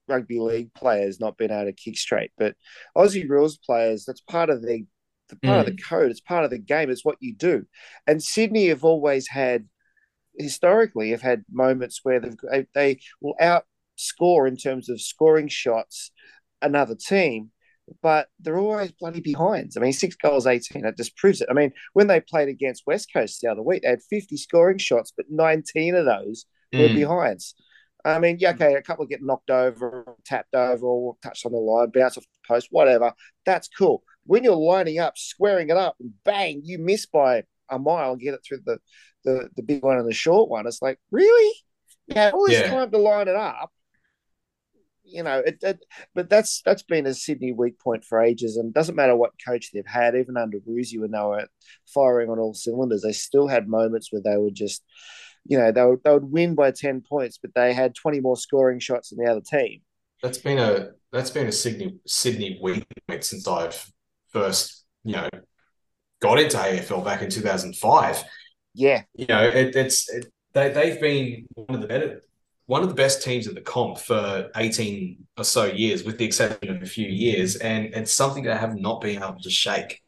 [0.08, 2.56] rugby league players not being able to kick straight, but
[2.96, 4.86] Aussie rules players, that's part of the,
[5.30, 5.84] the part of the mm.
[5.84, 6.12] code.
[6.12, 6.90] It's part of the game.
[6.90, 7.66] It's what you do.
[8.06, 9.68] And Sydney have always had,
[10.38, 16.12] historically, have had moments where they've they, they will outscore in terms of scoring shots
[16.62, 17.52] another team.
[18.02, 19.78] But they're always bloody behinds.
[19.78, 21.48] I mean, six goals, 18, that just proves it.
[21.50, 24.78] I mean, when they played against West Coast the other week, they had 50 scoring
[24.78, 26.46] shots, but 19 of those
[26.76, 27.56] were mm, behinds.
[28.06, 31.58] I mean, yeah, okay, a couple get knocked over, tapped over, or touched on the
[31.58, 33.14] line, bounce off the post, whatever.
[33.46, 34.04] That's cool.
[34.26, 38.22] When you're lining up, squaring it up, and bang, you miss by a mile and
[38.22, 38.80] get it through the
[39.26, 40.68] the, the big one and the short one.
[40.68, 41.54] It's like, really?
[42.16, 42.70] Had all this Yeah.
[42.70, 43.72] time to line it up.
[45.08, 48.74] You know, it, it but that's that's been a Sydney weak point for ages, and
[48.74, 51.48] doesn't matter what coach they've had, even under Bruzy when they were
[51.86, 54.84] firing on all cylinders, they still had moments where they would just
[55.48, 58.36] you know, they would, they would win by 10 points, but they had 20 more
[58.38, 59.82] scoring shots than the other team.
[60.22, 63.92] that's been a that's been a Sydney Sydney weak point since I've
[64.30, 65.30] first you know
[66.22, 68.24] got into AFL back in two thousand five.
[68.74, 69.04] Yeah.
[69.16, 72.22] You know, it, it's it, they they've been one of the better
[72.68, 76.26] one of the best teams in the comp for eighteen or so years, with the
[76.26, 80.02] exception of a few years, and it's something they have not been able to shake.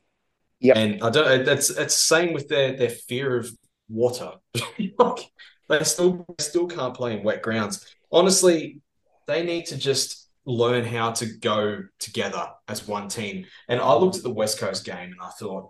[0.60, 0.78] Yep.
[0.78, 1.46] And I don't.
[1.46, 3.50] That's it's the same with their their fear of
[3.90, 4.34] water.
[5.00, 5.32] like
[5.68, 7.86] they still they still can't play in wet grounds.
[8.12, 8.82] Honestly,
[9.28, 13.46] they need to just learn how to go together as one team.
[13.68, 15.70] And I looked at the West Coast game and I thought,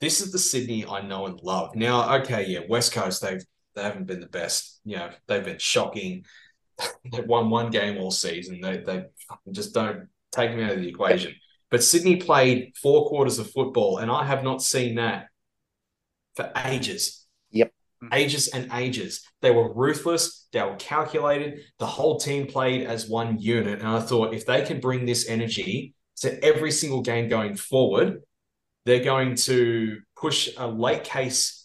[0.00, 1.76] this is the Sydney I know and love.
[1.76, 3.44] Now, okay, yeah, West Coast, they've
[3.74, 4.80] they haven't been the best.
[4.84, 6.24] You know, they've been shocking.
[7.12, 8.60] They've won one game all season.
[8.60, 9.04] They they
[9.52, 11.34] just don't take them out of the equation.
[11.70, 15.26] But Sydney played four quarters of football, and I have not seen that
[16.34, 17.26] for ages.
[17.50, 17.72] Yep.
[18.12, 19.24] Ages and ages.
[19.40, 20.46] They were ruthless.
[20.52, 21.60] They were calculated.
[21.78, 23.80] The whole team played as one unit.
[23.80, 28.22] And I thought if they can bring this energy to every single game going forward,
[28.84, 31.63] they're going to push a late case,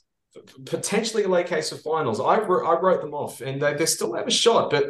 [0.65, 2.19] potentially a late case of finals.
[2.19, 4.85] I, wrote, I wrote them off and they, they still have a shot, but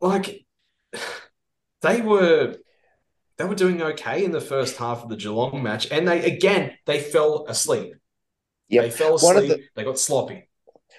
[0.00, 0.44] like
[1.82, 2.56] they were
[3.38, 6.72] they were doing okay in the first half of the Geelong match, and they again
[6.86, 7.94] they fell asleep.
[8.68, 8.84] Yep.
[8.84, 9.48] They fell asleep.
[9.48, 10.46] the- They got sloppy.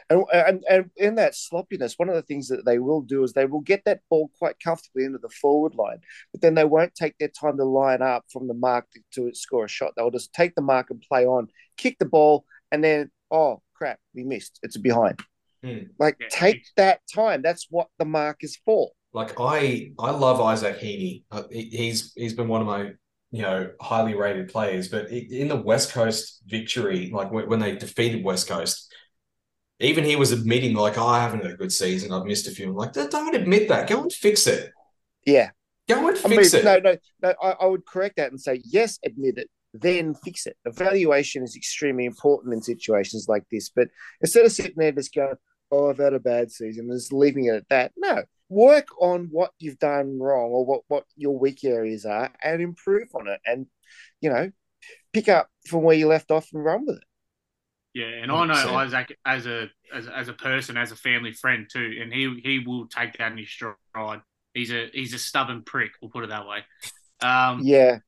[0.10, 3.32] And, and and in that sloppiness, one of the things that they will do is
[3.32, 6.00] they will get that ball quite comfortably into the forward line,
[6.32, 9.36] but then they won't take their time to line up from the mark to, to
[9.36, 9.94] score a shot.
[9.96, 11.48] They'll just take the mark and play on,
[11.78, 14.60] kick the ball, and then oh crap, we missed.
[14.64, 15.20] It's behind.
[15.64, 15.80] Hmm.
[16.00, 16.28] Like Yeah.
[16.30, 17.42] take that time.
[17.42, 18.92] That's what the mark is for.
[19.14, 21.24] Like I, I love Isaac Heaney.
[21.32, 22.92] Uh, He's he's been one of my
[23.32, 24.88] you know highly rated players.
[24.88, 28.94] But in the West Coast victory, like when when they defeated West Coast,
[29.80, 32.12] even he was admitting like oh, I haven't had a good season.
[32.14, 32.70] I've missed a few.
[32.70, 33.90] I'm like don't admit that.
[33.90, 34.72] Go and fix it.
[35.26, 35.52] Yeah.
[35.90, 36.64] Go and I mean, fix it.
[36.64, 37.34] no, no, no.
[37.42, 40.58] I, I would correct that and say yes, admit it, then fix it.
[40.66, 43.70] Evaluation is extremely important in situations like this.
[43.70, 43.90] But
[44.22, 45.36] instead of sitting there just going,
[45.72, 48.24] "Oh, I've had a bad season," and just leaving it at that, no.
[48.50, 53.10] Work on what you've done wrong or what what your weak areas are, and improve
[53.16, 53.40] on it.
[53.46, 53.68] And
[54.22, 54.52] you know,
[55.14, 57.04] pick up from where you left off and run with it.
[57.94, 58.74] Yeah, and I know 100%.
[58.74, 62.60] Isaac as a as, as a person, as a family friend too, and he he
[62.60, 64.22] will take that in his stride.
[64.54, 65.92] He's a he's a stubborn prick.
[66.02, 66.64] We'll put it that way.
[67.22, 68.00] Um, Yeah,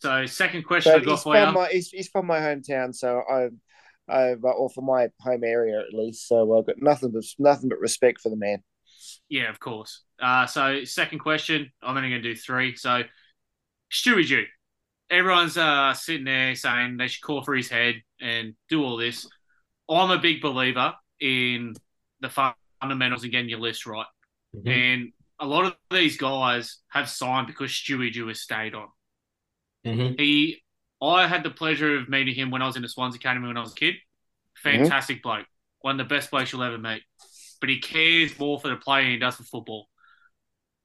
[0.00, 1.54] So second question I but got he's for from you.
[1.54, 3.48] my he's, he's from my hometown, so I.
[4.08, 7.80] I've, or for my home area at least, so I've got nothing but nothing but
[7.80, 8.62] respect for the man.
[9.28, 10.04] Yeah, of course.
[10.22, 12.76] Uh, so second question, I'm only going to do three.
[12.76, 13.02] So
[13.92, 14.44] Stewie Dew,
[15.10, 19.26] everyone's uh, sitting there saying they should call for his head and do all this.
[19.90, 21.74] I'm a big believer in
[22.20, 22.30] the
[22.80, 24.06] fundamentals and getting your list right.
[24.54, 24.68] Mhm.
[24.68, 28.86] And a lot of these guys have signed because Stewie Dew has stayed on.
[29.86, 30.18] Mhm.
[30.18, 30.62] He,
[31.00, 33.56] I had the pleasure of meeting him when I was in the Swans Academy when
[33.56, 33.94] I was a kid.
[34.56, 35.46] Fantastic bloke,
[35.80, 37.02] one of the best blokes you'll ever meet.
[37.60, 39.88] But he cares more for the player than he does for football.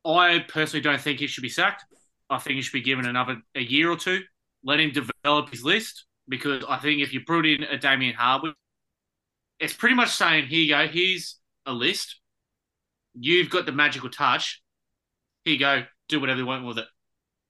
[0.05, 1.85] I personally don't think he should be sacked.
[2.29, 4.21] I think he should be given another a year or two.
[4.63, 8.55] Let him develop his list because I think if you put in a Damien Hardwick,
[9.59, 10.87] it's pretty much saying, "Here you go.
[10.87, 12.19] Here's a list.
[13.13, 14.61] You've got the magical touch.
[15.45, 15.85] Here you go.
[16.07, 16.87] Do whatever you want with it."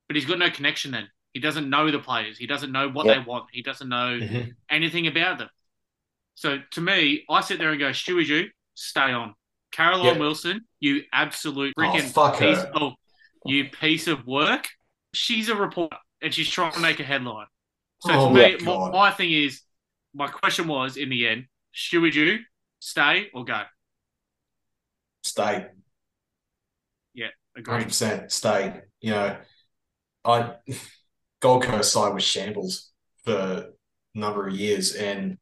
[0.08, 0.92] But he's got no connection.
[0.92, 2.38] Then he doesn't know the players.
[2.38, 3.16] He doesn't know what Yeah.
[3.16, 3.46] they want.
[3.52, 4.56] He doesn't know Mhm.
[4.70, 5.50] anything about them.
[6.36, 9.36] So to me, I sit there and go, Stewie Dew, stay on.
[9.72, 10.20] Caroline Yeah.
[10.20, 12.38] Wilson, you absolute Oh, freaking her.
[12.40, 12.94] piece of
[13.46, 14.70] you piece of work.
[15.14, 17.48] She's a reporter and she's trying to make a headline.
[18.02, 19.62] So Oh me, my, my thing is,
[20.14, 22.40] my question was in the end, Stewie Dew,
[22.80, 23.64] stay or go?
[25.24, 25.68] Stay.
[27.14, 27.72] Yeah, agreed.
[27.74, 28.82] Hundred percent stay.
[29.02, 29.42] You know,
[30.26, 30.56] I
[31.42, 32.92] Gold Coast side was shambles
[33.26, 33.34] for
[34.16, 35.38] a number of years, and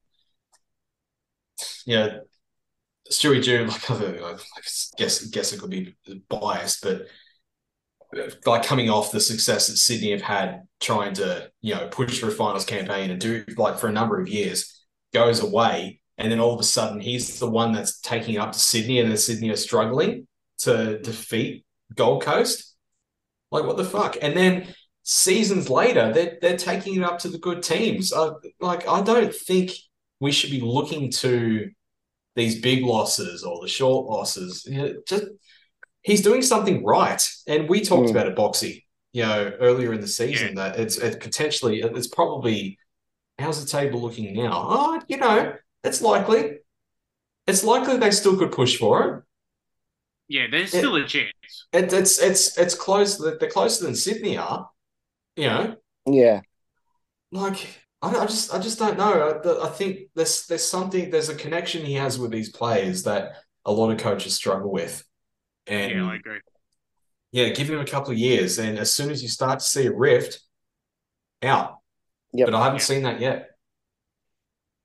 [1.86, 2.22] you know,
[3.12, 4.62] Stewie Dew, like I
[4.98, 5.96] guess guess it could be
[6.30, 7.08] biased, but
[8.46, 12.30] like coming off the success that Sydney have had, trying to you know push for
[12.30, 16.40] a finals campaign and do like for a number of years, goes away, and then
[16.40, 19.50] all of a sudden he's the one that's taking up to Sydney, and then Sydney
[19.50, 20.28] are struggling
[20.60, 22.76] to defeat Gold Coast.
[23.52, 24.18] Like what the fuck?
[24.22, 24.74] And then
[25.10, 28.14] seasons later, they're they're taking it up to the good teams.
[28.14, 29.72] Uh, like I don't think
[30.20, 31.72] we should be looking to
[32.36, 34.66] these big losses or the short losses.
[34.70, 35.26] You know, just
[36.04, 38.12] he's doing something right, and we talked Mm.
[38.12, 38.86] about it, Boxy.
[39.12, 42.78] You know, earlier in the season that it's it's potentially it's probably
[43.40, 44.68] how's the table looking now?
[44.70, 46.58] Oh, you know, it's likely.
[47.48, 49.24] It's likely they still could push for it.
[50.28, 51.34] Yeah, there's still a chance.
[51.74, 53.18] It, it's it's it's close.
[53.18, 54.70] They're closer than Sydney are.
[55.40, 55.76] You know,
[56.06, 56.42] Yeah,
[57.32, 57.68] like
[58.02, 59.40] I, I just I just don't know.
[59.44, 63.34] I, I think there's there's something there's a connection he has with these players that
[63.66, 65.02] a lot of coaches struggle with,
[65.66, 66.40] and Yeah, I agree.
[67.32, 69.86] yeah, give him a couple of years, and as soon as you start to see
[69.86, 70.42] a rift,
[71.42, 71.78] out.
[72.34, 72.48] Yep.
[72.48, 72.86] But I haven't Yeah.
[72.86, 73.52] seen that yet.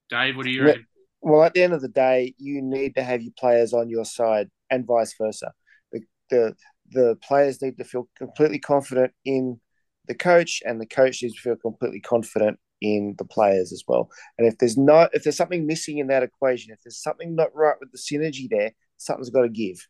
[0.09, 0.67] Dave, what do you Yeah.
[0.69, 0.87] reckon?
[1.21, 4.05] Well, at the end of the day, you need to have your players on your
[4.05, 5.53] side, and vice versa.
[5.91, 6.57] The the
[6.91, 9.61] the players need to feel completely confident in
[10.07, 14.11] the coach, and the coach needs to feel completely confident in the players as well.
[14.39, 17.55] And if there's not, if there's something missing in that equation, if there's something not
[17.55, 19.87] right with the synergy there, something's got to give.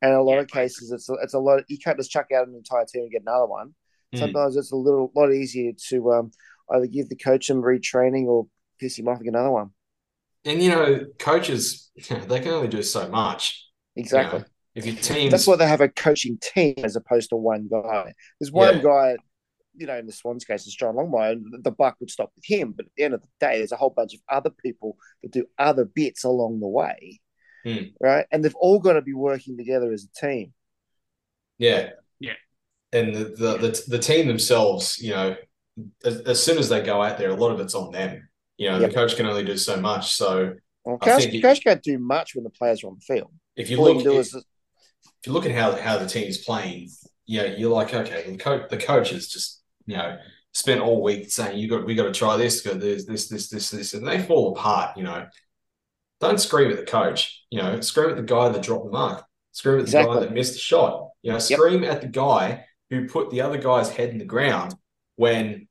[0.00, 1.62] And a lot Yeah, of cases, it's a, it's a lot.
[1.68, 3.74] you can't just chuck out an entire team and get another one.
[4.14, 4.18] Mm.
[4.18, 6.32] Sometimes it's a little lot easier to um,
[6.72, 8.46] either give the coach some retraining or
[8.80, 9.70] piss him off and get another one.
[10.44, 13.68] And you know, coaches they can only do so much.
[13.94, 14.40] you Exactly.
[14.40, 14.44] know.
[14.74, 18.12] if your team, That's why they have a coaching team as opposed to one guy.
[18.40, 18.82] There's one Yeah.
[18.82, 19.16] guy,
[19.76, 22.44] you know, in the Swans case, it's John Longmire, and the buck would stop with
[22.44, 22.72] him.
[22.72, 25.32] But at the end of the day, there's a whole bunch of other people that
[25.32, 27.20] do other bits along the way,
[27.64, 27.84] Hmm.
[28.00, 28.26] right?
[28.30, 30.52] And they've all got to be working together as a team.
[31.58, 31.90] yeah,
[32.20, 32.34] Yeah.
[32.92, 35.36] and the the, the the team themselves, you know,
[36.04, 38.28] as, as soon as they go out there, a lot of it's on them.
[38.58, 38.90] You know, Yep.
[38.90, 40.12] the coach can only do so much.
[40.12, 40.54] So
[40.84, 43.32] Well, I coach, it- coach can't do much when the players are on the field.
[43.56, 46.06] if you All look, can do if, is if you look at how how the
[46.06, 46.90] team's playing,
[47.26, 50.18] yeah, you're like, okay, the coach the coach has just you know
[50.52, 53.48] spent all week saying you got we got to try this, go this this this
[53.48, 54.96] this this, and they fall apart.
[54.96, 55.26] You know,
[56.20, 57.44] don't scream at the coach.
[57.50, 59.24] You know, scream at the guy that dropped the mark.
[59.52, 60.14] Scream at the Exactly.
[60.14, 61.08] guy that missed the shot.
[61.22, 64.74] You know, scream at the guy who put the other guy's head in the ground
[65.16, 65.68] when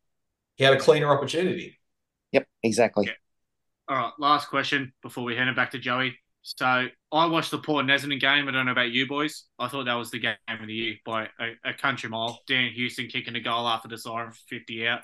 [0.56, 1.80] he had a cleaner opportunity.
[2.32, 3.06] Yep, exactly.
[3.08, 3.14] Yeah.
[3.88, 6.18] All right, last question before we hand it back to Joey.
[6.44, 6.66] So
[7.12, 8.48] I watched the Port Essendon game.
[8.48, 9.46] I don't know about you boys.
[9.60, 12.40] I thought that was the game of the year by a, a country mile.
[12.48, 15.02] Dan Houston kicking a goal after the siren for 50 out.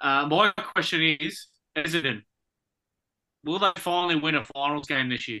[0.00, 2.22] Uh, my question is, Essendon,
[3.44, 5.40] will they finally win a finals game this year?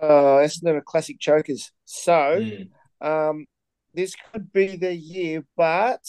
[0.00, 1.70] Uh, Essendon are classic chokers.
[1.84, 2.70] So, Mm.
[3.06, 3.46] um,
[3.94, 6.02] this could be the year, but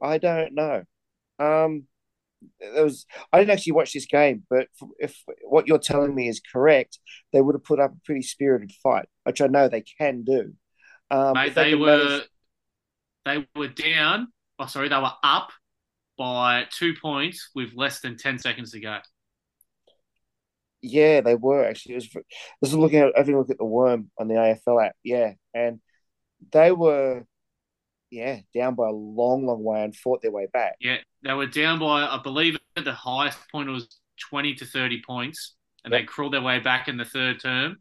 [0.00, 0.84] I don't know.
[1.40, 1.88] Um,
[2.60, 6.40] there was I didn't actually watch this game, but if, what you're telling me is
[6.40, 6.98] correct,
[7.32, 10.54] they would have put up a pretty spirited fight, which I know they can do.
[11.10, 12.28] Um, Mate, if they were manage-
[13.24, 14.28] they were down.
[14.58, 15.50] Oh, sorry, they were up
[16.16, 18.98] by two points with less than 10 seconds to go.
[20.82, 21.94] yeah, they were actually.
[21.94, 22.08] It was,
[22.62, 25.32] this is looking at having a look at the worm on the AFL app, yeah,
[25.54, 25.80] and
[26.52, 27.24] they were,
[28.10, 30.76] yeah, down by a long, long way and fought their way back.
[30.80, 33.98] Yeah, they were down by, I believe, at the highest point was
[34.30, 35.54] 20 to 30 points,
[35.84, 37.78] and they crawled their way back in the third term.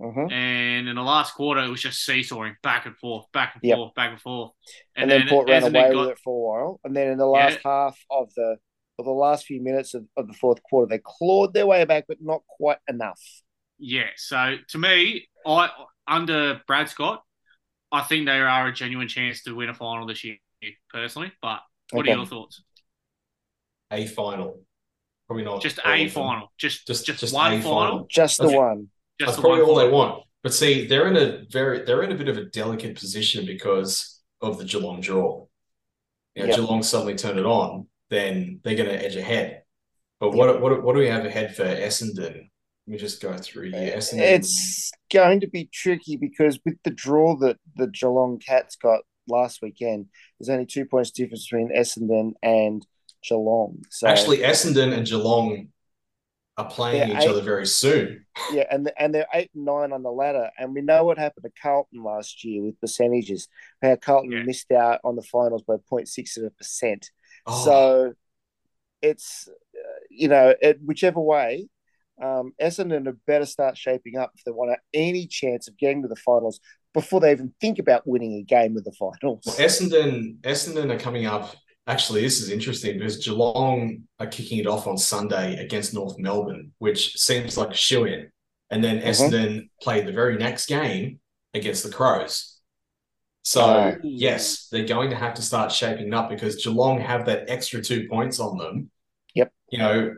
[0.00, 0.32] Mhm.
[0.32, 3.76] And in the last quarter, it was just seesawing back and forth, back and Yep.
[3.76, 4.52] forth, back and forth.
[4.96, 6.80] and, then, Port ran away got- with it for a while.
[6.84, 8.58] And then in the last half of the
[8.98, 12.04] of the last few minutes of, of the fourth quarter, they clawed their way back,
[12.06, 13.18] but not quite enough.
[13.78, 15.70] Yeah, so to me, I
[16.06, 17.24] under Brad Scott,
[17.90, 20.36] I think they are a genuine chance to win a final this year,
[20.90, 21.32] personally.
[21.40, 21.62] But
[21.92, 22.12] what Okay.
[22.12, 22.62] are your thoughts?
[23.90, 24.60] A final,
[25.26, 28.06] probably not Just a final, just Just- just, just one a final, final.
[28.10, 28.56] Just the Okay.
[28.56, 28.88] one.
[29.18, 30.24] just That's the probably one all they want.
[30.42, 34.20] But see, they're in a very they're in a bit of a delicate position because
[34.40, 35.46] of the Geelong draw.
[36.34, 36.56] You know, Yep.
[36.56, 39.62] Geelong suddenly turn it on, then they're going to edge ahead.
[40.20, 42.34] But what what what do we have ahead for Essendon?
[42.86, 43.92] Let me just go through here.
[43.94, 48.76] Uh, Essendon, It's going to be tricky because with the draw that the Geelong Cats
[48.76, 50.06] got last weekend,
[50.38, 52.86] there's only two points difference between Essendon and
[53.22, 53.82] Geelong.
[53.90, 55.68] So actually Essendon and Geelong
[56.56, 58.26] are playing each eight- other very soon.
[58.52, 61.44] yeah, and and they're eight and nine on the ladder, and we know what happened
[61.44, 63.48] to Carlton last year with percentages.
[63.82, 64.42] How Carlton Yeah.
[64.42, 67.10] missed out on the finals by 0.6 of a percent.
[67.46, 68.12] Oh, So
[69.02, 71.68] it's uh, you know it, whichever way,
[72.20, 76.08] um, Essendon had better start shaping up if they want any chance of getting to
[76.08, 76.60] the finals
[76.92, 79.44] before they even think about winning a game of the finals.
[79.46, 81.54] Well, Essendon, Essendon are coming up.
[81.90, 86.70] Actually, this is interesting because Geelong are kicking it off on Sunday against North Melbourne,
[86.78, 88.30] which seems like a shoe in.
[88.70, 89.04] And then Mhm.
[89.04, 91.18] Essendon played the very next game
[91.52, 92.58] against the Crows.
[93.42, 93.96] So, Oh.
[94.04, 98.06] yes, they're going to have to start shaping up because Geelong have that extra two
[98.08, 98.92] points on them.
[99.34, 99.52] Yep.
[99.72, 100.16] You know,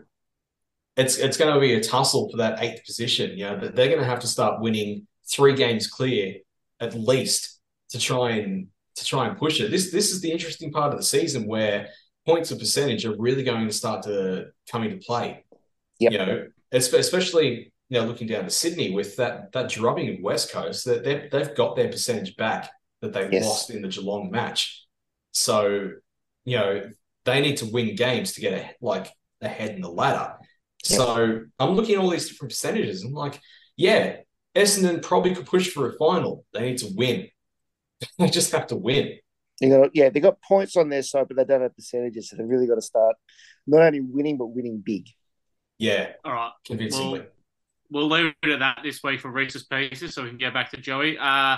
[0.98, 3.38] it's it's going to be a tussle for that eighth position.
[3.38, 6.40] You know, that they're going to have to start winning three games clear
[6.80, 7.60] at least
[7.92, 9.70] to try and to try and push it.
[9.70, 11.88] This this is the interesting part of the season where
[12.26, 15.44] points and percentage are really going to start to come into play.
[15.98, 16.12] Yep.
[16.12, 20.52] You know, especially you know looking down to Sydney with that that drubbing of West
[20.52, 22.70] Coast that they they've got their percentage back
[23.00, 23.44] that they Yes.
[23.44, 24.86] lost in the Geelong match.
[25.32, 25.90] So
[26.44, 26.90] you know
[27.24, 29.08] they need to win games to get a, like
[29.40, 30.34] ahead in the ladder.
[30.88, 30.98] Yep.
[30.98, 33.04] So I'm looking at all these different percentages.
[33.04, 33.40] I'm like,
[33.76, 34.16] yeah,
[34.56, 36.44] Essendon probably could push for a final.
[36.52, 37.28] They need to win.
[38.18, 39.18] they just have to win.
[39.60, 42.36] You know, yeah, they got points on their side, but they don't have percentages, so
[42.36, 43.16] they really got to start
[43.66, 45.06] not only winning but winning big.
[45.78, 47.24] Yeah, All right, convincingly.
[47.90, 50.70] we'll leave it at that this week for Reece's Pieces so we can get back
[50.70, 51.18] to Joey.
[51.18, 51.56] Uh,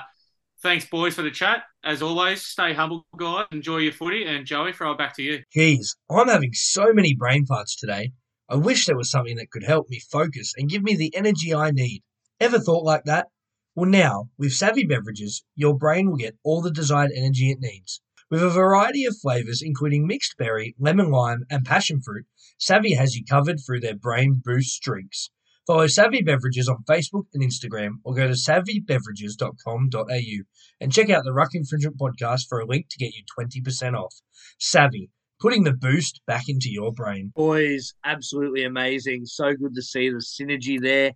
[0.62, 1.64] thanks, boys, for the chat.
[1.84, 3.46] As always, stay humble, guys.
[3.52, 4.24] Enjoy your footy.
[4.24, 5.42] And Joey, throw it back to you.
[5.52, 8.12] Geez, I'm having so many brain farts today.
[8.48, 11.54] I wish there was something that could help me focus and give me the energy
[11.54, 12.02] I need.
[12.40, 13.28] Ever thought like that?
[13.76, 18.00] Well, now, with Savvy Beverages, your brain will get all the desired energy it needs.
[18.30, 22.24] With a variety of flavors, including mixed berry, lemon lime, and passion fruit,
[22.56, 25.30] Savvy has you covered through their brain boost drinks.
[25.66, 30.44] Follow Savvy Beverages on Facebook and Instagram or go to savvybeverages.com.au
[30.80, 34.14] and check out the Ruck Infringement podcast for a link to get you 20% off.
[34.58, 35.10] Savvy,
[35.40, 37.32] putting the boost back into your brain.
[37.34, 39.26] Boys, absolutely amazing.
[39.26, 41.14] So good to see the synergy there.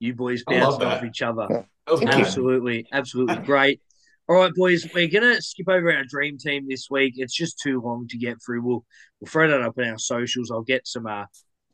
[0.00, 1.06] You boys I love bounced off that.
[1.06, 1.46] each other.
[1.86, 2.08] That was you.
[2.08, 3.80] Absolutely, absolutely great.
[4.28, 7.14] All right, boys, we're gonna skip over our dream team this week.
[7.16, 8.62] It's just too long to get through.
[8.62, 8.84] We'll
[9.20, 10.50] we'll throw that up in our socials.
[10.50, 11.26] I'll get some uh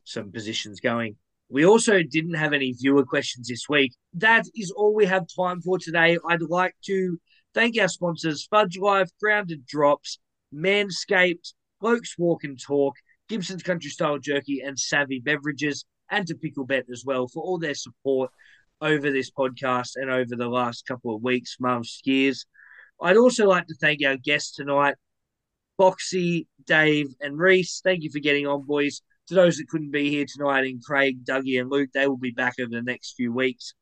[0.05, 1.17] some positions going.
[1.49, 3.95] We also didn't have any viewer questions this week.
[4.15, 6.19] That is all we have time for today.
[6.29, 7.19] I'd like to
[7.55, 10.19] thank our sponsors: Fudge Life, Grounded Drops,
[10.53, 12.97] Manscaped, Blokes Walk and Talk,
[13.29, 17.75] Gibson's Country Style Jerky, and Savvy Beverages, and to Picklebet as well for all their
[17.75, 18.31] support
[18.81, 22.47] over this podcast and over the last couple of weeks, months, years.
[23.01, 24.97] I'd also like to thank our guests tonight,
[25.79, 27.81] Boxy, Dave, and Reece.
[27.83, 29.03] Thank you for getting on, boys.
[29.29, 32.31] To those that couldn't be here tonight, and Craig, Dougie, and Luke, they will be
[32.31, 33.75] back over the next few weeks.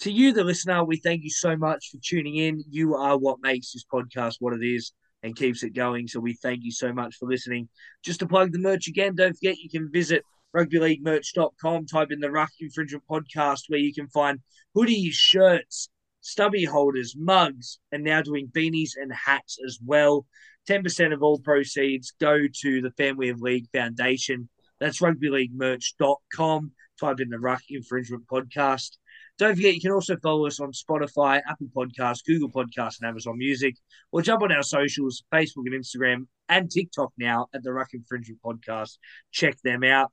[0.00, 2.64] To you, the listener, we thank you so much for tuning in.
[2.68, 4.92] You are what makes this podcast what it is
[5.22, 6.08] and keeps it going.
[6.08, 7.68] So we thank you so much for listening.
[8.04, 10.22] Just to plug the merch again, don't forget you can visit
[10.56, 14.40] rugbyleaguemerch.com, type in the Ruck Infringement Podcast, where you can find
[14.76, 15.88] hoodies, shirts,
[16.20, 20.26] stubby holders, mugs, and now doing beanies and hats as well.
[20.68, 24.48] 10% of all proceeds go to the Family of League Foundation.
[24.80, 26.72] That's rugbyleaguemerch.com.
[27.00, 28.98] Type in the Ruck Infringement Podcast.
[29.38, 33.38] Don't forget, you can also follow us on Spotify, Apple Podcasts, Google Podcasts, and Amazon
[33.38, 33.76] Music,
[34.10, 38.42] or jump on our socials, Facebook and Instagram, and TikTok now at the Ruck Infringement
[38.42, 38.98] Podcast.
[39.30, 40.10] Check them out.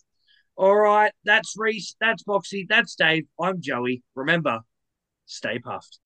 [0.57, 3.25] All right, that's Reece, that's Boxy, that's Dave.
[3.39, 4.03] I'm Joey.
[4.15, 4.61] Remember,
[5.25, 5.99] stay puffed.